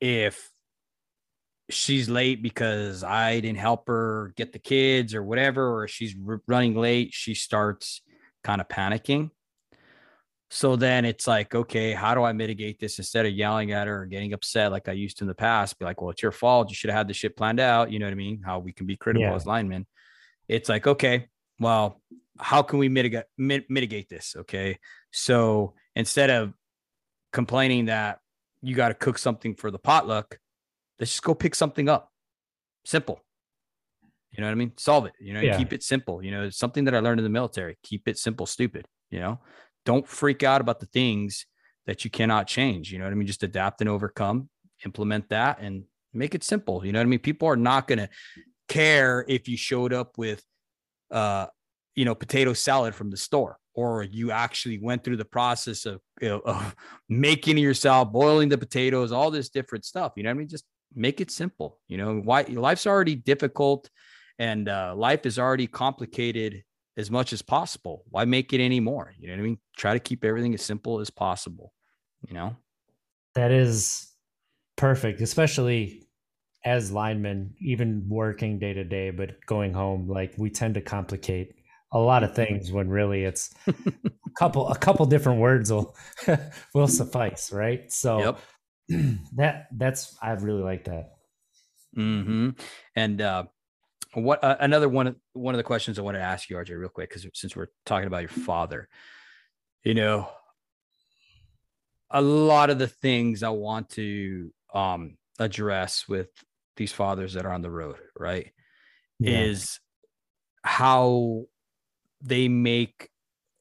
if 0.00 0.51
she's 1.70 2.08
late 2.08 2.42
because 2.42 3.04
I 3.04 3.40
didn't 3.40 3.58
help 3.58 3.88
her 3.88 4.32
get 4.36 4.52
the 4.52 4.58
kids 4.58 5.14
or 5.14 5.22
whatever, 5.22 5.82
or 5.82 5.88
she's 5.88 6.14
running 6.46 6.74
late, 6.76 7.12
she 7.12 7.34
starts 7.34 8.02
kind 8.44 8.60
of 8.60 8.68
panicking. 8.68 9.30
So 10.50 10.76
then 10.76 11.06
it's 11.06 11.26
like, 11.26 11.54
okay, 11.54 11.92
how 11.92 12.14
do 12.14 12.22
I 12.24 12.32
mitigate 12.32 12.78
this 12.78 12.98
instead 12.98 13.24
of 13.24 13.32
yelling 13.32 13.72
at 13.72 13.86
her 13.86 14.02
or 14.02 14.06
getting 14.06 14.34
upset 14.34 14.70
like 14.70 14.86
I 14.86 14.92
used 14.92 15.16
to 15.18 15.24
in 15.24 15.28
the 15.28 15.34
past? 15.34 15.78
Be 15.78 15.86
like, 15.86 16.02
well, 16.02 16.10
it's 16.10 16.22
your 16.22 16.30
fault. 16.30 16.68
You 16.68 16.74
should 16.74 16.90
have 16.90 16.98
had 16.98 17.08
the 17.08 17.14
shit 17.14 17.38
planned 17.38 17.58
out. 17.58 17.90
You 17.90 17.98
know 17.98 18.04
what 18.04 18.12
I 18.12 18.16
mean? 18.16 18.42
How 18.44 18.58
we 18.58 18.72
can 18.72 18.86
be 18.86 18.96
critical 18.96 19.28
yeah. 19.28 19.34
as 19.34 19.46
linemen. 19.46 19.86
It's 20.48 20.68
like, 20.68 20.86
okay, 20.86 21.28
well, 21.58 22.02
how 22.38 22.62
can 22.62 22.78
we 22.78 22.90
mitigate 22.90 23.24
mitigate 23.38 24.10
this? 24.10 24.34
Okay, 24.40 24.78
so 25.10 25.72
instead 25.96 26.28
of 26.28 26.52
complaining 27.32 27.86
that 27.86 28.18
you 28.60 28.74
got 28.74 28.88
to 28.88 28.94
cook 28.94 29.16
something 29.16 29.54
for 29.54 29.70
the 29.70 29.78
potluck, 29.78 30.38
let's 31.02 31.10
just 31.10 31.24
go 31.24 31.34
pick 31.34 31.56
something 31.56 31.88
up. 31.88 32.12
Simple. 32.84 33.20
You 34.30 34.40
know 34.40 34.46
what 34.46 34.52
I 34.52 34.54
mean? 34.54 34.72
Solve 34.76 35.06
it. 35.06 35.14
You 35.20 35.34
know, 35.34 35.40
yeah. 35.40 35.58
keep 35.58 35.72
it 35.72 35.82
simple. 35.82 36.22
You 36.22 36.30
know, 36.30 36.44
it's 36.44 36.56
something 36.56 36.84
that 36.84 36.94
I 36.94 37.00
learned 37.00 37.18
in 37.18 37.24
the 37.24 37.30
military. 37.30 37.76
Keep 37.82 38.06
it 38.06 38.18
simple, 38.18 38.46
stupid. 38.46 38.86
You 39.10 39.18
know, 39.18 39.40
don't 39.84 40.06
freak 40.06 40.44
out 40.44 40.60
about 40.60 40.78
the 40.78 40.86
things 40.86 41.44
that 41.86 42.04
you 42.04 42.10
cannot 42.10 42.46
change. 42.46 42.92
You 42.92 42.98
know 42.98 43.04
what 43.04 43.10
I 43.10 43.16
mean? 43.16 43.26
Just 43.26 43.42
adapt 43.42 43.80
and 43.80 43.90
overcome, 43.90 44.48
implement 44.84 45.28
that 45.30 45.58
and 45.60 45.82
make 46.14 46.36
it 46.36 46.44
simple. 46.44 46.86
You 46.86 46.92
know 46.92 47.00
what 47.00 47.06
I 47.06 47.08
mean? 47.08 47.18
People 47.18 47.48
are 47.48 47.56
not 47.56 47.88
going 47.88 47.98
to 47.98 48.08
care 48.68 49.24
if 49.26 49.48
you 49.48 49.56
showed 49.56 49.92
up 49.92 50.16
with, 50.16 50.40
uh, 51.10 51.46
you 51.96 52.04
know, 52.04 52.14
potato 52.14 52.52
salad 52.52 52.94
from 52.94 53.10
the 53.10 53.16
store, 53.16 53.58
or 53.74 54.04
you 54.04 54.30
actually 54.30 54.78
went 54.78 55.02
through 55.02 55.16
the 55.16 55.24
process 55.24 55.84
of, 55.84 56.00
you 56.20 56.28
know, 56.28 56.38
of 56.44 56.76
making 57.08 57.58
yourself, 57.58 58.12
boiling 58.12 58.48
the 58.48 58.56
potatoes, 58.56 59.10
all 59.10 59.32
this 59.32 59.48
different 59.48 59.84
stuff. 59.84 60.12
You 60.14 60.22
know 60.22 60.30
what 60.30 60.36
I 60.36 60.38
mean? 60.38 60.48
Just 60.48 60.64
make 60.94 61.20
it 61.20 61.30
simple. 61.30 61.78
You 61.88 61.98
know, 61.98 62.20
why 62.20 62.42
life's 62.42 62.86
already 62.86 63.14
difficult 63.14 63.90
and 64.38 64.68
uh, 64.68 64.94
life 64.96 65.26
is 65.26 65.38
already 65.38 65.66
complicated 65.66 66.64
as 66.96 67.10
much 67.10 67.32
as 67.32 67.42
possible. 67.42 68.04
Why 68.10 68.24
make 68.24 68.52
it 68.52 68.60
any 68.60 68.80
more? 68.80 69.14
You 69.18 69.28
know 69.28 69.34
what 69.34 69.40
I 69.40 69.44
mean? 69.44 69.58
Try 69.76 69.94
to 69.94 70.00
keep 70.00 70.24
everything 70.24 70.54
as 70.54 70.62
simple 70.62 71.00
as 71.00 71.10
possible, 71.10 71.72
you 72.26 72.34
know? 72.34 72.56
That 73.34 73.50
is 73.50 74.12
perfect, 74.76 75.20
especially 75.20 76.08
as 76.64 76.92
linemen, 76.92 77.54
even 77.60 78.04
working 78.08 78.58
day 78.58 78.72
to 78.72 78.84
day, 78.84 79.10
but 79.10 79.44
going 79.46 79.72
home, 79.72 80.08
like 80.08 80.34
we 80.36 80.50
tend 80.50 80.74
to 80.74 80.80
complicate 80.80 81.54
a 81.92 81.98
lot 81.98 82.24
of 82.24 82.34
things 82.34 82.72
when 82.72 82.88
really 82.88 83.24
it's 83.24 83.50
a 83.66 83.74
couple 84.38 84.68
a 84.68 84.78
couple 84.78 85.04
different 85.06 85.40
words 85.40 85.70
will 85.70 85.94
will 86.74 86.88
suffice, 86.88 87.52
right? 87.52 87.92
So 87.92 88.18
yep. 88.18 88.38
that 89.36 89.68
that's 89.72 90.16
I 90.20 90.32
really 90.32 90.62
like 90.62 90.84
that. 90.84 91.12
Mm-hmm. 91.96 92.50
And 92.96 93.20
uh 93.20 93.44
what 94.14 94.44
uh, 94.44 94.56
another 94.60 94.88
one 94.88 95.16
one 95.32 95.54
of 95.54 95.58
the 95.58 95.64
questions 95.64 95.98
I 95.98 96.02
want 96.02 96.16
to 96.16 96.22
ask 96.22 96.50
you, 96.50 96.56
RJ, 96.56 96.78
real 96.78 96.88
quick, 96.88 97.08
because 97.08 97.26
since 97.34 97.56
we're 97.56 97.68
talking 97.86 98.06
about 98.06 98.20
your 98.22 98.28
father, 98.28 98.88
you 99.84 99.94
know, 99.94 100.28
a 102.10 102.20
lot 102.20 102.70
of 102.70 102.78
the 102.78 102.88
things 102.88 103.42
I 103.42 103.48
want 103.48 103.88
to 103.90 104.52
um, 104.74 105.16
address 105.38 106.06
with 106.08 106.28
these 106.76 106.92
fathers 106.92 107.34
that 107.34 107.46
are 107.46 107.52
on 107.52 107.62
the 107.62 107.70
road, 107.70 107.96
right, 108.18 108.52
yeah. 109.18 109.40
is 109.40 109.80
how 110.62 111.44
they 112.20 112.48
make 112.48 113.08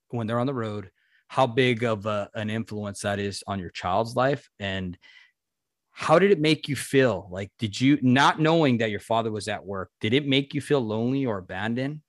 when 0.09 0.27
they're 0.27 0.39
on 0.39 0.47
the 0.47 0.53
road, 0.53 0.91
how 1.31 1.47
big 1.47 1.85
of 1.85 2.05
a, 2.07 2.29
an 2.35 2.49
influence 2.49 2.99
that 2.99 3.17
is 3.17 3.41
on 3.47 3.57
your 3.57 3.69
child's 3.69 4.17
life, 4.17 4.49
and 4.59 4.97
how 5.89 6.19
did 6.19 6.29
it 6.29 6.41
make 6.41 6.67
you 6.67 6.75
feel? 6.75 7.29
Like, 7.31 7.49
did 7.57 7.79
you 7.79 7.97
not 8.01 8.41
knowing 8.41 8.79
that 8.79 8.91
your 8.91 8.99
father 8.99 9.31
was 9.31 9.47
at 9.47 9.65
work, 9.65 9.91
did 10.01 10.13
it 10.13 10.27
make 10.27 10.53
you 10.53 10.59
feel 10.59 10.81
lonely 10.81 11.25
or 11.25 11.37
abandoned 11.37 12.01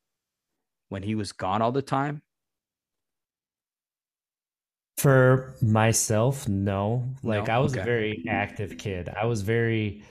when 0.89 1.05
he 1.05 1.15
was 1.15 1.31
gone 1.31 1.63
all 1.63 1.71
the 1.71 1.83
time? 1.83 2.21
For 4.97 5.55
myself, 5.63 6.49
no. 6.49 7.05
Like, 7.23 7.47
no? 7.47 7.55
I 7.55 7.59
was 7.59 7.75
okay. 7.75 7.83
a 7.83 7.85
very 7.85 8.25
active 8.29 8.77
kid. 8.77 9.09
I 9.09 9.27
was 9.27 9.43
very, 9.43 10.03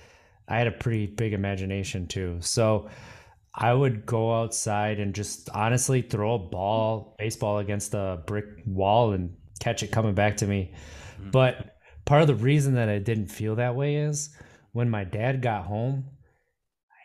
I 0.47 0.57
had 0.57 0.67
a 0.67 0.71
pretty 0.71 1.07
big 1.07 1.33
imagination 1.33 2.07
too. 2.07 2.37
So, 2.39 2.89
I 3.53 3.73
would 3.73 4.05
go 4.05 4.33
outside 4.41 4.99
and 4.99 5.13
just 5.13 5.49
honestly 5.49 6.01
throw 6.01 6.35
a 6.35 6.39
ball, 6.39 7.15
baseball 7.19 7.57
against 7.57 7.93
a 7.93 8.23
brick 8.25 8.45
wall 8.65 9.11
and 9.11 9.35
catch 9.59 9.83
it 9.83 9.91
coming 9.91 10.13
back 10.13 10.37
to 10.37 10.47
me. 10.47 10.73
Mm-hmm. 11.19 11.31
But 11.31 11.77
part 12.05 12.21
of 12.21 12.27
the 12.27 12.35
reason 12.35 12.75
that 12.75 12.89
I 12.89 12.99
didn't 12.99 13.27
feel 13.27 13.55
that 13.55 13.75
way 13.75 13.95
is 13.97 14.35
when 14.71 14.89
my 14.89 15.03
dad 15.03 15.41
got 15.41 15.65
home, 15.65 16.05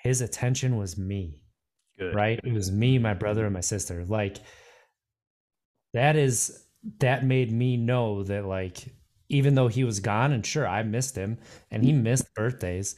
his 0.03 0.21
attention 0.21 0.77
was 0.77 0.97
me. 0.97 1.43
Good. 1.99 2.15
Right? 2.15 2.39
It 2.45 2.53
was 2.53 2.71
me, 2.71 2.99
my 2.99 3.15
brother, 3.15 3.45
and 3.45 3.55
my 3.55 3.61
sister. 3.61 4.05
Like 4.05 4.37
that 5.95 6.15
is 6.15 6.65
that 7.01 7.25
made 7.25 7.51
me 7.51 7.77
know 7.77 8.23
that 8.23 8.45
like 8.45 8.95
even 9.29 9.55
though 9.57 9.69
he 9.69 9.83
was 9.83 9.99
gone 9.99 10.33
and 10.33 10.47
sure 10.47 10.67
I 10.67 10.83
missed 10.85 11.17
him 11.17 11.39
and 11.71 11.83
he 11.83 11.93
missed 11.93 12.33
birthdays 12.35 12.95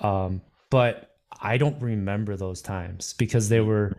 um 0.00 0.42
but 0.68 1.11
I 1.40 1.56
don't 1.56 1.80
remember 1.80 2.36
those 2.36 2.62
times 2.62 3.14
because 3.14 3.48
they 3.48 3.60
were 3.60 3.92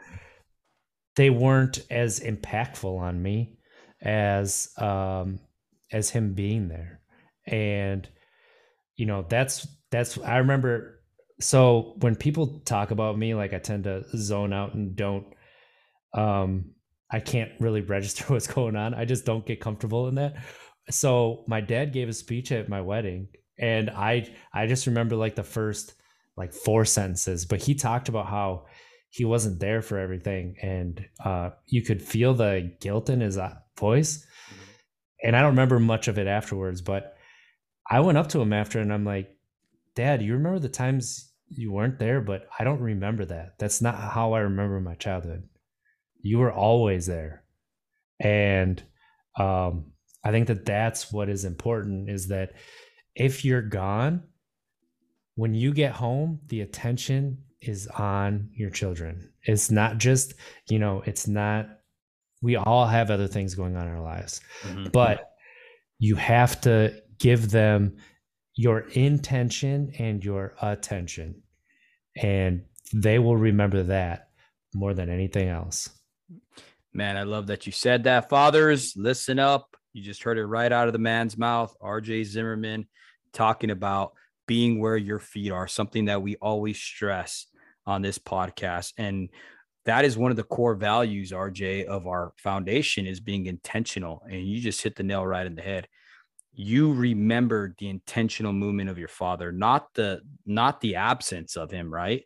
they 1.16 1.30
weren't 1.30 1.80
as 1.90 2.20
impactful 2.20 3.00
on 3.00 3.22
me 3.22 3.58
as 4.02 4.70
um 4.78 5.40
as 5.92 6.10
him 6.10 6.34
being 6.34 6.68
there. 6.68 7.02
And 7.46 8.08
you 8.96 9.06
know 9.06 9.26
that's 9.28 9.68
that's 9.92 10.18
i 10.20 10.38
remember 10.38 11.00
so 11.40 11.96
when 12.00 12.16
people 12.16 12.62
talk 12.66 12.92
about 12.92 13.18
me 13.18 13.34
like 13.34 13.54
i 13.54 13.60
tend 13.60 13.84
to 13.84 14.04
zone 14.18 14.54
out 14.54 14.74
and 14.74 14.96
don't 14.96 15.26
um 16.14 16.66
i 17.12 17.20
can't 17.20 17.52
really 17.60 17.82
register 17.82 18.26
what's 18.28 18.48
going 18.48 18.76
on. 18.76 18.94
I 18.94 19.06
just 19.06 19.26
don't 19.26 19.46
get 19.46 19.60
comfortable 19.60 20.08
in 20.08 20.16
that. 20.16 20.36
So 20.90 21.44
my 21.48 21.62
dad 21.62 21.94
gave 21.94 22.10
a 22.10 22.14
speech 22.14 22.52
at 22.52 22.70
my 22.70 22.82
wedding 22.82 23.30
and 23.58 23.90
i 23.92 24.28
i 24.54 24.66
just 24.68 24.88
remember 24.88 25.16
like 25.16 25.36
the 25.36 25.44
first 25.44 25.94
like 26.36 26.54
four 26.54 26.86
sentences, 26.86 27.46
but 27.46 27.62
he 27.62 27.76
talked 27.76 28.10
about 28.10 28.28
how 28.28 28.66
he 29.10 29.26
wasn't 29.26 29.60
there 29.60 29.82
for 29.82 30.00
everything 30.00 30.56
and 30.62 31.06
uh, 31.24 31.52
you 31.68 31.84
could 31.84 32.02
feel 32.02 32.34
the 32.34 32.74
guilt 32.80 33.10
in 33.10 33.22
his 33.22 33.38
uh, 33.38 33.54
voice. 33.78 34.18
Mm-hmm. 34.18 34.64
And 35.28 35.36
I 35.36 35.42
don't 35.42 35.52
remember 35.52 35.80
much 35.80 36.08
of 36.08 36.18
it 36.18 36.26
afterwards, 36.26 36.82
but 36.82 37.16
I 37.90 38.00
went 38.00 38.18
up 38.18 38.30
to 38.30 38.42
him 38.42 38.54
after 38.54 38.80
and 38.80 38.92
I'm 38.92 39.06
like, 39.06 39.30
Dad, 39.96 40.24
you 40.24 40.34
remember 40.34 40.60
the 40.60 40.70
times 40.70 41.32
you 41.50 41.72
weren't 41.72 42.00
there, 42.00 42.22
but 42.22 42.48
I 42.58 42.64
don't 42.64 42.82
remember 42.82 43.26
that. 43.26 43.60
That's 43.60 43.82
not 43.82 43.96
how 43.96 44.34
I 44.34 44.40
remember 44.40 44.80
my 44.80 44.96
childhood. 44.96 45.48
You 46.22 46.40
were 46.40 46.52
always 46.52 47.06
there. 47.06 47.44
And 48.20 48.82
um, 49.38 49.92
I 50.24 50.32
think 50.32 50.48
that 50.48 50.66
that's 50.66 51.12
what 51.12 51.30
is 51.30 51.46
important 51.46 52.10
is 52.10 52.30
that 52.30 52.54
if 53.16 53.46
you're 53.46 53.62
gone, 53.62 54.24
when 55.36 55.54
you 55.54 55.74
get 55.74 55.94
home, 55.94 56.40
the 56.48 56.62
attention 56.62 57.40
is 57.62 57.88
on 57.88 58.50
your 58.54 58.70
children. 58.70 59.32
It's 59.44 59.72
not 59.72 59.98
just, 59.98 60.34
you 60.70 60.80
know, 60.80 61.02
it's 61.06 61.28
not, 61.28 61.68
we 62.42 62.56
all 62.56 62.86
have 62.86 63.10
other 63.10 63.28
things 63.28 63.56
going 63.56 63.76
on 63.76 63.88
in 63.88 63.94
our 63.94 64.02
lives, 64.02 64.42
mm-hmm. 64.64 64.88
but 64.92 65.32
you 66.00 66.16
have 66.16 66.60
to 66.62 67.02
give 67.20 67.52
them 67.52 67.98
your 68.56 68.80
intention 68.90 69.94
and 69.98 70.24
your 70.24 70.56
attention. 70.62 71.42
And 72.22 72.66
they 72.94 73.18
will 73.18 73.38
remember 73.38 73.84
that 73.84 74.30
more 74.76 74.94
than 74.94 75.10
anything 75.10 75.48
else. 75.48 75.90
Man, 76.94 77.18
I 77.18 77.24
love 77.24 77.48
that 77.48 77.66
you 77.66 77.72
said 77.72 78.04
that. 78.04 78.30
Fathers, 78.30 78.94
listen 78.96 79.40
up. 79.40 79.76
You 79.94 80.04
just 80.04 80.24
heard 80.24 80.38
it 80.38 80.46
right 80.46 80.72
out 80.72 80.88
of 80.88 80.94
the 80.94 81.00
man's 81.00 81.38
mouth. 81.38 81.76
RJ 81.82 82.26
Zimmerman 82.26 82.86
talking 83.32 83.72
about 83.72 84.14
being 84.48 84.80
where 84.80 84.98
your 84.98 85.20
feet 85.20 85.52
are, 85.52 85.68
something 85.68 86.06
that 86.06 86.22
we 86.22 86.36
always 86.38 86.78
stress 86.78 87.48
on 87.86 88.02
this 88.02 88.18
podcast. 88.18 88.94
And 88.98 89.30
that 89.86 90.06
is 90.06 90.18
one 90.18 90.32
of 90.32 90.38
the 90.38 90.44
core 90.44 90.76
values, 90.76 91.32
RJ, 91.32 91.86
of 91.86 92.08
our 92.08 92.34
foundation 92.38 93.06
is 93.06 93.20
being 93.20 93.46
intentional. 93.46 94.24
And 94.30 94.48
you 94.48 94.62
just 94.62 94.82
hit 94.82 94.96
the 94.96 95.04
nail 95.04 95.26
right 95.26 95.46
in 95.46 95.56
the 95.56 95.62
head. 95.62 95.88
You 96.54 96.94
remembered 96.94 97.76
the 97.80 97.90
intentional 97.90 98.54
movement 98.54 98.90
of 98.90 98.98
your 98.98 99.08
father, 99.08 99.52
not 99.52 99.94
the 99.96 100.22
not 100.46 100.82
the 100.82 100.96
absence 100.96 101.58
of 101.58 101.72
him, 101.72 101.92
right? 101.92 102.24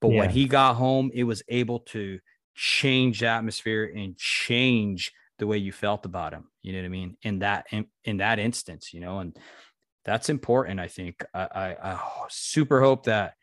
But 0.00 0.10
yeah. 0.10 0.20
when 0.20 0.30
he 0.30 0.46
got 0.46 0.74
home, 0.74 1.10
it 1.14 1.24
was 1.24 1.42
able 1.48 1.80
to 1.80 2.18
change 2.54 3.22
atmosphere 3.22 3.90
and 3.94 4.16
change 4.16 5.12
the 5.38 5.46
way 5.46 5.58
you 5.58 5.72
felt 5.72 6.04
about 6.04 6.32
him. 6.32 6.48
You 6.62 6.72
know 6.72 6.80
what 6.80 6.86
I 6.86 6.90
mean? 6.90 7.16
In 7.22 7.38
that 7.40 7.66
in, 7.70 7.86
in 8.04 8.18
that 8.18 8.38
instance, 8.38 8.92
you 8.92 9.00
know, 9.00 9.18
and 9.18 9.36
that's 10.04 10.28
important. 10.28 10.80
I 10.80 10.88
think 10.88 11.24
I, 11.34 11.40
I, 11.42 11.92
I 11.92 12.00
super 12.28 12.80
hope 12.80 13.04
that 13.04 13.34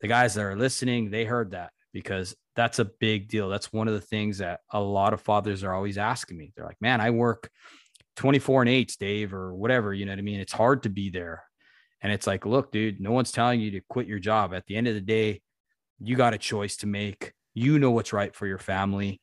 the 0.00 0.08
guys 0.08 0.34
that 0.34 0.42
are 0.42 0.56
listening 0.56 1.10
they 1.10 1.24
heard 1.24 1.52
that 1.52 1.70
because 1.92 2.34
that's 2.56 2.78
a 2.78 2.84
big 2.84 3.28
deal. 3.28 3.48
That's 3.48 3.72
one 3.72 3.88
of 3.88 3.94
the 3.94 4.00
things 4.00 4.38
that 4.38 4.60
a 4.70 4.80
lot 4.80 5.12
of 5.12 5.20
fathers 5.20 5.64
are 5.64 5.74
always 5.74 5.98
asking 5.98 6.36
me. 6.36 6.52
They're 6.54 6.66
like, 6.66 6.80
"Man, 6.80 7.00
I 7.00 7.10
work 7.10 7.50
24 8.16 8.62
and 8.62 8.70
8s, 8.70 8.96
Dave, 8.96 9.32
or 9.32 9.54
whatever." 9.54 9.94
You 9.94 10.06
know 10.06 10.12
what 10.12 10.18
I 10.18 10.22
mean? 10.22 10.40
It's 10.40 10.52
hard 10.52 10.82
to 10.82 10.88
be 10.88 11.10
there, 11.10 11.44
and 12.02 12.12
it's 12.12 12.26
like, 12.26 12.44
look, 12.46 12.72
dude, 12.72 13.00
no 13.00 13.12
one's 13.12 13.32
telling 13.32 13.60
you 13.60 13.70
to 13.72 13.80
quit 13.88 14.06
your 14.06 14.18
job. 14.18 14.52
At 14.52 14.66
the 14.66 14.76
end 14.76 14.88
of 14.88 14.94
the 14.94 15.00
day, 15.00 15.42
you 16.00 16.16
got 16.16 16.34
a 16.34 16.38
choice 16.38 16.76
to 16.78 16.86
make. 16.86 17.32
You 17.54 17.78
know 17.78 17.90
what's 17.90 18.12
right 18.12 18.34
for 18.34 18.46
your 18.46 18.58
family, 18.58 19.20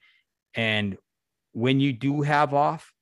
and 0.53 0.97
when 1.53 1.79
you 1.79 1.93
do 1.93 2.21
have 2.21 2.53
off, 2.53 2.93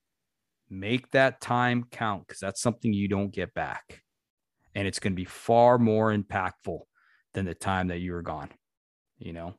make 0.69 1.11
that 1.11 1.41
time 1.41 1.85
count 1.91 2.27
because 2.27 2.39
that's 2.39 2.61
something 2.61 2.93
you 2.93 3.07
don't 3.07 3.33
get 3.33 3.53
back. 3.53 4.01
And 4.73 4.87
it's 4.87 4.99
going 4.99 5.13
to 5.13 5.15
be 5.15 5.25
far 5.25 5.77
more 5.77 6.15
impactful 6.15 6.79
than 7.33 7.45
the 7.45 7.55
time 7.55 7.87
that 7.87 7.99
you 7.99 8.11
were 8.11 8.21
gone, 8.21 8.49
you 9.17 9.33
know? 9.33 9.55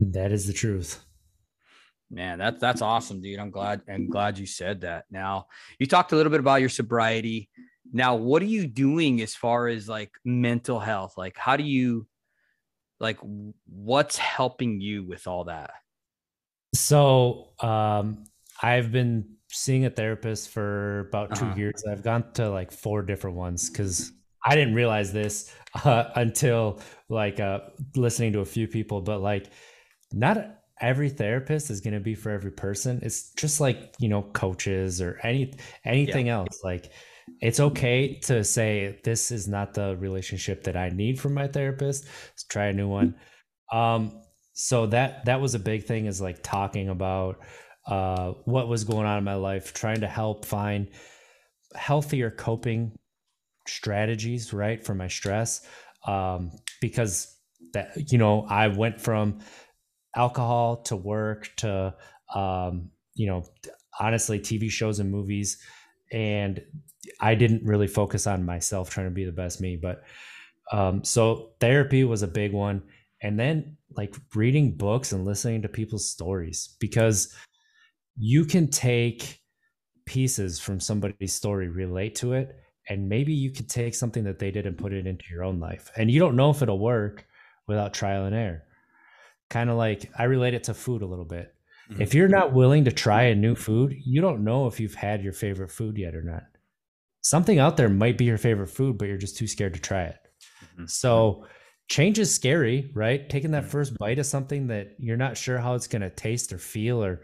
That 0.00 0.32
is 0.32 0.46
the 0.46 0.52
truth. 0.52 1.04
Man, 2.10 2.38
that's 2.38 2.60
that's 2.60 2.82
awesome, 2.82 3.20
dude. 3.20 3.40
I'm 3.40 3.50
glad 3.50 3.80
I'm 3.88 4.08
glad 4.08 4.38
you 4.38 4.46
said 4.46 4.82
that. 4.82 5.04
Now, 5.10 5.46
you 5.78 5.86
talked 5.86 6.12
a 6.12 6.16
little 6.16 6.30
bit 6.30 6.40
about 6.40 6.60
your 6.60 6.68
sobriety. 6.68 7.48
Now, 7.92 8.14
what 8.14 8.42
are 8.42 8.46
you 8.46 8.66
doing 8.66 9.20
as 9.20 9.34
far 9.34 9.68
as 9.68 9.88
like 9.88 10.12
mental 10.24 10.78
health? 10.78 11.14
Like 11.16 11.36
how 11.36 11.56
do 11.56 11.64
you 11.64 12.06
like 13.00 13.18
what's 13.66 14.16
helping 14.16 14.80
you 14.80 15.04
with 15.04 15.26
all 15.26 15.44
that? 15.44 15.70
So, 16.74 17.50
um 17.60 18.24
I've 18.62 18.92
been 18.92 19.36
seeing 19.54 19.84
a 19.84 19.90
therapist 19.90 20.50
for 20.50 21.08
about 21.08 21.34
2 21.36 21.44
uh-huh. 21.44 21.56
years. 21.56 21.84
I've 21.90 22.02
gone 22.02 22.32
to 22.34 22.50
like 22.50 22.72
four 22.72 23.02
different 23.02 23.36
ones 23.36 23.70
because 23.70 24.12
I 24.44 24.54
didn't 24.54 24.74
realize 24.74 25.12
this 25.12 25.52
uh, 25.84 26.10
until 26.16 26.80
like 27.08 27.40
uh, 27.40 27.60
listening 27.96 28.32
to 28.34 28.40
a 28.40 28.44
few 28.44 28.66
people, 28.68 29.00
but 29.00 29.20
like 29.20 29.50
not 30.12 30.58
every 30.80 31.08
therapist 31.08 31.70
is 31.70 31.80
going 31.80 31.94
to 31.94 32.00
be 32.00 32.14
for 32.14 32.30
every 32.30 32.50
person. 32.50 33.00
It's 33.02 33.32
just 33.34 33.60
like, 33.60 33.94
you 33.98 34.08
know, 34.08 34.22
coaches 34.22 35.00
or 35.00 35.18
any 35.22 35.54
anything 35.84 36.26
yeah. 36.26 36.38
else. 36.38 36.60
Like 36.62 36.92
it's 37.40 37.60
okay 37.60 38.18
to 38.24 38.44
say 38.44 39.00
this 39.04 39.30
is 39.30 39.48
not 39.48 39.74
the 39.74 39.96
relationship 39.96 40.64
that 40.64 40.76
I 40.76 40.90
need 40.90 41.20
from 41.20 41.34
my 41.34 41.46
therapist. 41.46 42.04
Let's 42.04 42.44
try 42.44 42.66
a 42.66 42.72
new 42.72 42.88
one. 42.88 43.14
Um 43.72 44.20
so 44.52 44.86
that 44.86 45.24
that 45.24 45.40
was 45.40 45.54
a 45.54 45.58
big 45.58 45.84
thing 45.84 46.06
is 46.06 46.20
like 46.20 46.42
talking 46.42 46.88
about 46.88 47.40
uh, 47.86 48.32
what 48.44 48.68
was 48.68 48.84
going 48.84 49.06
on 49.06 49.18
in 49.18 49.24
my 49.24 49.34
life, 49.34 49.72
trying 49.74 50.00
to 50.00 50.06
help 50.06 50.44
find 50.44 50.88
healthier 51.74 52.30
coping 52.30 52.92
strategies, 53.66 54.52
right, 54.52 54.84
for 54.84 54.94
my 54.94 55.08
stress. 55.08 55.66
Um, 56.06 56.52
because 56.80 57.36
that, 57.72 58.12
you 58.12 58.18
know, 58.18 58.46
I 58.48 58.68
went 58.68 59.00
from 59.00 59.40
alcohol 60.14 60.82
to 60.82 60.96
work 60.96 61.50
to, 61.56 61.94
um, 62.34 62.90
you 63.14 63.26
know, 63.26 63.44
honestly, 63.98 64.38
TV 64.38 64.70
shows 64.70 64.98
and 64.98 65.10
movies. 65.10 65.58
And 66.12 66.62
I 67.20 67.34
didn't 67.34 67.64
really 67.64 67.86
focus 67.86 68.26
on 68.26 68.44
myself 68.44 68.90
trying 68.90 69.06
to 69.06 69.14
be 69.14 69.24
the 69.24 69.32
best 69.32 69.60
me. 69.60 69.76
But 69.76 70.04
um, 70.72 71.04
so 71.04 71.52
therapy 71.60 72.04
was 72.04 72.22
a 72.22 72.28
big 72.28 72.52
one. 72.52 72.82
And 73.22 73.38
then 73.38 73.76
like 73.96 74.14
reading 74.34 74.76
books 74.76 75.12
and 75.12 75.24
listening 75.24 75.62
to 75.62 75.68
people's 75.68 76.08
stories 76.08 76.76
because 76.78 77.34
you 78.16 78.44
can 78.44 78.68
take 78.68 79.40
pieces 80.06 80.60
from 80.60 80.80
somebody's 80.80 81.34
story, 81.34 81.68
relate 81.68 82.14
to 82.16 82.34
it, 82.34 82.56
and 82.88 83.08
maybe 83.08 83.32
you 83.32 83.50
could 83.50 83.68
take 83.68 83.94
something 83.94 84.24
that 84.24 84.38
they 84.38 84.50
did 84.50 84.66
and 84.66 84.76
put 84.76 84.92
it 84.92 85.06
into 85.06 85.24
your 85.30 85.44
own 85.44 85.58
life. 85.58 85.90
And 85.96 86.10
you 86.10 86.20
don't 86.20 86.36
know 86.36 86.50
if 86.50 86.62
it'll 86.62 86.78
work 86.78 87.26
without 87.66 87.94
trial 87.94 88.26
and 88.26 88.34
error. 88.34 88.62
Kind 89.50 89.70
of 89.70 89.76
like 89.76 90.10
I 90.18 90.24
relate 90.24 90.54
it 90.54 90.64
to 90.64 90.74
food 90.74 91.02
a 91.02 91.06
little 91.06 91.24
bit. 91.24 91.54
Mm-hmm. 91.90 92.02
If 92.02 92.14
you're 92.14 92.28
not 92.28 92.52
willing 92.52 92.84
to 92.84 92.92
try 92.92 93.24
a 93.24 93.34
new 93.34 93.54
food, 93.54 93.94
you 94.04 94.20
don't 94.20 94.44
know 94.44 94.66
if 94.66 94.80
you've 94.80 94.94
had 94.94 95.22
your 95.22 95.32
favorite 95.32 95.70
food 95.70 95.98
yet 95.98 96.14
or 96.14 96.22
not. 96.22 96.44
Something 97.20 97.58
out 97.58 97.76
there 97.76 97.88
might 97.88 98.18
be 98.18 98.24
your 98.24 98.38
favorite 98.38 98.68
food, 98.68 98.98
but 98.98 99.08
you're 99.08 99.16
just 99.16 99.36
too 99.36 99.46
scared 99.46 99.74
to 99.74 99.80
try 99.80 100.04
it. 100.04 100.18
Mm-hmm. 100.62 100.86
So, 100.86 101.46
change 101.88 102.18
is 102.18 102.34
scary, 102.34 102.90
right? 102.94 103.28
Taking 103.28 103.50
that 103.52 103.62
mm-hmm. 103.62 103.70
first 103.70 103.98
bite 103.98 104.18
of 104.18 104.26
something 104.26 104.66
that 104.68 104.94
you're 104.98 105.16
not 105.16 105.36
sure 105.36 105.58
how 105.58 105.74
it's 105.74 105.86
going 105.86 106.02
to 106.02 106.10
taste 106.10 106.52
or 106.52 106.58
feel 106.58 107.02
or 107.02 107.22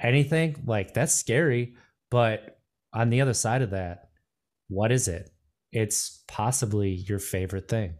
anything 0.00 0.56
like 0.66 0.94
that's 0.94 1.14
scary 1.14 1.74
but 2.10 2.58
on 2.92 3.10
the 3.10 3.20
other 3.20 3.34
side 3.34 3.62
of 3.62 3.70
that 3.70 4.08
what 4.68 4.92
is 4.92 5.08
it? 5.08 5.30
It's 5.72 6.22
possibly 6.28 6.90
your 6.90 7.18
favorite 7.18 7.68
thing. 7.68 7.94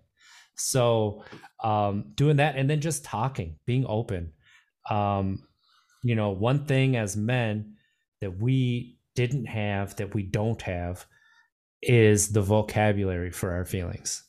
So 0.54 1.24
um 1.62 2.12
doing 2.14 2.36
that 2.36 2.56
and 2.56 2.68
then 2.68 2.80
just 2.80 3.04
talking 3.04 3.56
being 3.66 3.86
open. 3.86 4.32
Um 4.88 5.44
you 6.02 6.14
know 6.14 6.30
one 6.30 6.66
thing 6.66 6.96
as 6.96 7.16
men 7.16 7.74
that 8.20 8.38
we 8.38 8.98
didn't 9.14 9.46
have 9.46 9.96
that 9.96 10.14
we 10.14 10.22
don't 10.22 10.60
have 10.62 11.06
is 11.82 12.32
the 12.32 12.42
vocabulary 12.42 13.30
for 13.30 13.52
our 13.52 13.64
feelings. 13.64 14.22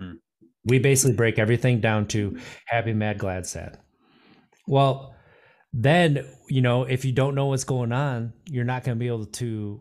Mm-hmm. 0.00 0.16
we 0.64 0.78
basically 0.78 1.14
break 1.14 1.38
everything 1.38 1.80
down 1.80 2.06
to 2.06 2.38
happy 2.64 2.94
mad 2.94 3.18
glad 3.18 3.46
sad. 3.46 3.78
Well 4.66 5.14
then 5.72 6.26
you 6.48 6.60
know 6.60 6.84
if 6.84 7.04
you 7.04 7.12
don't 7.12 7.34
know 7.34 7.46
what's 7.46 7.64
going 7.64 7.92
on 7.92 8.32
you're 8.46 8.64
not 8.64 8.82
going 8.82 8.96
to 8.96 8.98
be 8.98 9.06
able 9.06 9.26
to 9.26 9.80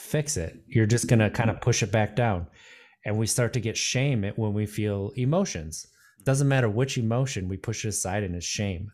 fix 0.00 0.36
it. 0.36 0.58
You're 0.66 0.86
just 0.86 1.06
going 1.06 1.18
to 1.18 1.30
kind 1.30 1.50
of 1.50 1.60
push 1.60 1.82
it 1.82 1.92
back 1.92 2.16
down. 2.16 2.46
And 3.04 3.18
we 3.18 3.26
start 3.26 3.52
to 3.54 3.60
get 3.60 3.76
shame 3.76 4.24
it 4.24 4.38
when 4.38 4.52
we 4.52 4.66
feel 4.66 5.12
emotions. 5.16 5.86
Doesn't 6.24 6.48
matter 6.48 6.68
which 6.68 6.98
emotion 6.98 7.48
we 7.48 7.56
push 7.56 7.84
it 7.84 7.88
aside 7.88 8.22
and 8.22 8.34
it's 8.34 8.44
shame. 8.44 8.90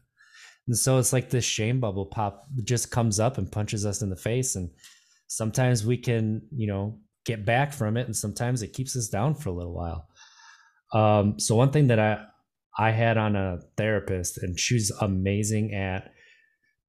And 0.66 0.76
so 0.76 0.98
it's 0.98 1.12
like 1.12 1.30
this 1.30 1.44
shame 1.44 1.80
bubble 1.80 2.06
pop 2.06 2.46
just 2.64 2.90
comes 2.90 3.20
up 3.20 3.38
and 3.38 3.50
punches 3.50 3.86
us 3.86 4.02
in 4.02 4.10
the 4.10 4.16
face. 4.16 4.56
And 4.56 4.70
sometimes 5.28 5.86
we 5.86 5.96
can 5.96 6.42
you 6.52 6.66
know 6.66 6.98
get 7.24 7.44
back 7.44 7.72
from 7.72 7.96
it 7.96 8.06
and 8.06 8.16
sometimes 8.16 8.62
it 8.62 8.72
keeps 8.72 8.96
us 8.96 9.08
down 9.08 9.34
for 9.34 9.48
a 9.48 9.52
little 9.52 9.74
while. 9.74 10.08
Um, 10.92 11.38
so 11.38 11.56
one 11.56 11.70
thing 11.70 11.88
that 11.88 11.98
i 11.98 12.24
i 12.78 12.90
had 12.90 13.16
on 13.16 13.34
a 13.34 13.58
therapist 13.76 14.38
and 14.38 14.58
she's 14.58 14.92
amazing 15.00 15.74
at 15.74 16.12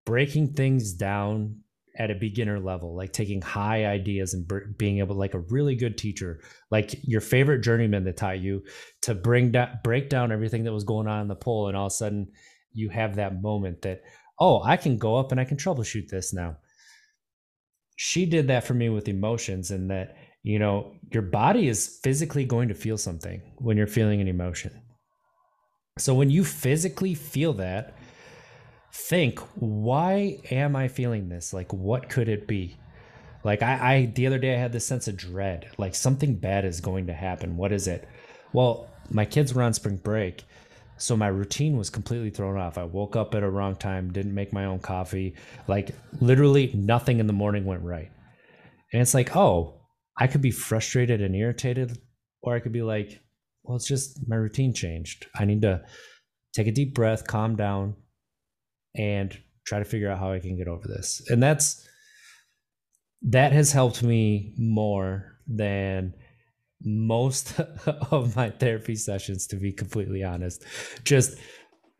breaking 0.07 0.53
things 0.53 0.93
down 0.93 1.57
at 1.99 2.11
a 2.11 2.15
beginner 2.15 2.59
level, 2.59 2.95
like 2.95 3.11
taking 3.11 3.41
high 3.41 3.85
ideas 3.85 4.33
and 4.33 4.49
being 4.77 4.99
able, 4.99 5.15
like 5.15 5.33
a 5.33 5.39
really 5.39 5.75
good 5.75 5.97
teacher, 5.97 6.39
like 6.71 6.95
your 7.03 7.19
favorite 7.19 7.59
journeyman 7.59 8.05
that 8.05 8.15
taught 8.15 8.39
you 8.39 8.63
to 9.01 9.13
bring 9.13 9.51
that 9.51 9.83
break 9.83 10.07
down 10.07 10.31
everything 10.31 10.63
that 10.63 10.71
was 10.71 10.85
going 10.85 11.07
on 11.07 11.21
in 11.21 11.27
the 11.27 11.35
pole, 11.35 11.67
and 11.67 11.75
all 11.75 11.87
of 11.87 11.91
a 11.91 11.95
sudden 11.95 12.31
you 12.71 12.89
have 12.89 13.15
that 13.15 13.41
moment 13.41 13.81
that, 13.81 14.01
oh, 14.39 14.63
I 14.63 14.77
can 14.77 14.97
go 14.97 15.17
up 15.17 15.31
and 15.31 15.41
I 15.41 15.43
can 15.43 15.57
troubleshoot 15.57 16.07
this 16.07 16.33
now. 16.33 16.55
She 17.97 18.25
did 18.25 18.47
that 18.47 18.63
for 18.63 18.75
me 18.75 18.87
with 18.87 19.09
emotions, 19.09 19.71
and 19.71 19.91
that 19.91 20.15
you 20.41 20.57
know 20.57 20.93
your 21.11 21.23
body 21.23 21.67
is 21.67 21.99
physically 22.01 22.45
going 22.45 22.69
to 22.69 22.75
feel 22.75 22.97
something 22.97 23.41
when 23.57 23.75
you're 23.75 23.87
feeling 23.87 24.21
an 24.21 24.29
emotion. 24.29 24.71
So 25.97 26.13
when 26.13 26.29
you 26.29 26.45
physically 26.45 27.13
feel 27.13 27.53
that 27.53 27.97
think 28.93 29.39
why 29.55 30.39
am 30.51 30.75
i 30.75 30.87
feeling 30.87 31.29
this? 31.29 31.53
Like 31.53 31.71
what 31.73 32.09
could 32.09 32.29
it 32.29 32.47
be? 32.47 32.77
Like 33.43 33.61
I, 33.61 33.95
I 33.95 34.05
the 34.13 34.27
other 34.27 34.39
day 34.39 34.55
i 34.55 34.57
had 34.57 34.71
this 34.71 34.85
sense 34.85 35.07
of 35.07 35.17
dread 35.17 35.69
like 35.77 35.95
something 35.95 36.35
bad 36.35 36.65
is 36.65 36.81
going 36.81 37.07
to 37.07 37.13
happen. 37.13 37.57
What 37.57 37.71
is 37.71 37.87
it? 37.87 38.07
Well 38.53 38.89
my 39.09 39.25
kids 39.25 39.53
were 39.53 39.63
on 39.63 39.73
spring 39.73 39.97
break 39.97 40.43
so 40.97 41.15
my 41.15 41.27
routine 41.27 41.77
was 41.77 41.91
completely 41.91 42.31
thrown 42.31 42.57
off. 42.57 42.77
I 42.79 42.83
woke 42.83 43.15
up 43.15 43.35
at 43.35 43.43
a 43.43 43.49
wrong 43.49 43.75
time 43.75 44.11
didn't 44.11 44.33
make 44.33 44.51
my 44.51 44.65
own 44.65 44.79
coffee 44.79 45.35
like 45.67 45.91
literally 46.19 46.71
nothing 46.73 47.19
in 47.19 47.27
the 47.27 47.33
morning 47.33 47.65
went 47.65 47.83
right. 47.83 48.11
And 48.93 49.01
it's 49.01 49.13
like 49.13 49.35
oh 49.35 49.81
i 50.17 50.27
could 50.27 50.41
be 50.41 50.51
frustrated 50.51 51.21
and 51.21 51.35
irritated 51.35 51.97
or 52.41 52.55
i 52.55 52.59
could 52.59 52.71
be 52.71 52.81
like 52.81 53.19
well 53.63 53.75
it's 53.75 53.87
just 53.87 54.27
my 54.27 54.35
routine 54.35 54.73
changed. 54.73 55.27
I 55.35 55.45
need 55.45 55.61
to 55.61 55.83
take 56.53 56.67
a 56.67 56.71
deep 56.71 56.95
breath 56.95 57.27
calm 57.27 57.55
down 57.55 57.95
and 58.97 59.37
try 59.65 59.79
to 59.79 59.85
figure 59.85 60.09
out 60.09 60.19
how 60.19 60.31
I 60.31 60.39
can 60.39 60.57
get 60.57 60.67
over 60.67 60.87
this. 60.87 61.21
And 61.29 61.41
that's 61.41 61.87
that 63.23 63.51
has 63.51 63.71
helped 63.71 64.03
me 64.03 64.53
more 64.57 65.37
than 65.47 66.13
most 66.83 67.59
of 68.11 68.35
my 68.35 68.49
therapy 68.49 68.95
sessions 68.95 69.47
to 69.47 69.55
be 69.55 69.71
completely 69.71 70.23
honest. 70.23 70.63
Just 71.03 71.37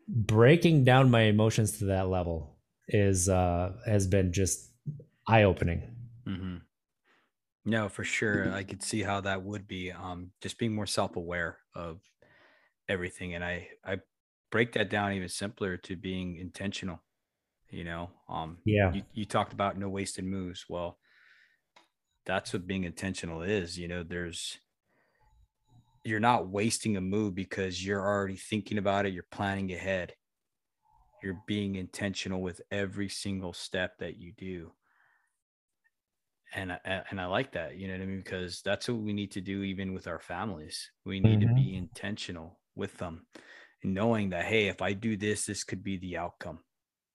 breaking 0.08 0.84
down 0.84 1.10
my 1.10 1.22
emotions 1.22 1.78
to 1.78 1.86
that 1.86 2.08
level 2.08 2.56
is 2.88 3.28
uh 3.28 3.72
has 3.86 4.06
been 4.06 4.32
just 4.32 4.70
eye-opening. 5.26 5.82
Mm-hmm. 6.26 6.56
No, 7.66 7.90
for 7.90 8.02
sure. 8.02 8.50
I 8.52 8.62
could 8.62 8.82
see 8.82 9.02
how 9.02 9.20
that 9.20 9.42
would 9.42 9.68
be. 9.68 9.92
Um, 9.92 10.30
just 10.40 10.58
being 10.58 10.74
more 10.74 10.86
self-aware 10.86 11.58
of 11.74 12.00
everything, 12.88 13.34
and 13.34 13.44
I 13.44 13.68
I 13.84 13.98
break 14.50 14.72
that 14.72 14.90
down 14.90 15.12
even 15.12 15.28
simpler 15.28 15.76
to 15.76 15.96
being 15.96 16.36
intentional 16.36 17.00
you 17.70 17.84
know 17.84 18.10
um 18.28 18.58
yeah. 18.64 18.92
you, 18.92 19.02
you 19.12 19.24
talked 19.24 19.52
about 19.52 19.78
no 19.78 19.88
wasted 19.88 20.24
moves. 20.24 20.66
Well 20.68 20.98
that's 22.24 22.52
what 22.52 22.66
being 22.66 22.84
intentional 22.84 23.42
is 23.42 23.78
you 23.78 23.88
know 23.88 24.02
there's 24.02 24.58
you're 26.04 26.20
not 26.20 26.48
wasting 26.48 26.96
a 26.96 27.00
move 27.00 27.34
because 27.34 27.84
you're 27.84 28.06
already 28.06 28.36
thinking 28.36 28.78
about 28.78 29.06
it 29.06 29.12
you're 29.12 29.26
planning 29.30 29.72
ahead. 29.72 30.14
You're 31.22 31.42
being 31.46 31.74
intentional 31.74 32.40
with 32.40 32.60
every 32.70 33.08
single 33.08 33.52
step 33.52 33.98
that 33.98 34.18
you 34.18 34.32
do. 34.36 34.70
And 36.54 36.72
I, 36.72 37.02
and 37.10 37.20
I 37.20 37.26
like 37.26 37.52
that 37.52 37.76
you 37.76 37.88
know 37.88 37.94
what 37.94 38.02
I 38.02 38.06
mean? 38.06 38.22
Because 38.22 38.62
that's 38.62 38.88
what 38.88 38.98
we 38.98 39.12
need 39.12 39.32
to 39.32 39.42
do 39.42 39.62
even 39.62 39.92
with 39.92 40.06
our 40.06 40.20
families. 40.20 40.90
We 41.04 41.20
need 41.20 41.40
mm-hmm. 41.40 41.54
to 41.54 41.54
be 41.54 41.76
intentional 41.76 42.58
with 42.74 42.96
them 42.96 43.26
knowing 43.84 44.30
that 44.30 44.44
hey 44.44 44.68
if 44.68 44.82
i 44.82 44.92
do 44.92 45.16
this 45.16 45.46
this 45.46 45.64
could 45.64 45.82
be 45.82 45.96
the 45.98 46.16
outcome. 46.16 46.58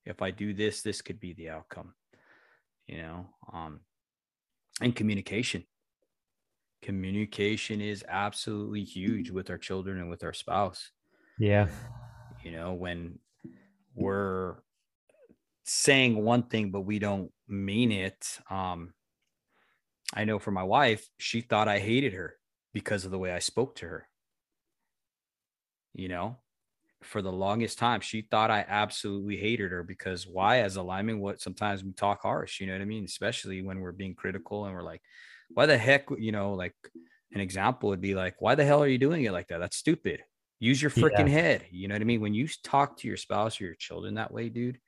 If 0.05 0.21
i 0.21 0.31
do 0.31 0.53
this 0.53 0.81
this 0.81 1.01
could 1.01 1.19
be 1.19 1.33
the 1.33 1.49
outcome 1.49 1.93
you 2.87 2.97
know 2.97 3.27
um 3.51 3.81
and 4.81 4.95
communication. 4.95 5.63
Communication 6.81 7.79
is 7.79 8.03
absolutely 8.07 8.83
huge 8.83 9.29
with 9.29 9.49
our 9.49 9.57
children 9.57 9.99
and 9.99 10.09
with 10.09 10.23
our 10.23 10.33
spouse. 10.33 10.91
Yeah. 11.39 11.67
You 12.43 12.51
know 12.51 12.73
when 12.73 13.19
we're 13.95 14.55
saying 15.65 16.21
one 16.21 16.43
thing 16.43 16.71
but 16.71 16.81
we 16.81 16.99
don't 16.99 17.31
mean 17.47 17.89
it 17.89 18.39
um 18.49 18.93
i 20.13 20.25
know 20.25 20.37
for 20.37 20.51
my 20.51 20.63
wife 20.63 21.07
she 21.17 21.39
thought 21.39 21.69
i 21.69 21.79
hated 21.79 22.11
her 22.11 22.35
because 22.73 23.05
of 23.05 23.11
the 23.11 23.19
way 23.19 23.31
i 23.31 23.39
spoke 23.39 23.75
to 23.75 23.85
her. 23.87 24.07
You 25.93 26.09
know 26.09 26.37
for 27.05 27.21
the 27.21 27.31
longest 27.31 27.77
time 27.77 28.01
she 28.01 28.21
thought 28.21 28.51
i 28.51 28.65
absolutely 28.67 29.37
hated 29.37 29.71
her 29.71 29.83
because 29.83 30.27
why 30.27 30.59
as 30.59 30.75
a 30.75 30.81
lineman 30.81 31.19
what 31.19 31.41
sometimes 31.41 31.83
we 31.83 31.91
talk 31.91 32.21
harsh 32.21 32.59
you 32.59 32.67
know 32.67 32.73
what 32.73 32.81
i 32.81 32.85
mean? 32.85 33.05
Especially 33.05 33.61
when 33.61 33.79
we're 33.79 33.91
being 33.91 34.15
critical 34.15 34.65
and 34.65 34.73
we're 34.73 34.83
like 34.83 35.01
why 35.53 35.65
the 35.65 35.77
heck 35.77 36.05
you 36.17 36.31
know 36.31 36.53
like 36.53 36.75
an 37.33 37.41
example 37.41 37.89
would 37.89 38.01
be 38.01 38.15
like 38.15 38.35
why 38.39 38.55
the 38.55 38.65
hell 38.65 38.83
are 38.83 38.87
you 38.87 38.97
doing 38.97 39.23
it 39.25 39.31
like 39.31 39.47
that? 39.47 39.59
That's 39.59 39.77
stupid. 39.77 40.23
Use 40.59 40.81
your 40.81 40.91
freaking 40.91 41.27
yeah. 41.27 41.39
head. 41.39 41.65
You 41.71 41.87
know 41.87 41.95
what 41.95 42.01
i 42.01 42.05
mean? 42.05 42.21
When 42.21 42.33
you 42.33 42.47
talk 42.63 42.97
to 42.99 43.07
your 43.07 43.17
spouse 43.17 43.59
or 43.59 43.65
your 43.65 43.75
children 43.75 44.15
that 44.15 44.31
way 44.31 44.49
dude 44.49 44.79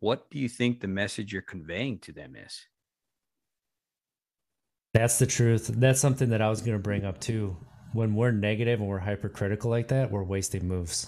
what 0.00 0.28
do 0.30 0.38
you 0.38 0.50
think 0.50 0.80
the 0.80 0.88
message 0.88 1.32
you're 1.32 1.40
conveying 1.40 1.98
to 2.00 2.12
them 2.12 2.36
is? 2.36 2.66
That's 4.92 5.18
the 5.18 5.26
truth. 5.26 5.68
That's 5.68 6.00
something 6.00 6.28
that 6.30 6.42
i 6.42 6.50
was 6.50 6.60
going 6.60 6.76
to 6.76 6.82
bring 6.82 7.04
up 7.04 7.20
too. 7.20 7.56
When 7.94 8.14
we're 8.14 8.32
negative 8.32 8.80
and 8.80 8.88
we're 8.88 8.98
hypercritical 8.98 9.70
like 9.70 9.88
that 9.88 10.10
we're 10.10 10.24
wasting 10.24 10.68
moves 10.68 11.06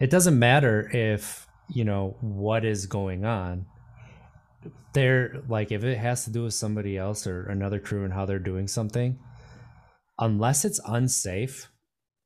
it 0.00 0.10
doesn't 0.10 0.38
matter 0.38 0.90
if 0.92 1.46
you 1.68 1.84
know 1.84 2.16
what 2.20 2.64
is 2.64 2.86
going 2.86 3.24
on. 3.24 3.66
They're 4.92 5.42
like 5.48 5.70
if 5.70 5.84
it 5.84 5.98
has 5.98 6.24
to 6.24 6.30
do 6.30 6.44
with 6.44 6.54
somebody 6.54 6.96
else 6.96 7.26
or 7.26 7.46
another 7.48 7.78
crew 7.78 8.04
and 8.04 8.12
how 8.12 8.24
they're 8.24 8.38
doing 8.38 8.66
something 8.66 9.18
unless 10.18 10.64
it's 10.64 10.80
unsafe 10.84 11.68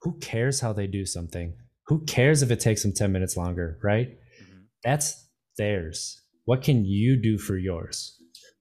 who 0.00 0.18
cares 0.18 0.60
how 0.60 0.72
they 0.72 0.86
do 0.86 1.04
something? 1.04 1.54
Who 1.86 2.04
cares 2.04 2.42
if 2.42 2.50
it 2.50 2.60
takes 2.60 2.82
them 2.82 2.92
10 2.92 3.12
minutes 3.12 3.36
longer 3.36 3.78
right? 3.82 4.08
Mm-hmm. 4.08 4.58
that's 4.82 5.28
theirs. 5.58 6.22
What 6.46 6.62
can 6.62 6.84
you 6.84 7.20
do 7.20 7.38
for 7.38 7.56
yours? 7.56 8.16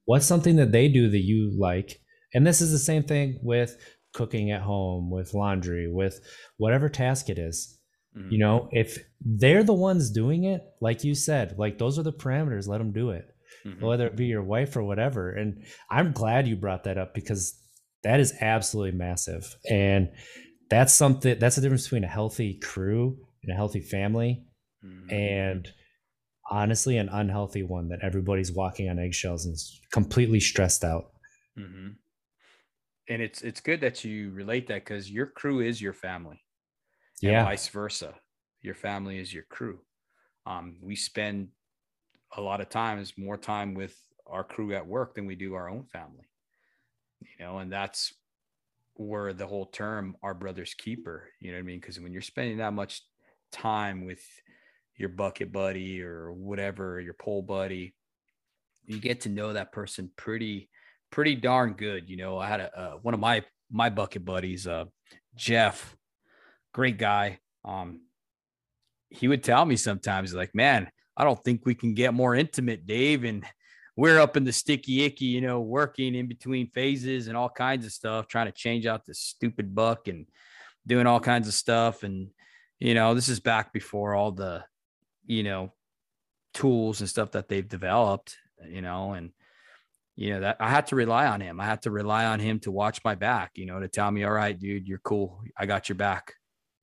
What's 0.05 0.25
something 0.25 0.55
that 0.57 0.71
they 0.71 0.87
do 0.87 1.09
that 1.09 1.19
you 1.23 1.51
like? 1.57 1.99
And 2.33 2.45
this 2.45 2.61
is 2.61 2.71
the 2.71 2.79
same 2.79 3.03
thing 3.03 3.39
with 3.41 3.77
cooking 4.13 4.51
at 4.51 4.61
home 4.61 5.09
with 5.09 5.33
laundry 5.33 5.91
with 5.91 6.19
whatever 6.57 6.87
task 6.87 7.29
it 7.29 7.39
is 7.39 7.79
Mm-hmm. 8.17 8.31
You 8.31 8.37
know, 8.39 8.69
if 8.71 9.03
they're 9.21 9.63
the 9.63 9.73
ones 9.73 10.11
doing 10.11 10.43
it, 10.43 10.61
like 10.81 11.03
you 11.03 11.15
said, 11.15 11.55
like 11.57 11.77
those 11.77 11.97
are 11.97 12.03
the 12.03 12.13
parameters, 12.13 12.67
let 12.67 12.77
them 12.77 12.91
do 12.91 13.09
it. 13.09 13.27
Mm-hmm. 13.65 13.83
Whether 13.83 14.07
it 14.07 14.15
be 14.15 14.25
your 14.25 14.43
wife 14.43 14.75
or 14.75 14.83
whatever. 14.83 15.31
And 15.31 15.63
I'm 15.89 16.11
glad 16.11 16.47
you 16.47 16.55
brought 16.55 16.83
that 16.83 16.97
up 16.97 17.13
because 17.13 17.59
that 18.03 18.19
is 18.19 18.33
absolutely 18.41 18.97
massive. 18.97 19.55
And 19.69 20.09
that's 20.69 20.93
something 20.93 21.39
that's 21.39 21.55
the 21.55 21.61
difference 21.61 21.83
between 21.83 22.03
a 22.03 22.07
healthy 22.07 22.59
crew 22.59 23.17
and 23.43 23.51
a 23.51 23.55
healthy 23.55 23.81
family 23.81 24.45
mm-hmm. 24.83 25.13
and 25.13 25.67
honestly 26.49 26.97
an 26.97 27.09
unhealthy 27.09 27.63
one 27.63 27.89
that 27.89 27.99
everybody's 28.01 28.51
walking 28.51 28.89
on 28.89 28.99
eggshells 28.99 29.45
and 29.45 29.55
completely 29.91 30.39
stressed 30.39 30.83
out. 30.83 31.11
Mm-hmm. 31.57 31.89
And 33.09 33.21
it's 33.21 33.41
it's 33.41 33.61
good 33.61 33.81
that 33.81 34.03
you 34.03 34.31
relate 34.31 34.67
that 34.67 34.85
because 34.85 35.09
your 35.09 35.27
crew 35.27 35.61
is 35.61 35.81
your 35.81 35.93
family 35.93 36.41
yeah. 37.31 37.43
vice 37.43 37.67
versa. 37.67 38.13
Your 38.61 38.75
family 38.75 39.19
is 39.19 39.33
your 39.33 39.43
crew. 39.43 39.79
Um, 40.45 40.77
we 40.81 40.95
spend 40.95 41.49
a 42.35 42.41
lot 42.41 42.61
of 42.61 42.69
times 42.69 43.13
more 43.17 43.37
time 43.37 43.73
with 43.73 43.95
our 44.27 44.43
crew 44.43 44.73
at 44.73 44.87
work 44.87 45.15
than 45.15 45.25
we 45.25 45.35
do 45.35 45.53
our 45.53 45.69
own 45.69 45.83
family 45.85 46.25
you 47.21 47.45
know 47.45 47.59
and 47.59 47.71
that's 47.71 48.13
where 48.95 49.33
the 49.33 49.47
whole 49.47 49.65
term 49.65 50.15
our 50.21 50.33
brother's 50.33 50.73
keeper 50.73 51.29
you 51.39 51.51
know 51.51 51.57
what 51.57 51.63
i 51.63 51.65
mean? 51.65 51.79
Because 51.79 51.99
when 51.99 52.13
you're 52.13 52.21
spending 52.21 52.57
that 52.57 52.73
much 52.73 53.01
time 53.51 54.05
with 54.05 54.23
your 54.95 55.09
bucket 55.09 55.51
buddy 55.51 56.01
or 56.01 56.31
whatever 56.31 56.99
your 56.99 57.13
pole 57.13 57.41
buddy 57.41 57.95
you 58.85 58.99
get 58.99 59.21
to 59.21 59.29
know 59.29 59.53
that 59.53 59.71
person 59.71 60.11
pretty 60.15 60.69
pretty 61.11 61.35
darn 61.35 61.73
good 61.73 62.09
you 62.09 62.17
know? 62.17 62.37
I 62.37 62.47
had 62.47 62.59
a 62.59 62.79
uh, 62.79 62.93
one 63.01 63.13
of 63.13 63.19
my 63.19 63.43
my 63.71 63.89
bucket 63.89 64.25
buddies 64.25 64.67
uh 64.67 64.85
jeff 65.35 65.95
great 66.73 66.97
guy. 66.97 67.39
Um, 67.63 68.01
he 69.09 69.27
would 69.27 69.43
tell 69.43 69.65
me 69.65 69.75
sometimes, 69.75 70.33
like, 70.33 70.53
man, 70.53 70.89
I 71.15 71.23
don't 71.23 71.41
think 71.43 71.65
we 71.65 71.75
can 71.75 71.93
get 71.93 72.13
more 72.13 72.35
intimate, 72.35 72.85
Dave. 72.87 73.23
And 73.23 73.45
we're 73.95 74.19
up 74.19 74.35
in 74.35 74.43
the 74.43 74.51
sticky 74.51 75.03
icky, 75.03 75.25
you 75.25 75.41
know, 75.41 75.61
working 75.61 76.15
in 76.15 76.27
between 76.27 76.71
phases 76.71 77.27
and 77.27 77.37
all 77.37 77.49
kinds 77.49 77.85
of 77.85 77.91
stuff, 77.91 78.27
trying 78.27 78.47
to 78.47 78.51
change 78.51 78.85
out 78.85 79.05
this 79.05 79.19
stupid 79.19 79.75
buck 79.75 80.07
and 80.07 80.27
doing 80.87 81.05
all 81.05 81.19
kinds 81.19 81.47
of 81.47 81.53
stuff. 81.53 82.03
And, 82.03 82.29
you 82.79 82.95
know, 82.95 83.13
this 83.13 83.29
is 83.29 83.39
back 83.39 83.71
before 83.71 84.15
all 84.15 84.31
the, 84.31 84.63
you 85.27 85.43
know, 85.43 85.73
tools 86.53 86.99
and 86.99 87.09
stuff 87.09 87.31
that 87.31 87.47
they've 87.47 87.67
developed, 87.67 88.35
you 88.67 88.81
know, 88.81 89.13
and, 89.13 89.31
you 90.15 90.33
know, 90.33 90.41
that 90.41 90.57
I 90.59 90.69
had 90.69 90.87
to 90.87 90.95
rely 90.95 91.27
on 91.27 91.41
him. 91.41 91.59
I 91.59 91.65
had 91.65 91.83
to 91.83 91.91
rely 91.91 92.25
on 92.25 92.39
him 92.39 92.59
to 92.61 92.71
watch 92.71 92.99
my 93.05 93.15
back, 93.15 93.51
you 93.55 93.65
know, 93.65 93.79
to 93.79 93.87
tell 93.87 94.09
me, 94.11 94.23
all 94.23 94.31
right, 94.31 94.57
dude, 94.57 94.87
you're 94.87 94.99
cool. 94.99 95.43
I 95.57 95.65
got 95.65 95.89
your 95.89 95.95
back. 95.95 96.33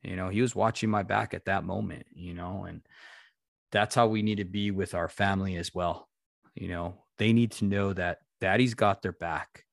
You 0.03 0.17
know, 0.17 0.29
he 0.29 0.41
was 0.41 0.55
watching 0.55 0.91
my 0.91 1.03
back 1.03 1.35
at 1.35 1.45
that 1.45 1.65
moment, 1.65 2.07
you 2.13 2.35
know, 2.35 2.65
and 2.65 2.81
that's 3.71 3.95
how 3.95 4.07
we 4.07 4.23
need 4.23 4.37
to 4.37 4.45
be 4.45 4.71
with 4.71 4.95
our 4.95 5.09
family 5.09 5.57
as 5.57 5.75
well. 5.75 6.09
You 6.55 6.69
know, 6.69 7.05
they 7.19 7.33
need 7.33 7.53
to 7.53 7.67
know 7.67 7.93
that 7.93 8.19
daddy's 8.41 8.75
got 8.75 9.03
their 9.03 9.13
back, 9.13 9.65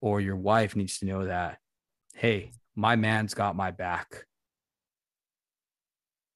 or 0.00 0.20
your 0.20 0.36
wife 0.36 0.74
needs 0.74 0.98
to 0.98 1.06
know 1.06 1.26
that, 1.26 1.58
hey, 2.14 2.52
my 2.74 2.96
man's 2.96 3.34
got 3.34 3.56
my 3.56 3.70
back. 3.70 4.24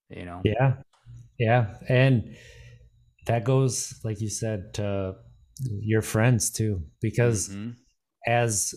You 0.09 0.25
know? 0.25 0.43
Yeah. 0.45 0.75
Yeah. 1.39 1.75
And 1.89 2.37
that 3.27 3.45
goes, 3.45 3.99
like 4.05 4.21
you 4.21 4.29
said, 4.29 4.75
to 4.75 5.17
your 5.61 6.03
friends 6.03 6.51
too, 6.51 6.83
because 7.01 7.49
mm-hmm. 7.49 7.71
as 8.27 8.75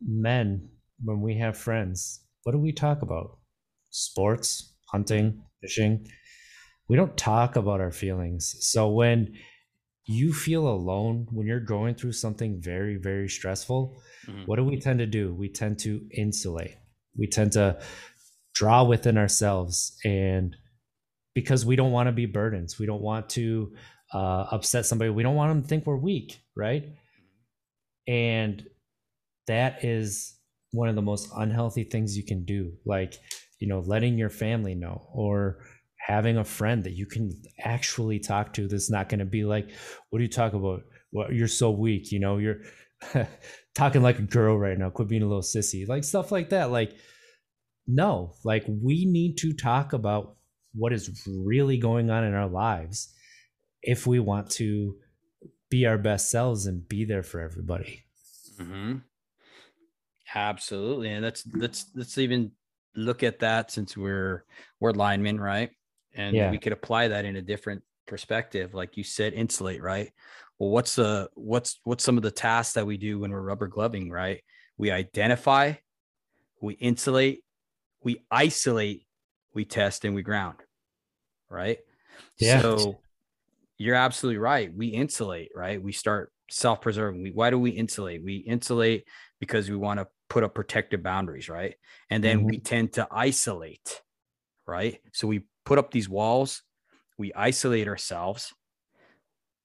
men, 0.00 0.68
when 1.04 1.20
we 1.20 1.38
have 1.38 1.56
friends, 1.56 2.24
what 2.42 2.52
do 2.52 2.58
we 2.58 2.72
talk 2.72 3.02
about? 3.02 3.38
Sports, 3.90 4.74
hunting, 4.88 5.42
fishing. 5.60 6.06
We 6.88 6.96
don't 6.96 7.16
talk 7.16 7.56
about 7.56 7.80
our 7.80 7.92
feelings. 7.92 8.56
So 8.60 8.88
when 8.88 9.34
you 10.06 10.32
feel 10.32 10.66
alone, 10.66 11.26
when 11.30 11.46
you're 11.46 11.60
going 11.60 11.94
through 11.94 12.12
something 12.12 12.60
very, 12.60 12.96
very 12.96 13.28
stressful, 13.28 14.02
mm-hmm. 14.26 14.42
what 14.46 14.56
do 14.56 14.64
we 14.64 14.80
tend 14.80 14.98
to 14.98 15.06
do? 15.06 15.32
We 15.34 15.48
tend 15.48 15.78
to 15.80 16.00
insulate. 16.12 16.76
We 17.16 17.28
tend 17.28 17.52
to 17.52 17.80
draw 18.54 18.84
within 18.84 19.16
ourselves 19.16 19.96
and 20.04 20.56
because 21.34 21.64
we 21.64 21.76
don't 21.76 21.92
want 21.92 22.08
to 22.08 22.12
be 22.12 22.26
burdens. 22.26 22.78
We 22.78 22.86
don't 22.86 23.02
want 23.02 23.30
to 23.30 23.72
uh, 24.12 24.46
upset 24.50 24.86
somebody. 24.86 25.10
We 25.10 25.22
don't 25.22 25.36
want 25.36 25.50
them 25.52 25.62
to 25.62 25.68
think 25.68 25.86
we're 25.86 25.96
weak, 25.96 26.40
right? 26.56 26.84
And 28.08 28.64
that 29.46 29.84
is 29.84 30.34
one 30.72 30.88
of 30.88 30.94
the 30.94 31.02
most 31.02 31.28
unhealthy 31.36 31.84
things 31.84 32.16
you 32.16 32.24
can 32.24 32.44
do. 32.44 32.72
Like, 32.84 33.14
you 33.58 33.68
know, 33.68 33.80
letting 33.80 34.18
your 34.18 34.30
family 34.30 34.74
know 34.74 35.08
or 35.12 35.64
having 35.98 36.38
a 36.38 36.44
friend 36.44 36.84
that 36.84 36.92
you 36.92 37.06
can 37.06 37.30
actually 37.60 38.18
talk 38.18 38.52
to 38.54 38.66
that's 38.66 38.90
not 38.90 39.08
going 39.08 39.18
to 39.18 39.24
be 39.24 39.44
like, 39.44 39.70
what 40.08 40.18
do 40.18 40.22
you 40.22 40.30
talk 40.30 40.54
about? 40.54 40.82
What 41.10 41.32
you're 41.32 41.48
so 41.48 41.70
weak, 41.70 42.12
you 42.12 42.20
know, 42.20 42.38
you're 42.38 42.60
talking 43.74 44.02
like 44.02 44.18
a 44.18 44.22
girl 44.22 44.56
right 44.56 44.78
now. 44.78 44.90
Quit 44.90 45.08
being 45.08 45.22
a 45.22 45.26
little 45.26 45.42
sissy, 45.42 45.88
like 45.88 46.04
stuff 46.04 46.32
like 46.32 46.50
that. 46.50 46.70
Like, 46.70 46.94
no, 47.86 48.34
like 48.44 48.64
we 48.68 49.04
need 49.04 49.36
to 49.38 49.52
talk 49.52 49.92
about 49.92 50.36
what 50.72 50.92
is 50.92 51.26
really 51.26 51.76
going 51.76 52.10
on 52.10 52.24
in 52.24 52.34
our 52.34 52.48
lives 52.48 53.12
if 53.82 54.06
we 54.06 54.20
want 54.20 54.50
to 54.50 54.96
be 55.68 55.86
our 55.86 55.98
best 55.98 56.30
selves 56.30 56.66
and 56.66 56.88
be 56.88 57.04
there 57.04 57.22
for 57.22 57.40
everybody. 57.40 58.04
Mm-hmm. 58.60 58.98
Absolutely, 60.34 61.10
and 61.10 61.24
let's 61.24 61.44
let's 61.54 61.86
let's 61.94 62.18
even 62.18 62.52
look 62.94 63.22
at 63.22 63.40
that 63.40 63.70
since 63.70 63.96
we're 63.96 64.44
we're 64.78 64.92
linemen, 64.92 65.40
right? 65.40 65.70
And 66.14 66.36
yeah. 66.36 66.50
we 66.50 66.58
could 66.58 66.72
apply 66.72 67.08
that 67.08 67.24
in 67.24 67.36
a 67.36 67.42
different 67.42 67.82
perspective, 68.06 68.74
like 68.74 68.96
you 68.96 69.04
said, 69.04 69.32
insulate, 69.32 69.82
right? 69.82 70.12
Well, 70.58 70.70
what's 70.70 70.96
the 70.96 71.30
what's 71.34 71.80
what's 71.84 72.04
some 72.04 72.16
of 72.16 72.22
the 72.22 72.30
tasks 72.30 72.74
that 72.74 72.86
we 72.86 72.96
do 72.96 73.18
when 73.18 73.30
we're 73.30 73.40
rubber 73.40 73.68
gloving, 73.68 74.10
right? 74.10 74.42
We 74.76 74.90
identify, 74.90 75.74
we 76.60 76.74
insulate, 76.74 77.42
we 78.02 78.22
isolate, 78.30 79.06
we 79.54 79.64
test, 79.64 80.04
and 80.04 80.14
we 80.14 80.22
ground, 80.22 80.58
right? 81.48 81.78
Yeah. 82.38 82.60
So 82.60 83.00
you're 83.78 83.96
absolutely 83.96 84.38
right. 84.38 84.72
We 84.74 84.88
insulate, 84.88 85.50
right? 85.54 85.82
We 85.82 85.92
start 85.92 86.32
self-preserving. 86.50 87.22
We, 87.22 87.30
why 87.30 87.50
do 87.50 87.58
we 87.58 87.70
insulate? 87.70 88.22
We 88.24 88.36
insulate 88.36 89.04
because 89.38 89.70
we 89.70 89.76
want 89.76 90.00
to 90.00 90.06
put 90.30 90.44
up 90.44 90.54
protective 90.54 91.02
boundaries, 91.02 91.50
right? 91.50 91.74
And 92.08 92.24
then 92.24 92.38
mm-hmm. 92.38 92.46
we 92.46 92.58
tend 92.60 92.94
to 92.94 93.06
isolate, 93.10 94.00
right? 94.66 95.00
So 95.12 95.28
we 95.28 95.42
put 95.66 95.78
up 95.78 95.90
these 95.90 96.08
walls, 96.08 96.62
we 97.18 97.34
isolate 97.34 97.88
ourselves, 97.88 98.54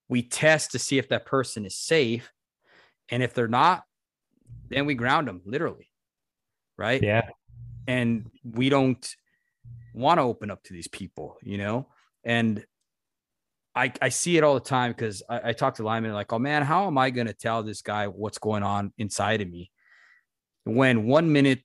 we 0.09 0.23
test 0.23 0.71
to 0.71 0.79
see 0.79 0.97
if 0.97 1.09
that 1.09 1.25
person 1.25 1.65
is 1.65 1.77
safe. 1.77 2.31
And 3.09 3.23
if 3.23 3.33
they're 3.33 3.47
not, 3.47 3.83
then 4.69 4.85
we 4.85 4.95
ground 4.95 5.27
them 5.27 5.41
literally, 5.45 5.91
right? 6.77 7.01
Yeah. 7.01 7.29
And 7.87 8.29
we 8.43 8.69
don't 8.69 9.15
want 9.93 10.17
to 10.17 10.23
open 10.23 10.49
up 10.49 10.63
to 10.63 10.73
these 10.73 10.87
people, 10.87 11.37
you 11.43 11.59
know? 11.59 11.87
And 12.23 12.65
I, 13.75 13.93
I 14.01 14.09
see 14.09 14.37
it 14.37 14.43
all 14.43 14.55
the 14.55 14.59
time 14.59 14.91
because 14.91 15.21
I, 15.29 15.49
I 15.49 15.53
talk 15.53 15.75
to 15.75 15.83
linemen 15.83 16.13
like, 16.13 16.33
oh 16.33 16.39
man, 16.39 16.63
how 16.63 16.87
am 16.87 16.97
I 16.97 17.11
going 17.11 17.27
to 17.27 17.33
tell 17.33 17.61
this 17.61 17.83
guy 17.83 18.07
what's 18.07 18.39
going 18.39 18.63
on 18.63 18.91
inside 18.97 19.41
of 19.41 19.49
me? 19.49 19.71
When 20.65 21.05
one 21.05 21.31
minute 21.31 21.61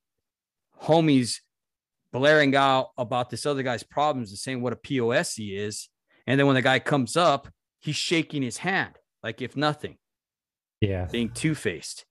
homies 0.82 1.36
blaring 2.12 2.55
out 2.55 2.88
about 2.96 3.30
this 3.30 3.46
other 3.46 3.62
guy's 3.62 3.82
problems 3.82 4.30
and 4.30 4.38
saying 4.38 4.62
what 4.62 4.72
a 4.72 4.76
POS 4.76 5.34
he 5.34 5.57
is. 5.57 5.88
And 6.26 6.38
then 6.38 6.46
when 6.46 6.55
the 6.55 6.62
guy 6.62 6.78
comes 6.78 7.16
up, 7.16 7.48
he's 7.80 7.96
shaking 7.96 8.42
his 8.42 8.59
hand 8.59 8.94
like 9.22 9.42
if 9.42 9.57
nothing. 9.57 9.96
Yeah. 10.80 11.07
Being 11.07 11.30
two 11.30 11.55
faced. 11.55 12.05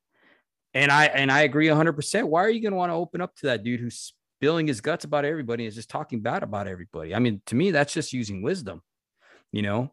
And 0.74 0.92
I 0.92 1.06
and 1.06 1.32
I 1.32 1.42
agree 1.42 1.68
100%. 1.68 2.24
Why 2.26 2.44
are 2.44 2.50
you 2.50 2.62
going 2.62 2.74
to 2.74 2.78
want 2.78 2.92
to 2.92 2.96
open 2.96 3.22
up 3.22 3.36
to 3.38 3.48
that 3.48 3.64
dude 3.64 3.80
who's 3.80 4.14
spilling 4.38 4.68
his 4.68 4.82
guts 4.82 5.04
about 5.04 5.26
everybody 5.26 5.64
and 5.64 5.70
is 5.70 5.76
just 5.76 5.90
talking 5.90 6.22
bad 6.22 6.44
about 6.44 6.68
everybody? 6.68 7.16
I 7.16 7.20
mean, 7.20 7.42
to 7.48 7.56
me, 7.56 7.72
that's 7.72 7.94
just 7.94 8.14
using 8.14 8.42
wisdom 8.42 8.82
you 9.52 9.62
know? 9.62 9.92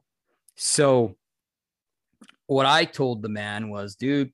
So 0.57 1.17
what 2.47 2.67
I 2.67 2.85
told 2.85 3.23
the 3.23 3.29
man 3.29 3.71
was, 3.71 3.97
dude, 3.97 4.33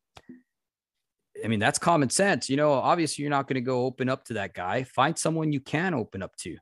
I 1.45 1.49
mean, 1.49 1.61
that's 1.61 1.78
common 1.78 2.11
sense. 2.11 2.49
You 2.49 2.57
know, 2.57 2.72
obviously, 2.72 3.22
you're 3.22 3.30
not 3.30 3.49
going 3.49 3.55
to 3.55 3.61
go 3.61 3.84
open 3.84 4.09
up 4.09 4.24
to 4.26 4.34
that 4.34 4.55
guy. 4.55 4.84
Find 4.84 5.18
someone 5.18 5.53
you 5.53 5.61
can 5.61 5.95
open 5.95 6.22
up 6.22 6.36
to. 6.38 6.57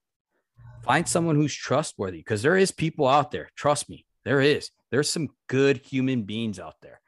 Find 0.82 1.06
someone 1.08 1.36
who's 1.36 1.54
trustworthy 1.54 2.18
because 2.18 2.42
there 2.42 2.56
is 2.56 2.72
people 2.72 3.06
out 3.06 3.30
there. 3.30 3.48
Trust 3.54 3.88
me, 3.88 4.06
there 4.24 4.40
is. 4.40 4.70
There's 4.90 5.10
some 5.10 5.28
good 5.48 5.78
human 5.78 6.22
beings 6.22 6.58
out 6.58 6.76
there. 6.82 7.00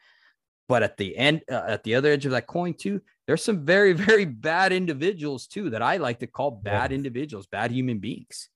But 0.68 0.82
at 0.82 0.96
the 0.96 1.16
end, 1.16 1.42
uh, 1.50 1.64
at 1.66 1.82
the 1.82 1.94
other 1.94 2.10
edge 2.10 2.26
of 2.26 2.32
that 2.32 2.46
coin, 2.46 2.74
too, 2.74 3.00
there's 3.26 3.42
some 3.42 3.64
very, 3.64 3.92
very 4.08 4.24
bad 4.24 4.72
individuals, 4.72 5.46
too, 5.46 5.70
that 5.70 5.82
I 5.82 5.96
like 5.96 6.20
to 6.20 6.26
call 6.26 6.50
bad 6.50 6.90
yeah. 6.90 6.96
individuals, 6.96 7.46
bad 7.46 7.72
human 7.72 7.98
beings 7.98 8.48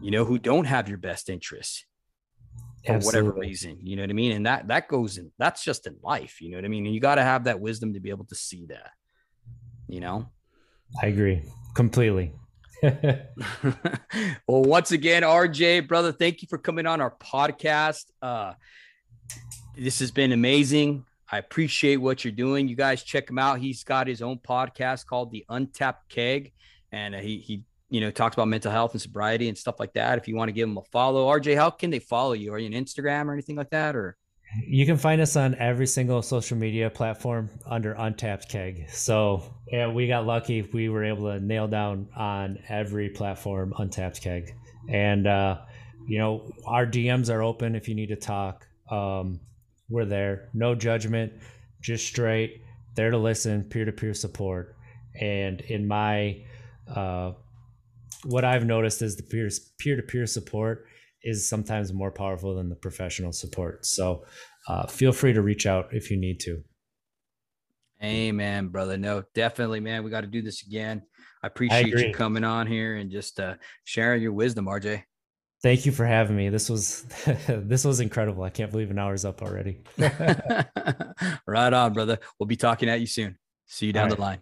you 0.00 0.10
know, 0.10 0.24
who 0.24 0.38
don't 0.38 0.66
have 0.66 0.88
your 0.88 0.98
best 0.98 1.28
interests 1.28 1.84
for 2.86 2.92
Absolutely. 2.92 3.22
whatever 3.22 3.40
reason. 3.40 3.78
You 3.82 3.96
know 3.96 4.02
what 4.02 4.10
I 4.10 4.14
mean? 4.14 4.32
And 4.32 4.46
that 4.46 4.68
that 4.68 4.88
goes 4.88 5.18
in 5.18 5.32
that's 5.38 5.64
just 5.64 5.86
in 5.86 5.96
life, 6.02 6.40
you 6.40 6.50
know 6.50 6.58
what 6.58 6.64
I 6.64 6.68
mean? 6.68 6.86
And 6.86 6.94
you 6.94 7.00
got 7.00 7.16
to 7.16 7.22
have 7.22 7.44
that 7.44 7.60
wisdom 7.60 7.94
to 7.94 8.00
be 8.00 8.10
able 8.10 8.26
to 8.26 8.34
see 8.34 8.66
that. 8.66 8.92
You 9.88 10.00
know? 10.00 10.28
I 11.02 11.06
agree 11.06 11.42
completely. 11.74 12.32
well, 12.82 13.22
once 14.46 14.92
again, 14.92 15.22
RJ, 15.22 15.88
brother, 15.88 16.12
thank 16.12 16.42
you 16.42 16.48
for 16.48 16.58
coming 16.58 16.86
on 16.86 17.00
our 17.00 17.14
podcast. 17.20 18.04
Uh 18.22 18.54
this 19.76 19.98
has 19.98 20.10
been 20.10 20.32
amazing. 20.32 21.04
I 21.30 21.38
appreciate 21.38 21.96
what 21.96 22.24
you're 22.24 22.32
doing. 22.32 22.68
You 22.68 22.76
guys 22.76 23.02
check 23.02 23.28
him 23.28 23.38
out. 23.38 23.58
He's 23.58 23.82
got 23.82 24.06
his 24.06 24.22
own 24.22 24.38
podcast 24.38 25.06
called 25.06 25.32
The 25.32 25.44
Untapped 25.48 26.08
Keg, 26.08 26.52
and 26.92 27.14
he 27.14 27.38
he 27.38 27.64
you 27.88 28.00
know, 28.00 28.10
talks 28.10 28.34
about 28.34 28.48
mental 28.48 28.72
health 28.72 28.92
and 28.92 29.00
sobriety 29.00 29.48
and 29.48 29.56
stuff 29.56 29.76
like 29.78 29.92
that. 29.94 30.18
If 30.18 30.28
you 30.28 30.36
want 30.36 30.48
to 30.48 30.52
give 30.52 30.68
them 30.68 30.76
a 30.76 30.82
follow, 30.92 31.26
RJ, 31.28 31.56
how 31.56 31.70
can 31.70 31.90
they 31.90 31.98
follow 31.98 32.32
you? 32.32 32.52
Are 32.52 32.58
you 32.58 32.66
on 32.66 32.72
Instagram 32.72 33.26
or 33.26 33.32
anything 33.32 33.56
like 33.56 33.70
that? 33.70 33.94
Or 33.94 34.16
you 34.66 34.86
can 34.86 34.96
find 34.96 35.20
us 35.20 35.36
on 35.36 35.54
every 35.56 35.86
single 35.86 36.22
social 36.22 36.56
media 36.56 36.90
platform 36.90 37.50
under 37.66 37.92
Untapped 37.92 38.48
Keg. 38.48 38.88
So 38.90 39.42
yeah, 39.70 39.88
we 39.88 40.08
got 40.08 40.26
lucky. 40.26 40.62
We 40.62 40.88
were 40.88 41.04
able 41.04 41.32
to 41.32 41.40
nail 41.40 41.68
down 41.68 42.08
on 42.16 42.58
every 42.68 43.08
platform 43.10 43.74
Untapped 43.78 44.20
Keg. 44.20 44.54
And 44.88 45.26
uh, 45.26 45.58
you 46.06 46.18
know, 46.18 46.50
our 46.66 46.86
DMs 46.86 47.32
are 47.32 47.42
open 47.42 47.74
if 47.74 47.88
you 47.88 47.94
need 47.94 48.08
to 48.08 48.16
talk. 48.16 48.66
Um, 48.90 49.40
we're 49.88 50.04
there. 50.04 50.48
No 50.54 50.74
judgment, 50.74 51.32
just 51.80 52.06
straight, 52.06 52.62
there 52.94 53.10
to 53.10 53.18
listen, 53.18 53.64
peer 53.64 53.84
to 53.84 53.92
peer 53.92 54.14
support. 54.14 54.76
And 55.20 55.60
in 55.62 55.86
my 55.86 56.44
uh, 56.88 57.32
what 58.24 58.44
I've 58.44 58.64
noticed 58.64 59.02
is 59.02 59.16
the 59.16 59.22
peer 59.22 59.48
peer 59.78 59.96
to 59.96 60.02
peer 60.02 60.26
support 60.26 60.86
is 61.22 61.48
sometimes 61.48 61.92
more 61.92 62.10
powerful 62.10 62.54
than 62.54 62.68
the 62.68 62.76
professional 62.76 63.32
support. 63.32 63.84
So 63.84 64.24
uh, 64.68 64.86
feel 64.86 65.12
free 65.12 65.32
to 65.32 65.42
reach 65.42 65.66
out 65.66 65.88
if 65.92 66.10
you 66.10 66.16
need 66.16 66.40
to. 66.40 66.62
Amen, 68.02 68.68
brother. 68.68 68.96
No, 68.96 69.24
definitely, 69.34 69.80
man. 69.80 70.04
We 70.04 70.10
got 70.10 70.20
to 70.20 70.26
do 70.26 70.42
this 70.42 70.62
again. 70.62 71.02
I 71.42 71.46
appreciate 71.46 71.96
I 71.96 72.06
you 72.06 72.12
coming 72.12 72.44
on 72.44 72.66
here 72.66 72.96
and 72.96 73.10
just 73.10 73.40
uh, 73.40 73.54
sharing 73.84 74.22
your 74.22 74.32
wisdom, 74.32 74.66
RJ. 74.66 75.02
Thank 75.62 75.86
you 75.86 75.92
for 75.92 76.04
having 76.04 76.36
me. 76.36 76.50
This 76.50 76.68
was 76.68 77.02
this 77.48 77.84
was 77.84 78.00
incredible. 78.00 78.42
I 78.42 78.50
can't 78.50 78.70
believe 78.70 78.90
an 78.90 78.98
hour's 78.98 79.24
up 79.24 79.42
already. 79.42 79.78
right 81.46 81.72
on, 81.72 81.92
brother. 81.92 82.18
We'll 82.38 82.46
be 82.46 82.56
talking 82.56 82.88
at 82.88 83.00
you 83.00 83.06
soon. 83.06 83.38
See 83.66 83.86
you 83.86 83.92
down 83.92 84.08
right. 84.08 84.16
the 84.16 84.20
line. 84.20 84.38